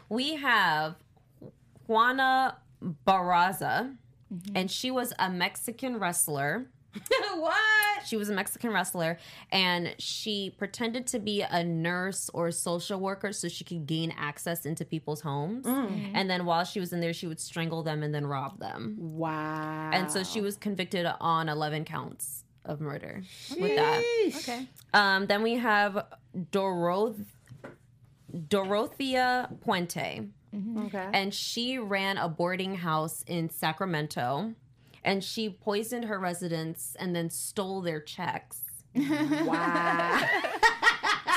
we 0.08 0.34
have 0.34 0.96
Juana 1.86 2.58
Barraza, 3.06 3.96
mm-hmm. 4.32 4.56
and 4.56 4.70
she 4.70 4.90
was 4.90 5.12
a 5.18 5.30
Mexican 5.30 5.98
wrestler. 5.98 6.66
what? 7.36 8.06
She 8.06 8.16
was 8.16 8.28
a 8.28 8.34
Mexican 8.34 8.70
wrestler, 8.70 9.18
and 9.50 9.94
she 9.98 10.54
pretended 10.58 11.06
to 11.08 11.18
be 11.18 11.42
a 11.42 11.64
nurse 11.64 12.30
or 12.34 12.50
social 12.50 13.00
worker 13.00 13.32
so 13.32 13.48
she 13.48 13.64
could 13.64 13.86
gain 13.86 14.12
access 14.18 14.66
into 14.66 14.84
people's 14.84 15.20
homes. 15.22 15.66
And 15.66 16.28
then 16.28 16.44
while 16.44 16.64
she 16.64 16.80
was 16.80 16.92
in 16.92 17.00
there, 17.00 17.12
she 17.12 17.26
would 17.26 17.40
strangle 17.40 17.82
them 17.82 18.02
and 18.02 18.14
then 18.14 18.26
rob 18.26 18.58
them. 18.58 18.96
Wow. 18.98 19.90
And 19.92 20.10
so 20.10 20.22
she 20.22 20.40
was 20.40 20.56
convicted 20.56 21.06
on 21.20 21.48
11 21.48 21.84
counts 21.84 22.44
of 22.64 22.80
murder 22.80 23.22
with 23.58 23.76
that. 23.76 24.02
Okay. 24.36 24.66
Um, 24.92 25.26
then 25.26 25.42
we 25.42 25.54
have 25.54 26.06
Doroth- 26.52 27.24
Dorothea 28.48 29.48
Puente, 29.64 30.28
Okay. 30.78 31.08
and 31.12 31.32
she 31.34 31.78
ran 31.78 32.16
a 32.16 32.28
boarding 32.28 32.76
house 32.76 33.22
in 33.26 33.50
Sacramento, 33.50 34.54
and 35.04 35.22
she 35.22 35.48
poisoned 35.50 36.06
her 36.06 36.18
residents 36.18 36.96
and 36.98 37.14
then 37.14 37.30
stole 37.30 37.80
their 37.82 38.00
checks. 38.00 38.60
wow. 38.96 40.20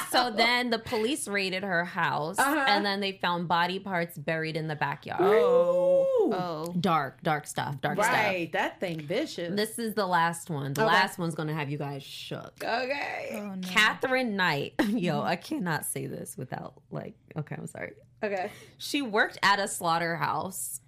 So 0.09 0.31
then 0.31 0.69
the 0.69 0.79
police 0.79 1.27
raided 1.27 1.63
her 1.63 1.83
house, 1.83 2.39
Uh-huh. 2.39 2.65
and 2.67 2.85
then 2.85 3.01
they 3.01 3.11
found 3.13 3.47
body 3.47 3.77
parts 3.77 4.17
buried 4.17 4.55
in 4.55 4.67
the 4.67 4.75
backyard. 4.75 5.21
oh. 5.21 6.05
Oh. 6.29 6.73
Dark, 6.79 7.21
dark 7.23 7.45
stuff, 7.47 7.79
dark 7.81 7.97
stuff. 7.97 8.11
Right. 8.11 8.51
That 8.51 8.79
thing 8.79 8.99
vicious. 9.01 9.55
This 9.55 9.79
is 9.79 9.93
the 9.93 10.05
last 10.05 10.49
one. 10.49 10.73
The 10.73 10.83
Okay. 10.83 10.93
last 10.93 11.17
one's 11.19 11.35
gonna 11.35 11.53
have 11.53 11.69
you 11.69 11.77
guys 11.77 12.03
shook. 12.03 12.53
okay. 12.63 13.31
Oh, 13.33 13.55
no. 13.55 13.67
Katherine 13.67 14.35
Knight. 14.35 14.73
Yo, 14.87 15.21
I 15.21 15.35
cannot 15.35 15.85
say 15.85 16.05
this 16.07 16.35
without 16.37 16.73
like. 16.91 17.13
Okay, 17.37 17.55
I'm 17.57 17.67
sorry. 17.67 17.93
Okay. 18.23 18.49
She 18.77 19.01
worked 19.01 19.37
at 19.43 19.59
a 19.59 19.67
slaughterhouse, 19.67 20.81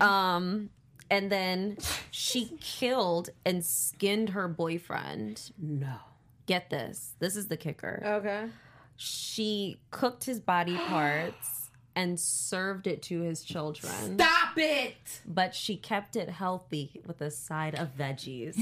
um, 0.00 0.70
and 1.10 1.30
then 1.30 1.76
she 2.10 2.56
killed 2.60 3.30
and 3.44 3.64
skinned 3.64 4.30
her 4.30 4.48
boyfriend. 4.48 5.50
No. 5.58 5.96
Get 6.46 6.70
this. 6.70 7.14
This 7.18 7.36
is 7.36 7.48
the 7.48 7.56
kicker. 7.56 8.02
Okay. 8.04 8.46
She 8.96 9.78
cooked 9.90 10.24
his 10.24 10.40
body 10.40 10.76
parts 10.88 11.70
and 11.94 12.18
served 12.20 12.86
it 12.86 13.00
to 13.02 13.22
his 13.22 13.42
children, 13.42 14.18
Stop 14.18 14.58
it. 14.58 14.96
but 15.26 15.54
she 15.54 15.78
kept 15.78 16.14
it 16.14 16.28
healthy 16.28 17.00
with 17.06 17.22
a 17.22 17.30
side 17.30 17.74
of 17.74 17.96
veggies. 17.96 18.56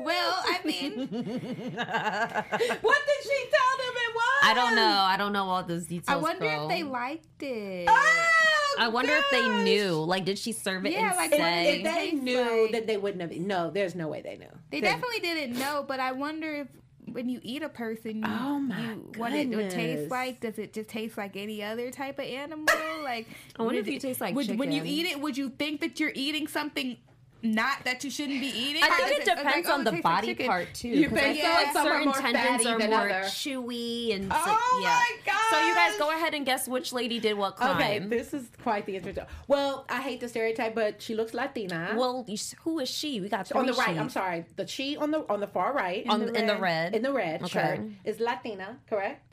Well, 0.00 0.42
I 0.44 0.58
mean, 0.64 0.96
What 0.96 1.10
did 1.10 3.20
she 3.22 3.44
tell 3.50 3.76
them 3.78 3.94
it 3.94 4.14
was? 4.14 4.42
I 4.42 4.52
don't 4.54 4.74
know. 4.74 4.98
I 5.06 5.16
don't 5.18 5.32
know 5.32 5.44
all 5.44 5.62
those 5.62 5.84
details. 5.86 6.08
I 6.08 6.16
wonder 6.16 6.46
if 6.46 6.68
they 6.68 6.82
liked 6.82 7.42
it. 7.42 7.86
Oh, 7.88 8.30
I 8.78 8.86
oh, 8.86 8.90
wonder 8.90 9.12
if 9.12 9.24
they 9.30 9.48
knew. 9.64 9.94
Like, 9.94 10.24
did 10.24 10.38
she 10.38 10.52
serve 10.52 10.86
it 10.86 10.92
Yeah, 10.92 11.12
like, 11.16 11.32
If, 11.32 11.38
what 11.38 11.52
instead? 11.52 11.64
did 11.64 11.86
if 11.86 11.94
they 11.94 12.12
knew 12.12 12.62
like- 12.62 12.72
that 12.72 12.86
they 12.86 12.96
wouldn't 12.96 13.20
have. 13.20 13.32
No, 13.40 13.70
there's 13.70 13.94
no 13.94 14.08
way 14.08 14.22
they 14.22 14.36
knew. 14.36 14.48
They 14.70 14.80
There's- 14.80 14.94
definitely 14.94 15.20
didn't 15.20 15.58
know, 15.58 15.84
but 15.86 16.00
I 16.00 16.12
wonder 16.12 16.54
if 16.54 16.68
when 17.12 17.28
you 17.28 17.40
eat 17.42 17.62
a 17.62 17.68
person, 17.68 18.18
you, 18.18 18.22
Oh 18.26 18.58
my 18.58 18.92
you, 18.92 19.12
what 19.16 19.32
it 19.32 19.48
would 19.48 19.70
taste 19.70 20.10
like. 20.10 20.40
Does 20.40 20.58
it 20.58 20.72
just 20.72 20.88
taste 20.88 21.18
like 21.18 21.36
any 21.36 21.62
other 21.62 21.90
type 21.90 22.18
of 22.18 22.24
animal? 22.24 22.66
Like, 23.02 23.26
I 23.58 23.62
wonder 23.62 23.80
if 23.80 23.88
you 23.88 23.98
taste 23.98 24.20
like 24.20 24.34
would, 24.34 24.58
when 24.58 24.72
you 24.72 24.82
eat 24.84 25.06
it, 25.06 25.20
would 25.20 25.36
you 25.36 25.50
think 25.50 25.80
that 25.80 26.00
you're 26.00 26.12
eating 26.14 26.46
something 26.46 26.96
not 27.42 27.84
that 27.84 28.04
you 28.04 28.10
shouldn't 28.10 28.40
be 28.40 28.46
eating? 28.46 28.82
I 28.82 28.88
think 28.90 29.20
it 29.22 29.26
like, 29.26 29.38
depends 29.38 29.68
oh, 29.68 29.72
on 29.74 29.80
it 29.80 29.84
the 29.84 29.90
tastes 29.92 30.04
like 30.04 30.22
body 30.22 30.34
part 30.34 30.74
too. 30.74 30.88
You 30.88 31.08
think 31.08 31.40
feel 31.40 31.50
like 31.50 31.72
certain 31.72 32.04
more 32.04 32.14
tendons 32.14 32.66
are 32.66 32.78
more 32.78 32.98
other. 32.98 33.20
chewy 33.26 34.14
and 34.14 34.32
oh 34.32 34.42
so- 34.44 34.56
Oh 34.56 34.80
yeah. 34.82 35.00
my 35.26 35.50
So 35.50 35.66
you 35.66 35.74
guys 35.74 35.98
go 35.98 36.10
ahead 36.10 36.34
and 36.34 36.46
guess 36.46 36.68
which 36.68 36.92
lady 36.92 37.18
did 37.18 37.36
what 37.36 37.56
crime. 37.56 37.76
Okay, 37.76 37.98
this 37.98 38.32
is 38.32 38.48
quite 38.62 38.86
the 38.86 38.96
interesting. 38.96 39.24
Well, 39.48 39.84
I 39.88 40.00
hate 40.00 40.20
the 40.20 40.28
stereotype, 40.28 40.74
but 40.74 41.02
she 41.02 41.14
looks 41.14 41.34
Latina. 41.34 41.94
well, 41.96 42.26
who 42.64 42.78
is 42.78 42.88
she? 42.88 43.20
We 43.20 43.28
got 43.28 43.50
on 43.52 43.66
the 43.66 43.72
right. 43.74 43.98
I'm 43.98 44.10
sorry. 44.10 44.44
The 44.56 44.66
she 44.66 44.96
on 44.96 45.10
the 45.10 45.30
on 45.30 45.40
the 45.40 45.46
far 45.46 45.72
right. 45.74 46.04
On 46.08 46.20
the 46.20 46.32
in 46.32 46.46
the 46.46 46.54
red. 46.54 46.62
red. 46.62 46.94
in 46.94 47.02
the 47.02 47.12
red 47.12 47.42
Okay. 47.42 47.48
shirt 47.48 47.80
is 48.04 48.20
Latina, 48.20 48.78
correct? 48.88 49.31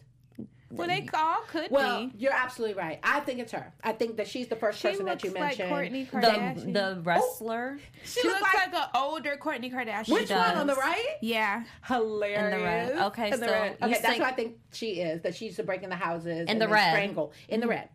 Well, 0.71 0.87
they 0.87 1.07
all 1.15 1.37
could 1.47 1.71
Well, 1.71 2.05
be. 2.07 2.11
you're 2.17 2.31
absolutely 2.33 2.75
right. 2.75 2.99
I 3.03 3.21
think 3.21 3.39
it's 3.39 3.51
her. 3.53 3.73
I 3.83 3.91
think 3.91 4.17
that 4.17 4.27
she's 4.27 4.47
the 4.47 4.55
first 4.55 4.79
She 4.79 4.87
person 4.89 5.05
that 5.07 5.23
you 5.23 5.31
looks 5.31 5.39
like 5.39 5.57
mentioned. 5.59 5.71
Kourtney 5.71 6.09
the 6.11 6.27
Kardashian. 6.27 6.73
the 6.73 7.01
wrestler 7.01 7.79
she, 8.03 8.27
looks 8.27 8.41
like, 8.41 8.73
an 8.73 8.83
older 8.95 9.35
Kourtney 9.41 9.71
Kardashian. 9.73 10.13
Which 10.13 10.29
one 10.29 10.55
on 10.57 10.67
the 10.67 10.75
right? 10.75 11.15
Yeah. 11.21 11.63
Hilarious. 11.85 12.53
In 12.53 12.59
the 12.59 12.63
red. 12.63 12.97
Okay, 13.07 13.31
In 13.31 13.39
the 13.39 13.45
so 13.47 13.51
red. 13.51 13.77
okay, 13.81 13.91
that's 13.93 14.05
think- 14.05 14.19
what 14.23 14.31
I 14.31 14.35
think 14.35 14.57
she 14.71 15.01
is. 15.01 15.21
That 15.21 15.35
she's 15.35 15.57
the 15.57 15.63
breaking 15.63 15.89
the 15.89 15.95
houses 15.95 16.41
In 16.41 16.49
and 16.49 16.61
the 16.61 16.65
then 16.65 16.73
red. 16.73 16.81
Mm-hmm. 16.83 16.95
strangle 16.95 17.33
in 17.47 17.59
the 17.61 17.67
red. 17.67 17.89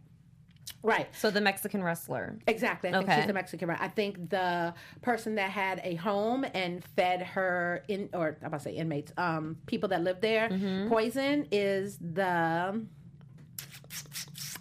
Right. 0.85 1.09
so 1.17 1.31
the 1.31 1.41
Mexican 1.41 1.83
wrestler. 1.83 2.39
Exactly. 2.47 2.91
I 2.91 2.93
think 2.93 3.09
Okay. 3.09 3.21
she's 3.23 3.31
a 3.31 3.33
Mexican. 3.33 3.69
right? 3.69 3.81
I 3.81 3.89
think 3.89 4.31
the 4.31 4.75
person 5.03 5.35
that 5.37 5.51
had 5.51 5.81
a 5.83 5.95
home 5.97 6.45
and 6.55 6.85
fed 6.95 7.23
her 7.23 7.83
in, 7.89 8.11
or 8.13 8.37
I'm 8.41 8.47
about 8.47 8.59
to 8.59 8.65
say 8.65 8.73
inmates, 8.77 9.13
um, 9.17 9.57
people 9.67 9.89
that 9.89 10.03
live 10.03 10.21
there, 10.21 10.49
Mm-hmm. 10.51 10.89
poison 10.89 11.49
is 11.51 11.99
the. 11.99 12.85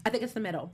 I 0.05 0.09
think 0.09 0.23
it's 0.23 0.33
the 0.33 0.39
middle 0.39 0.73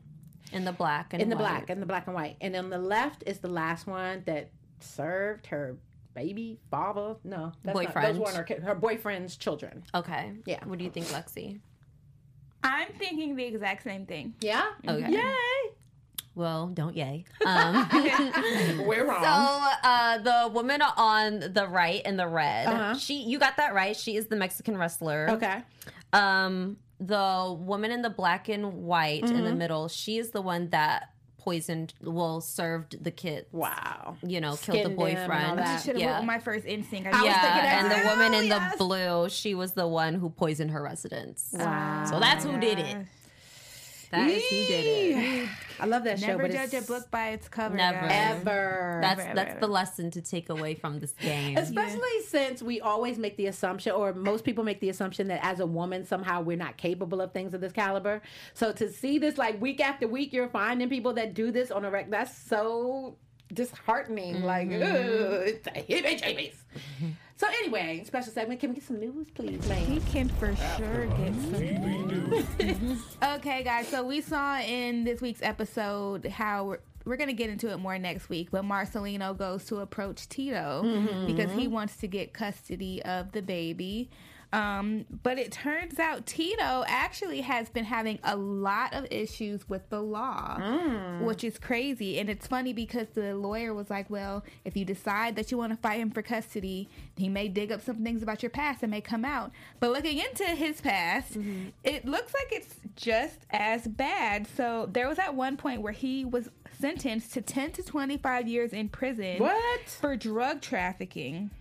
In 0.52 0.66
the 0.66 0.72
black 0.72 1.14
and 1.14 1.22
in 1.22 1.30
the 1.30 1.36
white. 1.36 1.42
black 1.42 1.70
and 1.70 1.82
the 1.82 1.86
black 1.86 2.08
and 2.08 2.16
white, 2.16 2.38
and 2.42 2.56
on 2.56 2.70
the 2.70 2.80
left 2.80 3.24
is 3.28 3.40
the 3.40 3.48
last 3.48 3.86
one 3.88 4.24
that 4.26 4.50
served 4.80 5.48
her 5.48 5.78
baby 6.16 6.60
father. 6.72 7.16
No, 7.24 7.52
that's 7.64 7.76
Not, 7.76 7.86
Boyfriend. 7.86 8.08
those 8.08 8.20
weren't 8.36 8.50
her, 8.50 8.62
her 8.62 8.76
boyfriend's 8.76 9.38
children. 9.38 9.84
Okay. 9.94 10.34
Yeah. 10.46 10.64
What 10.66 10.80
do 10.80 10.84
you 10.84 10.90
think, 10.90 11.06
Lexi? 11.08 11.60
I'm 12.64 12.88
thinking 12.98 13.36
the 13.36 13.44
exact 13.46 13.84
same 13.84 14.06
thing. 14.06 14.34
Yeah. 14.42 14.66
Okay. 14.88 15.12
Yay. 15.12 15.72
Well, 16.36 16.68
don't 16.68 16.96
yay. 16.96 17.26
Um, 17.46 17.88
We're 18.86 19.06
wrong. 19.10 19.24
so 19.24 19.88
uh, 19.90 20.18
the 20.20 20.50
woman 20.54 20.82
on 20.82 21.40
the 21.54 21.68
right 21.70 22.02
in 22.06 22.18
the 22.18 22.28
red, 22.28 22.68
Uh-huh. 22.68 22.96
she 22.98 23.24
you 23.24 23.40
got 23.40 23.58
that 23.58 23.74
right. 23.74 23.96
She 23.96 24.16
is 24.16 24.28
the 24.28 24.36
Mexican 24.36 24.78
wrestler. 24.78 25.28
okay. 25.32 25.64
Um, 26.14 26.78
the 27.00 27.56
woman 27.58 27.92
in 27.92 28.02
the 28.02 28.10
black 28.10 28.50
and 28.50 28.74
white 28.84 29.24
in 29.24 29.30
Mm-hmm. 29.30 29.44
the 29.46 29.56
middle, 29.56 29.88
she 29.88 30.18
is 30.18 30.32
the 30.32 30.42
one 30.42 30.70
that 30.70 31.10
poisoned, 31.40 31.94
well, 32.04 32.42
served 32.42 33.04
the 33.04 33.12
kid. 33.12 33.46
Wow. 33.52 34.18
You 34.22 34.40
know, 34.42 34.56
killed 34.56 34.80
the 34.80 34.82
Skinned 34.82 34.86
them 34.86 34.92
and 34.92 35.00
all 35.00 35.06
boyfriend. 35.56 35.60
that. 35.60 35.68
I 35.68 35.82
should 35.82 35.96
have 35.96 36.02
Yeah. 36.02 36.22
my 36.22 36.38
first 36.40 36.66
instinct. 36.66 37.08
I 37.08 37.12
I 37.12 37.14
was 37.14 37.24
was 37.24 37.34
thinking 37.34 37.64
Yeah, 37.64 37.80
oh, 37.82 37.84
and 37.84 37.92
the 37.92 37.96
too. 37.96 38.08
woman 38.08 38.34
in 38.34 38.46
Yes. 38.50 38.72
the 38.72 38.78
blue, 38.78 39.30
she 39.30 39.56
was 39.56 39.74
the 39.74 39.88
one 39.88 40.14
who 40.16 40.30
poisoned 40.30 40.72
her 40.72 40.82
residence. 40.84 41.50
Wow. 41.54 42.06
So 42.10 42.20
that's 42.20 42.44
who 42.46 42.60
did 42.60 42.80
it. 42.80 42.98
That 44.12 44.30
is 44.30 44.44
who 44.50 44.56
did 44.56 44.86
it. 44.86 45.50
I 45.80 45.86
love 45.86 46.04
that 46.04 46.20
show, 46.20 46.28
Never 46.28 46.44
but 46.44 46.52
judge 46.52 46.74
a 46.74 46.82
book 46.82 47.10
by 47.10 47.30
its 47.30 47.48
cover. 47.48 47.76
Never. 47.76 48.02
guys. 48.02 48.38
ever. 48.42 49.00
That's 49.02 49.22
Ever, 49.22 49.36
that's 49.36 49.52
ever. 49.52 49.60
the 49.60 49.68
lesson 49.68 50.12
to 50.12 50.22
take 50.22 50.50
away 50.50 50.76
from 50.76 51.00
this 51.00 51.12
game. 51.14 51.58
Especially 51.58 52.22
since 52.28 52.62
we 52.62 52.82
always 52.82 53.18
make 53.18 53.38
the 53.38 53.48
assumption, 53.48 53.94
or 53.94 54.14
most 54.14 54.44
people 54.44 54.64
make 54.64 54.80
the 54.82 54.90
assumption 54.90 55.28
that 55.28 55.40
as 55.44 55.60
a 55.60 55.66
woman, 55.66 56.06
somehow 56.06 56.42
we're 56.42 56.58
not 56.58 56.78
capable 56.78 57.22
of 57.22 57.32
things 57.32 57.54
of 57.54 57.62
this 57.62 57.72
caliber. 57.72 58.22
So 58.54 58.72
to 58.74 58.92
see 58.92 59.20
this 59.20 59.38
like 59.38 59.62
week 59.62 59.80
after 59.80 60.08
week, 60.08 60.34
you're 60.34 60.50
finding 60.50 60.90
people 60.90 61.14
that 61.14 61.34
do 61.34 61.52
this 61.52 61.72
on 61.72 61.86
a 61.86 61.92
rec. 61.92 62.10
That's 62.10 62.36
so 62.38 63.16
disheartening. 63.54 64.44
Like, 64.44 64.70
mm-hmm. 64.70 64.84
ugh, 64.84 65.48
it's 65.48 65.68
a 65.68 65.72
hibby 65.72 66.54
So 67.40 67.48
anyway, 67.48 68.04
special 68.04 68.34
segment. 68.34 68.60
Can 68.60 68.72
we 68.72 68.76
get 68.76 68.84
some 68.84 69.00
news, 69.00 69.28
please, 69.34 69.64
He 69.64 69.70
man? 69.70 70.02
can 70.02 70.28
for 70.28 70.48
uh, 70.48 70.78
sure 70.78 71.10
uh, 71.10 71.16
get 71.16 71.34
some. 71.36 72.58
News. 72.58 73.02
okay, 73.24 73.64
guys. 73.64 73.88
So 73.88 74.04
we 74.04 74.20
saw 74.20 74.60
in 74.60 75.06
this 75.06 75.22
week's 75.22 75.42
episode 75.42 76.26
how 76.26 76.66
we're, 76.66 76.80
we're 77.06 77.16
going 77.16 77.30
to 77.30 77.34
get 77.34 77.50
into 77.50 77.72
it 77.72 77.78
more 77.78 77.98
next 77.98 78.28
week, 78.28 78.50
but 78.52 78.66
Marcelino 78.66 79.38
goes 79.38 79.64
to 79.68 79.78
approach 79.78 80.28
Tito 80.28 80.82
mm-hmm. 80.84 81.28
because 81.28 81.50
he 81.54 81.70
wants 81.70 81.96
to 81.98 82.08
get 82.10 82.34
custody 82.34 83.02
of 83.04 83.32
the 83.32 83.42
baby. 83.42 84.10
Um, 84.52 85.06
but 85.24 85.38
it 85.38 85.52
turns 85.52 86.00
out 86.00 86.26
Tito 86.26 86.84
actually 86.88 87.42
has 87.42 87.70
been 87.70 87.86
having 87.86 88.18
a 88.24 88.36
lot 88.36 88.94
of 88.94 89.06
issues 89.12 89.70
with 89.70 89.88
the 89.90 90.02
law, 90.02 90.58
mm. 90.60 91.22
which 91.22 91.44
is 91.44 91.60
crazy. 91.60 92.20
And 92.20 92.30
it's 92.30 92.48
funny 92.48 92.74
because 92.74 93.08
the 93.14 93.36
lawyer 93.36 93.76
was 93.76 93.92
like, 93.92 94.10
Well, 94.10 94.44
if 94.66 94.76
you 94.76 94.86
decide 94.86 95.36
that 95.36 95.52
you 95.52 95.58
want 95.58 95.72
to 95.74 95.78
fight 95.78 96.00
him 96.00 96.10
for 96.10 96.24
custody, 96.24 96.90
he 97.16 97.30
may 97.30 97.48
dig 97.48 97.72
up 97.72 97.82
some 97.82 98.04
things 98.04 98.24
about 98.24 98.42
your 98.42 98.50
past 98.50 98.82
that 98.82 98.90
may 98.90 99.02
come 99.02 99.24
out. 99.24 99.52
But 99.80 99.92
looking 99.92 100.18
into 100.18 100.46
his 100.46 100.82
past, 100.82 101.34
mm-hmm. 101.34 101.70
it 101.84 102.06
looks 102.06 102.34
like 102.34 102.48
it's 102.52 102.76
just 102.96 103.46
as 103.52 103.88
bad. 103.88 104.48
So 104.58 104.90
there 104.92 105.08
was 105.08 105.20
at 105.20 105.36
one 105.36 105.58
point 105.58 105.84
where 105.84 105.94
he 105.94 106.26
was 106.26 106.50
sentenced 106.80 107.34
to 107.34 107.42
10 107.42 107.74
to 107.74 107.84
25 107.84 108.48
years 108.48 108.74
in 108.74 108.90
prison 108.90 109.38
What? 109.38 109.82
for 109.82 110.16
drug 110.16 110.62
trafficking 110.62 111.52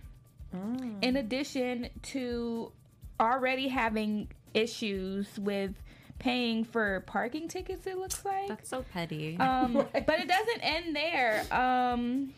mm. 0.55 1.03
in 1.03 1.15
addition 1.17 1.89
to 2.03 2.71
already 3.19 3.67
having 3.67 4.27
issues 4.53 5.27
with 5.37 5.71
paying 6.19 6.63
for 6.65 7.01
parking 7.07 7.47
tickets 7.47 7.87
it 7.87 7.97
looks 7.97 8.25
like 8.25 8.47
That's 8.47 8.67
so 8.69 8.83
petty. 8.93 9.37
um, 9.37 9.73
but 9.93 10.19
it 10.19 10.27
doesn't 10.27 10.59
end 10.61 10.95
there 10.95 11.45
um, 11.51 12.33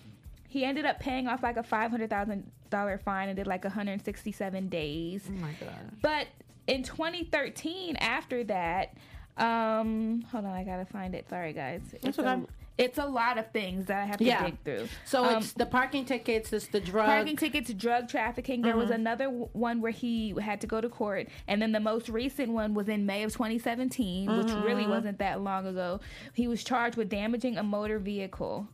he 0.48 0.64
ended 0.66 0.86
up 0.86 1.00
paying 1.00 1.28
off 1.28 1.42
like 1.42 1.58
a 1.58 1.64
$500000 1.64 3.02
fine 3.04 3.30
and 3.30 3.36
did 3.38 3.48
like 3.48 3.64
167 3.64 4.70
days 4.70 5.24
oh 5.28 5.32
my 5.34 5.52
god. 5.60 5.70
but 6.02 6.28
in 6.68 6.84
2013 6.84 7.96
after 7.98 8.44
that 8.44 8.94
um 9.38 10.22
hold 10.32 10.46
on 10.46 10.52
i 10.52 10.64
gotta 10.64 10.86
find 10.86 11.16
it 11.16 11.28
sorry 11.30 11.54
guys 11.54 11.82
it's, 12.04 12.18
a, 12.18 12.22
okay. 12.22 12.44
It's 12.82 12.98
a 12.98 13.06
lot 13.06 13.38
of 13.38 13.52
things 13.52 13.86
that 13.86 13.98
i 14.02 14.06
have 14.06 14.18
to 14.18 14.24
Yeah. 14.24 14.44
dig 14.46 14.58
through 14.66 14.88
So 15.06 15.24
Um, 15.24 15.38
it's 15.38 15.54
the 15.54 15.66
parking 15.66 16.04
tickets, 16.06 16.52
it's 16.52 16.68
the 16.68 16.80
drug. 16.80 17.06
parking 17.06 17.38
tickets, 17.38 17.72
drug 17.74 18.10
trafficking. 18.10 18.62
There 18.62 18.76
was 18.76 18.90
another 18.90 19.26
w- 19.26 19.50
one 19.54 19.82
where 19.82 19.92
he 19.92 20.34
had 20.42 20.60
to 20.62 20.68
go 20.68 20.82
to 20.82 20.90
court, 20.90 21.28
and 21.48 21.62
then 21.62 21.72
the 21.72 21.80
most 21.80 22.10
recent 22.10 22.52
one 22.52 22.74
was 22.74 22.88
in 22.90 23.06
May 23.06 23.24
of 23.24 23.32
2017, 23.34 24.36
which 24.38 24.52
really 24.66 24.88
wasn't 24.88 25.20
that 25.20 25.42
long 25.42 25.68
ago. 25.68 26.00
He 26.34 26.48
was 26.48 26.64
charged 26.64 26.98
with 26.98 27.10
damaging 27.10 27.58
a 27.58 27.64
motor 27.64 28.00
vehicle. 28.00 28.68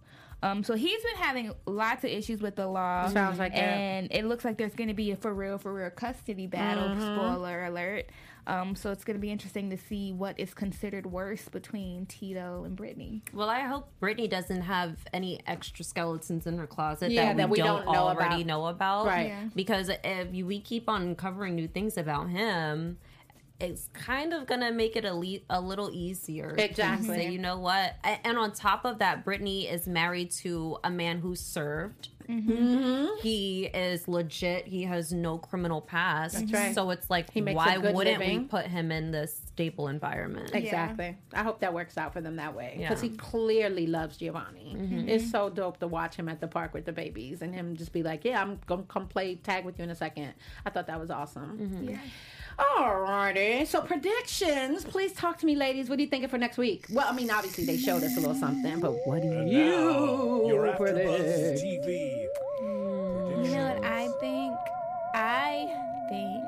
Um, 0.44 0.64
so 0.64 0.76
he's 0.76 1.02
been 1.04 1.16
having 1.16 1.52
lots 1.66 2.04
of 2.04 2.12
issues 2.12 2.42
with 2.42 2.56
the 2.56 2.68
law. 2.68 3.10
Sounds 3.10 3.40
like 3.40 3.54
that. 3.56 3.60
and 3.60 4.08
it 4.12 4.24
looks 4.26 4.46
like 4.46 4.56
there's 4.58 4.76
going 4.76 4.88
to 4.90 4.94
be 4.94 5.10
a 5.12 5.16
for 5.16 5.34
real, 5.34 5.58
for 5.58 5.74
real 5.74 5.90
custody 5.90 6.46
battle. 6.46 6.96
Spoiler 6.96 7.66
alert. 7.66 8.06
Um, 8.48 8.76
so 8.76 8.92
it's 8.92 9.04
going 9.04 9.16
to 9.18 9.22
be 9.22 9.30
interesting 9.30 9.70
to 9.72 9.78
see 9.78 10.14
what 10.14 10.40
is 10.40 10.54
considered 10.54 11.06
worse 11.06 11.50
between 11.50 12.06
Tito 12.06 12.64
and 12.64 12.78
Brittany. 12.78 13.22
Well, 13.34 13.50
I 13.50 13.60
hope 13.62 13.90
Brittany 14.00 14.30
doesn't 14.30 14.62
have 14.62 14.96
any 15.12 15.42
extra 15.46 15.84
skeletons 15.84 16.48
in 16.48 16.58
her 16.58 16.66
closet 16.66 17.12
Yeah, 17.12 17.26
that, 17.28 17.38
that 17.38 17.50
we, 17.50 17.58
we 17.60 17.64
don't, 17.68 17.84
don't 17.84 17.94
know 17.94 18.04
already 18.08 18.36
about. 18.36 18.46
know 18.48 18.66
about. 18.68 19.06
Right. 19.06 19.28
Yeah. 19.28 19.44
Because 19.54 19.92
if 20.04 20.30
we 20.32 20.62
keep 20.62 20.88
on 20.88 21.02
uncovering 21.02 21.56
new 21.56 21.68
things 21.68 21.98
about 21.98 22.30
him, 22.30 22.98
it's 23.60 23.90
kind 23.94 24.34
of 24.34 24.46
gonna 24.46 24.72
make 24.72 24.96
it 24.96 25.04
a, 25.04 25.14
le- 25.14 25.40
a 25.50 25.60
little 25.60 25.90
easier. 25.92 26.56
to 26.56 26.64
Exactly. 26.64 27.08
Say, 27.08 27.30
you 27.32 27.40
know 27.40 27.58
what? 27.58 27.96
And 28.24 28.38
on 28.38 28.54
top 28.54 28.86
of 28.86 29.00
that, 29.00 29.26
Brittany 29.26 29.68
is 29.68 29.88
married 29.88 30.32
to 30.44 30.78
a 30.84 30.90
man 30.92 31.20
who 31.20 31.36
served. 31.36 32.10
Mm-hmm. 32.30 32.52
mm-hmm. 32.52 33.06
He 33.22 33.66
is 33.66 34.08
legit. 34.08 34.68
He 34.68 34.84
has 34.84 35.12
no 35.12 35.38
criminal 35.38 35.82
past. 35.82 36.36
That's 36.36 36.52
right. 36.52 36.76
So 36.76 36.90
it's 36.92 37.10
like, 37.10 37.32
He 37.32 37.42
makes 37.42 37.56
why 37.58 37.78
wouldn't 37.78 37.96
living. 38.20 38.40
we 38.42 38.46
put 38.46 38.68
him 38.68 38.92
in 38.92 39.12
this 39.12 39.36
stable 39.48 39.88
environment? 39.88 40.52
Exactly. 40.54 41.18
I 41.34 41.44
hope 41.44 41.60
that 41.62 41.74
works 41.74 41.98
out 41.98 42.14
for 42.14 42.22
them 42.22 42.36
that 42.36 42.56
way 42.56 42.76
because 42.78 43.04
Yeah. 43.04 43.10
he 43.10 43.18
clearly 43.18 43.88
loves 43.88 44.18
Giovanni. 44.18 44.76
Mm-hmm. 44.78 45.10
It's 45.10 45.32
so 45.32 45.50
dope 45.50 45.80
to 45.80 45.88
watch 45.88 46.16
him 46.16 46.30
at 46.30 46.40
the 46.42 46.48
park 46.48 46.74
with 46.74 46.86
the 46.86 46.92
babies 46.94 47.42
and 47.42 47.54
him 47.54 47.76
just 47.76 47.92
be 47.92 48.04
like, 48.04 48.24
"Yeah, 48.26 48.42
I'm 48.42 48.60
gonna 48.68 48.84
come 48.84 49.08
play 49.08 49.36
tag 49.36 49.66
with 49.66 49.78
you 49.80 49.84
in 49.86 49.90
a 49.90 49.96
second. 49.96 50.34
I 50.66 50.70
thought 50.70 50.88
that 50.88 51.00
was 51.00 51.10
awesome. 51.10 51.58
Mm-hmm. 51.58 51.90
Yeah. 51.90 52.00
Alrighty. 52.60 53.68
So 53.68 53.82
predictions. 53.82 54.84
Please 54.84 55.14
talk 55.14 55.38
to 55.40 55.46
me, 55.46 55.56
ladies. 55.56 55.90
What 55.90 56.00
are 56.00 56.02
you 56.02 56.08
thinking 56.08 56.30
for 56.30 56.40
next 56.40 56.58
week? 56.58 56.88
Well, 56.92 57.06
I 57.08 57.14
mean, 57.14 57.30
obviously 57.30 57.66
they 57.66 57.78
showed 57.78 58.04
us 58.04 58.18
a 58.18 58.20
little 58.20 58.36
something, 58.36 58.80
but 58.80 58.94
what 59.06 59.22
do 59.22 59.32
And 59.32 59.50
you 59.52 59.64
now, 59.66 60.48
your 60.48 60.62
AfterBuzz 62.18 62.60
predict? 62.60 62.64
Mm. 62.64 63.46
You 63.46 63.52
know 63.56 63.74
what 63.74 63.86
I 63.86 64.08
think? 64.20 64.56
I 65.14 66.06
think 66.10 66.44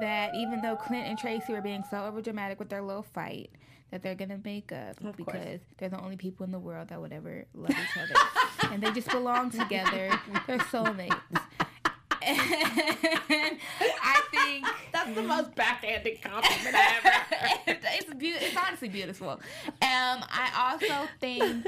that 0.00 0.34
even 0.34 0.60
though 0.60 0.76
Clint 0.76 1.06
and 1.06 1.18
Tracy 1.18 1.52
were 1.52 1.62
being 1.62 1.84
so 1.90 1.96
overdramatic 1.96 2.58
with 2.58 2.68
their 2.68 2.82
little 2.82 3.02
fight, 3.02 3.50
that 3.90 4.02
they're 4.02 4.14
gonna 4.14 4.40
make 4.44 4.72
up 4.72 5.00
course. 5.00 5.14
because 5.16 5.60
they're 5.78 5.88
the 5.88 6.00
only 6.00 6.16
people 6.16 6.44
in 6.44 6.50
the 6.52 6.58
world 6.58 6.88
that 6.88 7.00
would 7.00 7.12
ever 7.12 7.46
love 7.54 7.70
each 7.70 7.96
other, 7.96 8.14
and 8.72 8.82
they 8.82 8.90
just 8.92 9.08
belong 9.10 9.50
together. 9.50 10.18
They're 10.46 10.58
soulmates. 10.58 11.20
And 12.26 12.38
I 14.02 14.20
think 14.32 14.66
That's 14.92 15.14
the 15.14 15.22
most 15.22 15.54
backhanded 15.54 16.22
compliment 16.22 16.74
I 16.74 16.96
ever. 16.96 17.56
it's 17.84 18.06
beau- 18.14 18.46
it's 18.46 18.56
honestly 18.56 18.88
beautiful. 18.88 19.30
Um, 19.30 19.40
I 19.82 20.50
also 20.80 21.08
think 21.20 21.66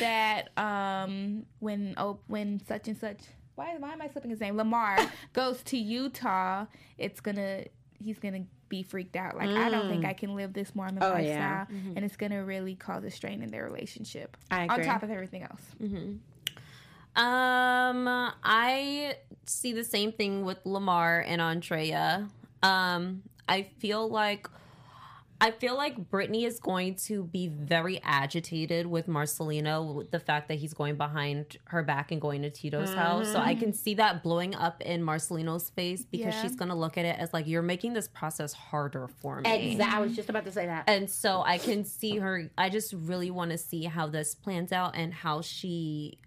that 0.00 0.50
um, 0.58 1.46
when 1.60 1.94
oh, 1.96 2.18
when 2.26 2.60
such 2.66 2.88
and 2.88 2.98
such 2.98 3.18
why 3.54 3.76
why 3.78 3.92
am 3.92 4.02
I 4.02 4.08
slipping 4.08 4.30
his 4.30 4.40
name 4.40 4.56
Lamar 4.56 4.98
goes 5.32 5.62
to 5.64 5.78
Utah, 5.78 6.66
it's 6.98 7.20
gonna 7.20 7.64
he's 7.98 8.18
gonna 8.18 8.44
be 8.68 8.82
freaked 8.82 9.14
out. 9.16 9.36
Like 9.36 9.50
I 9.50 9.70
don't 9.70 9.88
think 9.88 10.04
I 10.04 10.12
can 10.12 10.34
live 10.34 10.52
this 10.52 10.74
Mormon 10.74 10.98
Oh, 11.02 11.10
lifestyle, 11.10 11.26
yeah. 11.28 11.66
and 11.70 12.04
it's 12.04 12.16
gonna 12.16 12.44
really 12.44 12.74
cause 12.74 13.04
a 13.04 13.10
strain 13.10 13.42
in 13.42 13.50
their 13.50 13.64
relationship. 13.64 14.36
I 14.50 14.64
agree. 14.64 14.76
On 14.78 14.82
top 14.84 15.02
of 15.04 15.10
everything 15.10 15.42
else. 15.44 15.62
Um, 17.16 18.08
I 18.42 19.16
see 19.46 19.72
the 19.72 19.84
same 19.84 20.12
thing 20.12 20.44
with 20.44 20.58
Lamar 20.64 21.20
and 21.26 21.40
Andrea. 21.40 22.28
Um, 22.62 23.22
I 23.48 23.62
feel 23.78 24.08
like 24.08 24.48
I 25.40 25.50
feel 25.50 25.76
like 25.76 26.08
Brittany 26.10 26.44
is 26.44 26.58
going 26.60 26.94
to 27.06 27.24
be 27.24 27.48
very 27.48 28.00
agitated 28.02 28.86
with 28.86 29.08
Marcelino 29.08 29.94
with 29.94 30.10
the 30.10 30.20
fact 30.20 30.48
that 30.48 30.54
he's 30.54 30.72
going 30.72 30.96
behind 30.96 31.58
her 31.64 31.82
back 31.82 32.12
and 32.12 32.20
going 32.20 32.42
to 32.42 32.50
Tito's 32.50 32.94
house. 32.94 33.30
So 33.32 33.38
I 33.40 33.54
can 33.54 33.72
see 33.74 33.94
that 33.94 34.22
blowing 34.22 34.54
up 34.54 34.80
in 34.80 35.02
Marcelino's 35.02 35.68
face 35.70 36.04
because 36.04 36.34
Yeah. 36.34 36.42
she's 36.42 36.56
gonna 36.56 36.76
look 36.76 36.96
at 36.96 37.04
it 37.04 37.18
as 37.18 37.34
like 37.34 37.46
you're 37.46 37.62
making 37.62 37.92
this 37.92 38.08
process 38.08 38.54
harder 38.54 39.08
for 39.08 39.40
me. 39.42 39.72
Exactly. 39.72 39.98
I 39.98 40.00
was 40.00 40.16
just 40.16 40.30
about 40.30 40.44
to 40.46 40.52
say 40.52 40.66
that. 40.66 40.84
And 40.86 41.10
so 41.10 41.42
I 41.44 41.58
can 41.58 41.84
see 41.84 42.18
her. 42.18 42.50
I 42.56 42.70
just 42.70 42.94
really 42.94 43.30
want 43.30 43.50
to 43.50 43.58
see 43.58 43.84
how 43.84 44.06
this 44.06 44.34
plans 44.34 44.72
out 44.72 44.96
and 44.96 45.12
how 45.12 45.42
she 45.42 46.18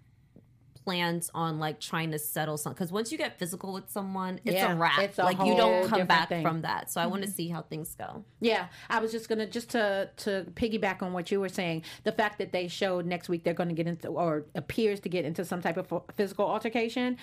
plans 0.88 1.30
on 1.34 1.58
like 1.58 1.78
trying 1.80 2.10
to 2.12 2.18
settle 2.18 2.56
something. 2.56 2.74
Because 2.78 2.90
once 2.90 3.12
you 3.12 3.18
get 3.18 3.38
physical 3.38 3.74
with 3.74 3.90
someone, 3.90 4.40
it's 4.46 4.54
Yeah, 4.54 4.72
a 4.72 4.76
wrap. 4.76 4.98
it's 5.00 5.18
a 5.18 5.22
like 5.22 5.38
you 5.38 5.54
don't 5.54 5.86
come 5.86 6.06
back 6.06 6.30
thing. 6.30 6.42
from 6.42 6.62
that. 6.62 6.90
So 6.90 6.98
I 6.98 7.06
want 7.06 7.20
to 7.24 7.28
mm-hmm. 7.28 7.36
see 7.36 7.48
how 7.48 7.60
things 7.60 7.94
go. 7.94 8.24
Yeah, 8.40 8.68
I 8.88 8.98
was 8.98 9.12
just 9.12 9.28
gonna 9.28 9.46
just 9.46 9.68
to 9.70 10.08
to 10.24 10.46
piggyback 10.54 11.02
on 11.02 11.12
what 11.12 11.30
you 11.30 11.40
were 11.40 11.50
saying. 11.50 11.82
The 12.04 12.12
fact 12.12 12.38
that 12.38 12.52
they 12.52 12.68
showed 12.68 13.04
next 13.04 13.28
week 13.28 13.44
they're 13.44 13.52
going 13.52 13.68
to 13.68 13.74
get 13.74 13.86
into 13.86 14.08
or 14.08 14.46
appears 14.54 15.00
to 15.00 15.10
get 15.10 15.26
into 15.26 15.44
some 15.44 15.60
type 15.60 15.76
of 15.76 16.02
physical 16.16 16.46
altercation. 16.46 17.18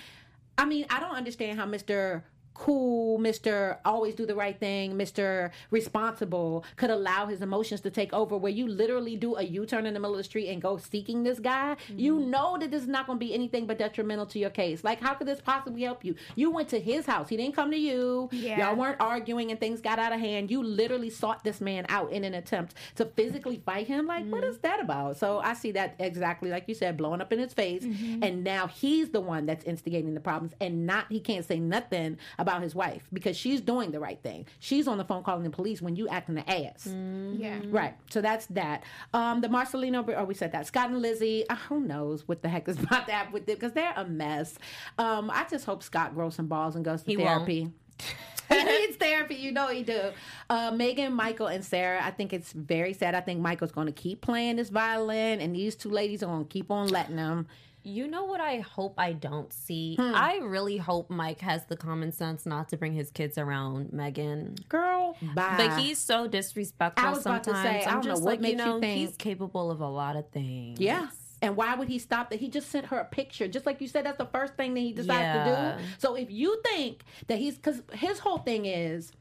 I 0.56 0.64
mean, 0.64 0.86
I 0.88 1.00
don't 1.00 1.16
understand 1.16 1.58
how 1.58 1.66
Mister 1.66 2.22
cool, 2.58 3.18
Mr. 3.18 3.78
always 3.84 4.14
do 4.14 4.26
the 4.26 4.34
right 4.34 4.58
thing, 4.58 4.94
Mr. 4.94 5.50
responsible 5.70 6.64
could 6.76 6.90
allow 6.90 7.26
his 7.26 7.42
emotions 7.42 7.80
to 7.82 7.90
take 7.90 8.12
over 8.12 8.36
where 8.36 8.52
you 8.52 8.66
literally 8.66 9.16
do 9.16 9.36
a 9.36 9.42
U-turn 9.42 9.86
in 9.86 9.94
the 9.94 10.00
middle 10.00 10.14
of 10.14 10.18
the 10.18 10.24
street 10.24 10.48
and 10.48 10.62
go 10.62 10.78
seeking 10.78 11.22
this 11.22 11.38
guy, 11.38 11.76
you 11.88 12.16
mm-hmm. 12.16 12.30
know 12.30 12.56
that 12.58 12.70
this 12.70 12.82
is 12.82 12.88
not 12.88 13.06
going 13.06 13.18
to 13.18 13.24
be 13.24 13.34
anything 13.34 13.66
but 13.66 13.78
detrimental 13.78 14.26
to 14.26 14.38
your 14.38 14.50
case. 14.50 14.82
Like 14.82 15.00
how 15.00 15.14
could 15.14 15.26
this 15.26 15.40
possibly 15.40 15.82
help 15.82 16.04
you? 16.04 16.14
You 16.34 16.50
went 16.50 16.68
to 16.70 16.80
his 16.80 17.06
house. 17.06 17.28
He 17.28 17.36
didn't 17.36 17.54
come 17.54 17.70
to 17.70 17.76
you. 17.76 18.28
Yeah. 18.32 18.58
Y'all 18.58 18.76
weren't 18.76 19.00
arguing 19.00 19.50
and 19.50 19.60
things 19.60 19.80
got 19.80 19.98
out 19.98 20.12
of 20.12 20.20
hand. 20.20 20.50
You 20.50 20.62
literally 20.62 21.10
sought 21.10 21.44
this 21.44 21.60
man 21.60 21.84
out 21.90 22.10
in 22.10 22.24
an 22.24 22.34
attempt 22.34 22.74
to 22.96 23.04
physically 23.04 23.60
fight 23.64 23.86
him. 23.86 24.06
Like, 24.06 24.26
what 24.26 24.44
is 24.44 24.56
mm-hmm. 24.56 24.66
that 24.66 24.80
about? 24.80 25.18
So 25.18 25.38
I 25.38 25.54
see 25.54 25.72
that 25.72 25.96
exactly 25.98 26.50
like 26.50 26.64
you 26.68 26.74
said, 26.74 26.96
blowing 26.96 27.20
up 27.20 27.32
in 27.32 27.38
his 27.38 27.52
face. 27.52 27.84
Mm-hmm. 27.84 28.22
And 28.22 28.44
now 28.44 28.66
he's 28.66 29.10
the 29.10 29.20
one 29.20 29.44
that's 29.44 29.64
instigating 29.64 30.14
the 30.14 30.20
problems 30.20 30.54
and 30.60 30.86
not, 30.86 31.06
he 31.10 31.20
can't 31.20 31.44
say 31.44 31.58
nothing 31.58 32.18
about 32.38 32.45
his 32.62 32.74
wife 32.74 33.06
because 33.12 33.36
she's 33.36 33.60
doing 33.60 33.90
the 33.90 34.00
right 34.00 34.20
thing. 34.22 34.46
She's 34.58 34.88
on 34.88 34.98
the 34.98 35.04
phone 35.04 35.22
calling 35.22 35.44
the 35.44 35.50
police 35.50 35.82
when 35.82 35.96
you 35.96 36.08
acting 36.08 36.34
the 36.36 36.48
ass. 36.50 36.86
Yeah. 36.86 37.60
Right. 37.66 37.94
So 38.10 38.20
that's 38.20 38.46
that. 38.46 38.82
Um, 39.12 39.40
the 39.40 39.48
Marcelino, 39.48 40.04
oh, 40.16 40.24
we 40.24 40.34
said 40.34 40.52
that. 40.52 40.66
Scott 40.66 40.90
and 40.90 41.02
Lizzie, 41.02 41.48
uh, 41.48 41.56
who 41.56 41.80
knows 41.80 42.26
what 42.28 42.42
the 42.42 42.48
heck 42.48 42.68
is 42.68 42.78
about 42.82 43.06
that 43.08 43.32
with 43.32 43.42
it 43.48 43.58
because 43.58 43.72
they're 43.72 43.92
a 43.96 44.04
mess. 44.04 44.58
Um, 44.98 45.30
I 45.30 45.44
just 45.50 45.64
hope 45.66 45.82
Scott 45.82 46.14
grows 46.14 46.34
some 46.34 46.46
balls 46.46 46.76
and 46.76 46.84
goes 46.84 47.02
to 47.02 47.10
He 47.10 47.16
won't. 47.16 47.28
therapy. 47.28 47.70
he 48.48 48.62
needs 48.64 48.96
therapy, 48.96 49.34
you 49.34 49.50
know 49.50 49.68
he 49.68 49.82
do. 49.82 50.12
Uh, 50.48 50.70
Megan, 50.70 51.12
Michael, 51.12 51.48
and 51.48 51.64
Sarah. 51.64 52.00
I 52.04 52.10
think 52.12 52.32
it's 52.32 52.52
very 52.52 52.92
sad. 52.92 53.14
I 53.14 53.20
think 53.20 53.40
Michael's 53.40 53.72
going 53.72 53.88
to 53.88 53.92
keep 53.92 54.20
playing 54.20 54.56
this 54.56 54.68
violin, 54.68 55.40
and 55.40 55.54
these 55.56 55.74
two 55.74 55.90
ladies 55.90 56.22
are 56.22 56.26
going 56.26 56.44
to 56.44 56.48
keep 56.48 56.70
on 56.70 56.88
letting 56.88 57.16
him. 57.18 57.46
You 57.86 58.08
know 58.08 58.24
what 58.24 58.40
I 58.40 58.58
hope 58.58 58.94
I 58.98 59.12
don't 59.12 59.52
see? 59.52 59.94
Hmm. 59.94 60.12
I 60.14 60.38
really 60.42 60.76
hope 60.76 61.08
Mike 61.08 61.40
has 61.40 61.64
the 61.66 61.76
common 61.76 62.10
sense 62.10 62.44
not 62.44 62.68
to 62.70 62.76
bring 62.76 62.92
his 62.94 63.10
kids 63.12 63.38
around 63.38 63.92
Megan. 63.92 64.56
Girl, 64.68 65.16
bye. 65.36 65.54
But 65.56 65.78
he's 65.78 65.98
so 65.98 66.26
disrespectful 66.26 67.06
I 67.06 67.10
was 67.10 67.20
about 67.24 67.44
sometimes. 67.44 67.64
to 67.64 67.70
say, 67.70 67.84
I 67.84 67.88
I'm 67.94 68.00
don't 68.00 68.04
know 68.06 68.10
just 68.10 68.22
what 68.24 68.30
like, 68.32 68.40
makes 68.40 68.58
you 68.58 68.64
you 68.64 68.70
know, 68.72 68.80
think- 68.80 68.98
he's 69.08 69.16
capable 69.16 69.70
of 69.70 69.80
a 69.80 69.88
lot 69.88 70.16
of 70.16 70.28
things. 70.30 70.80
Yeah. 70.80 71.08
And 71.42 71.54
why 71.54 71.76
would 71.76 71.86
he 71.86 71.98
stop 72.00 72.30
that? 72.30 72.40
He 72.40 72.48
just 72.48 72.70
sent 72.70 72.86
her 72.86 72.98
a 72.98 73.04
picture. 73.04 73.46
Just 73.46 73.66
like 73.66 73.80
you 73.80 73.86
said, 73.86 74.04
that's 74.06 74.18
the 74.18 74.26
first 74.26 74.54
thing 74.54 74.74
that 74.74 74.80
he 74.80 74.92
decides 74.92 75.20
Yeah. 75.22 75.44
to 75.76 75.78
do. 75.78 75.84
So 75.98 76.14
if 76.16 76.28
you 76.30 76.60
think 76.64 77.04
that 77.28 77.38
he's, 77.38 77.54
because 77.56 77.82
his 77.92 78.18
whole 78.18 78.38
thing 78.38 78.64
is, 78.66 79.12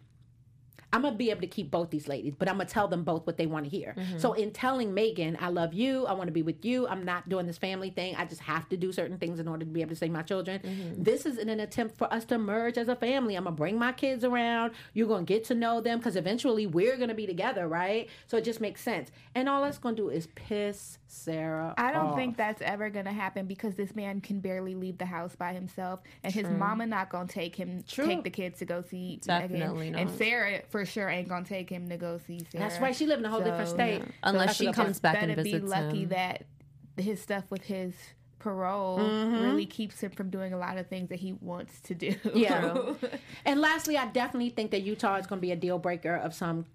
I'm 0.96 1.02
gonna 1.02 1.18
be 1.18 1.30
able 1.30 1.42
to 1.42 1.48
keep 1.48 1.72
both 1.72 1.90
these 1.90 2.08
ladies, 2.08 2.36
but 2.40 2.48
I'm 2.48 2.56
gonna 2.56 2.70
tell 2.70 2.88
them 2.88 3.04
both 3.04 3.28
what 3.28 3.36
they 3.36 3.48
want 3.48 3.66
to 3.66 3.70
hear. 3.70 3.96
Mm-hmm. 3.98 4.18
So 4.18 4.32
in 4.32 4.52
telling 4.52 4.94
Megan, 4.94 5.38
I 5.42 5.50
love 5.50 5.74
you, 5.74 6.06
I 6.06 6.14
want 6.14 6.28
to 6.28 6.32
be 6.32 6.42
with 6.42 6.64
you, 6.64 6.88
I'm 6.88 7.04
not 7.04 7.28
doing 7.28 7.46
this 7.46 7.58
family 7.58 7.90
thing. 7.90 8.16
I 8.16 8.24
just 8.24 8.40
have 8.40 8.70
to 8.70 8.78
do 8.78 8.94
certain 8.94 9.18
things 9.18 9.42
in 9.42 9.48
order 9.50 9.66
to 9.66 9.72
be 9.72 9.82
able 9.82 9.90
to 9.90 9.98
save 9.98 10.12
my 10.12 10.22
children. 10.22 10.62
Mm-hmm. 10.62 11.04
This 11.04 11.26
is 11.26 11.38
in 11.38 11.50
an 11.50 11.60
attempt 11.60 11.98
for 11.98 12.12
us 12.14 12.24
to 12.26 12.38
merge 12.38 12.78
as 12.78 12.88
a 12.88 12.96
family. 12.96 13.36
I'm 13.36 13.44
gonna 13.44 13.58
bring 13.58 13.78
my 13.78 13.92
kids 13.92 14.24
around. 14.24 14.72
You're 14.94 15.10
gonna 15.10 15.26
get 15.26 15.44
to 15.46 15.54
know 15.54 15.82
them 15.82 16.00
because 16.00 16.16
eventually 16.16 16.66
we're 16.66 16.96
gonna 16.96 17.14
be 17.14 17.28
together, 17.28 17.68
right? 17.68 18.10
So 18.28 18.38
it 18.38 18.46
just 18.46 18.62
makes 18.62 18.80
sense. 18.80 19.12
And 19.36 19.50
all 19.50 19.64
that's 19.64 19.78
gonna 19.78 19.98
do 19.98 20.08
is 20.08 20.28
piss 20.36 20.98
Sarah. 21.08 21.74
I 21.78 21.92
don't 21.92 22.08
off. 22.08 22.16
think 22.16 22.38
that's 22.38 22.62
ever 22.62 22.90
gonna 22.90 23.12
happen 23.12 23.48
because 23.48 23.76
this 23.76 23.96
man 23.96 24.22
can 24.22 24.40
barely 24.40 24.76
leave 24.76 24.98
the 24.98 25.06
house 25.06 25.36
by 25.36 25.54
himself, 25.54 26.00
and 26.24 26.34
his 26.34 26.48
mama 26.48 26.86
not 26.86 27.10
gonna 27.10 27.28
take 27.28 27.56
him, 27.56 27.84
True. 27.86 28.06
take 28.06 28.24
the 28.24 28.30
kids 28.30 28.60
to 28.60 28.66
go 28.66 28.82
see 28.82 29.20
Definitely 29.26 29.92
Megan, 29.92 30.08
and. 30.08 30.18
Sarah 30.18 30.62
for 30.70 30.85
sure 30.86 31.10
ain't 31.10 31.28
gonna 31.28 31.46
take 31.46 31.70
him 31.70 31.90
to 31.90 31.98
go 31.98 32.18
see 32.26 32.40
Sarah. 32.52 32.64
That's 32.70 32.80
right. 32.82 32.96
She 32.96 33.06
live 33.06 33.20
in 33.20 33.26
a 33.26 33.30
whole 33.30 33.42
different 33.42 33.68
So, 33.70 33.76
state. 33.76 34.02
Unless 34.24 34.46
that's 34.48 34.58
she 34.58 34.72
comes 34.72 35.00
back 35.00 35.18
and 35.22 35.30
better 35.36 35.44
be 35.44 35.60
lucky 35.60 36.04
him. 36.04 36.10
that 36.10 36.44
his 36.98 37.22
stuff 37.22 37.44
with 37.50 37.64
his 37.64 37.94
parole 38.40 39.00
Mm-hmm. 39.00 39.44
really 39.44 39.66
keeps 39.66 40.00
him 40.02 40.12
from 40.12 40.30
doing 40.30 40.54
a 40.54 40.58
lot 40.58 40.78
of 40.78 40.88
things 40.88 41.10
that 41.10 41.20
he 41.20 41.34
wants 41.34 41.80
to 41.82 41.96
do. 41.96 42.14
Yeah. 42.34 42.78
and 43.46 43.60
lastly, 43.60 43.98
I 43.98 44.06
definitely 44.08 44.50
think 44.52 44.72
that 44.72 44.82
Utah 44.84 45.16
is 45.16 45.26
going 45.28 45.40
to 45.40 45.42
be 45.42 45.52
a 45.52 45.56
deal 45.56 45.80
breaker 45.80 46.16
of 46.16 46.34
some, 46.34 46.66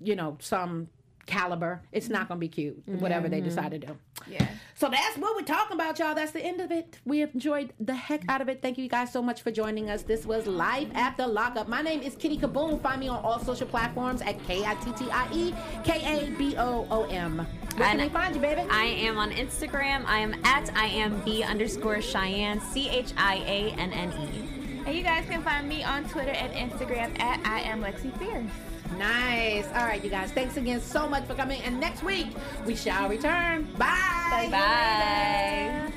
you 0.00 0.16
know, 0.16 0.38
some 0.40 0.88
caliber. 1.28 1.82
It's 1.92 2.08
not 2.08 2.22
mm-hmm. 2.22 2.28
going 2.28 2.40
to 2.40 2.40
be 2.40 2.48
cute, 2.48 2.82
whatever 3.00 3.28
they 3.28 3.38
mm-hmm. 3.38 3.48
decide 3.48 3.70
to 3.70 3.78
do. 3.78 3.96
yeah. 4.26 4.48
So 4.74 4.88
that's 4.88 5.16
what 5.18 5.36
we're 5.36 5.42
talking 5.42 5.74
about, 5.74 5.98
y'all. 5.98 6.14
That's 6.14 6.32
the 6.32 6.40
end 6.40 6.60
of 6.60 6.72
it. 6.72 6.98
We 7.04 7.20
have 7.20 7.34
enjoyed 7.34 7.72
the 7.78 7.94
heck 7.94 8.22
out 8.28 8.40
of 8.40 8.48
it. 8.48 8.62
Thank 8.62 8.78
you 8.78 8.88
guys 8.88 9.12
so 9.12 9.22
much 9.22 9.42
for 9.42 9.50
joining 9.50 9.90
us. 9.90 10.02
This 10.02 10.26
was 10.26 10.46
Love 10.46 10.88
After 10.94 11.26
Lockup. 11.26 11.68
My 11.68 11.82
name 11.82 12.00
is 12.00 12.16
Kitty 12.16 12.38
Kaboom. 12.38 12.80
Find 12.80 13.00
me 13.00 13.08
on 13.08 13.22
all 13.24 13.38
social 13.38 13.66
platforms 13.66 14.22
at 14.22 14.42
K 14.46 14.64
I 14.64 14.74
T 14.76 14.92
T 14.92 15.10
I 15.10 15.28
E 15.32 15.54
K 15.84 16.00
A 16.04 16.30
B 16.36 16.56
O 16.56 16.86
O 16.90 17.04
M. 17.04 17.38
Where 17.38 17.46
can 17.46 17.82
And 17.82 18.00
they 18.00 18.08
find 18.08 18.34
you, 18.34 18.40
baby? 18.40 18.62
I 18.70 18.84
am 18.84 19.18
on 19.18 19.30
Instagram. 19.32 20.04
I 20.06 20.18
am 20.18 20.34
at 20.44 20.70
I 20.74 20.86
am 20.86 21.20
B 21.24 21.42
underscore 21.42 22.00
Cheyenne, 22.00 22.60
C 22.60 22.88
H 22.88 23.12
I 23.16 23.36
A 23.46 23.70
N 23.78 23.92
N 23.92 24.12
E. 24.12 24.82
And 24.86 24.96
you 24.96 25.02
guys 25.02 25.26
can 25.28 25.42
find 25.42 25.68
me 25.68 25.84
on 25.84 26.08
Twitter 26.08 26.30
and 26.30 26.52
Instagram 26.52 27.20
at 27.20 27.46
I 27.46 27.60
am 27.60 27.82
Lexi 27.82 28.16
Fierce. 28.18 28.50
Nice. 28.96 29.66
All 29.68 29.84
right, 29.84 30.02
you 30.02 30.10
guys. 30.10 30.32
Thanks 30.32 30.56
again 30.56 30.80
so 30.80 31.08
much 31.08 31.24
for 31.26 31.34
coming. 31.34 31.60
And 31.62 31.78
next 31.78 32.02
week, 32.02 32.28
we 32.64 32.74
shall 32.74 33.08
return. 33.08 33.64
Bye. 33.76 34.48
Bye. 34.50 35.92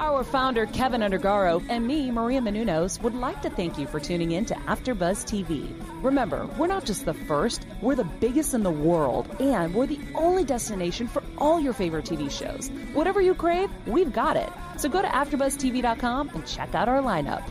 Our 0.00 0.24
founder, 0.24 0.64
Kevin 0.64 1.02
Undergaro, 1.02 1.62
and 1.68 1.86
me, 1.86 2.10
Maria 2.10 2.40
Menounos, 2.40 3.02
would 3.02 3.14
like 3.14 3.42
to 3.42 3.50
thank 3.50 3.76
you 3.76 3.86
for 3.86 4.00
tuning 4.00 4.30
in 4.32 4.46
to 4.46 4.54
AfterBuzz 4.54 5.26
TV. 5.26 5.70
Remember, 6.02 6.46
we're 6.56 6.68
not 6.68 6.86
just 6.86 7.04
the 7.04 7.12
first, 7.12 7.66
we're 7.82 7.96
the 7.96 8.04
biggest 8.04 8.54
in 8.54 8.62
the 8.62 8.70
world, 8.70 9.28
and 9.40 9.74
we're 9.74 9.86
the 9.86 10.00
only 10.14 10.42
destination 10.42 11.06
for 11.06 11.22
all 11.36 11.60
your 11.60 11.74
favorite 11.74 12.06
TV 12.06 12.30
shows. 12.30 12.70
Whatever 12.94 13.20
you 13.20 13.34
crave, 13.34 13.68
we've 13.86 14.10
got 14.10 14.38
it. 14.38 14.48
So 14.78 14.88
go 14.88 15.02
to 15.02 15.08
AfterBuzzTV.com 15.08 16.30
and 16.30 16.46
check 16.46 16.74
out 16.74 16.88
our 16.88 17.02
lineup. 17.02 17.42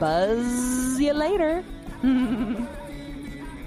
Buzz 0.00 0.98
you 0.98 1.12
later. 1.12 1.62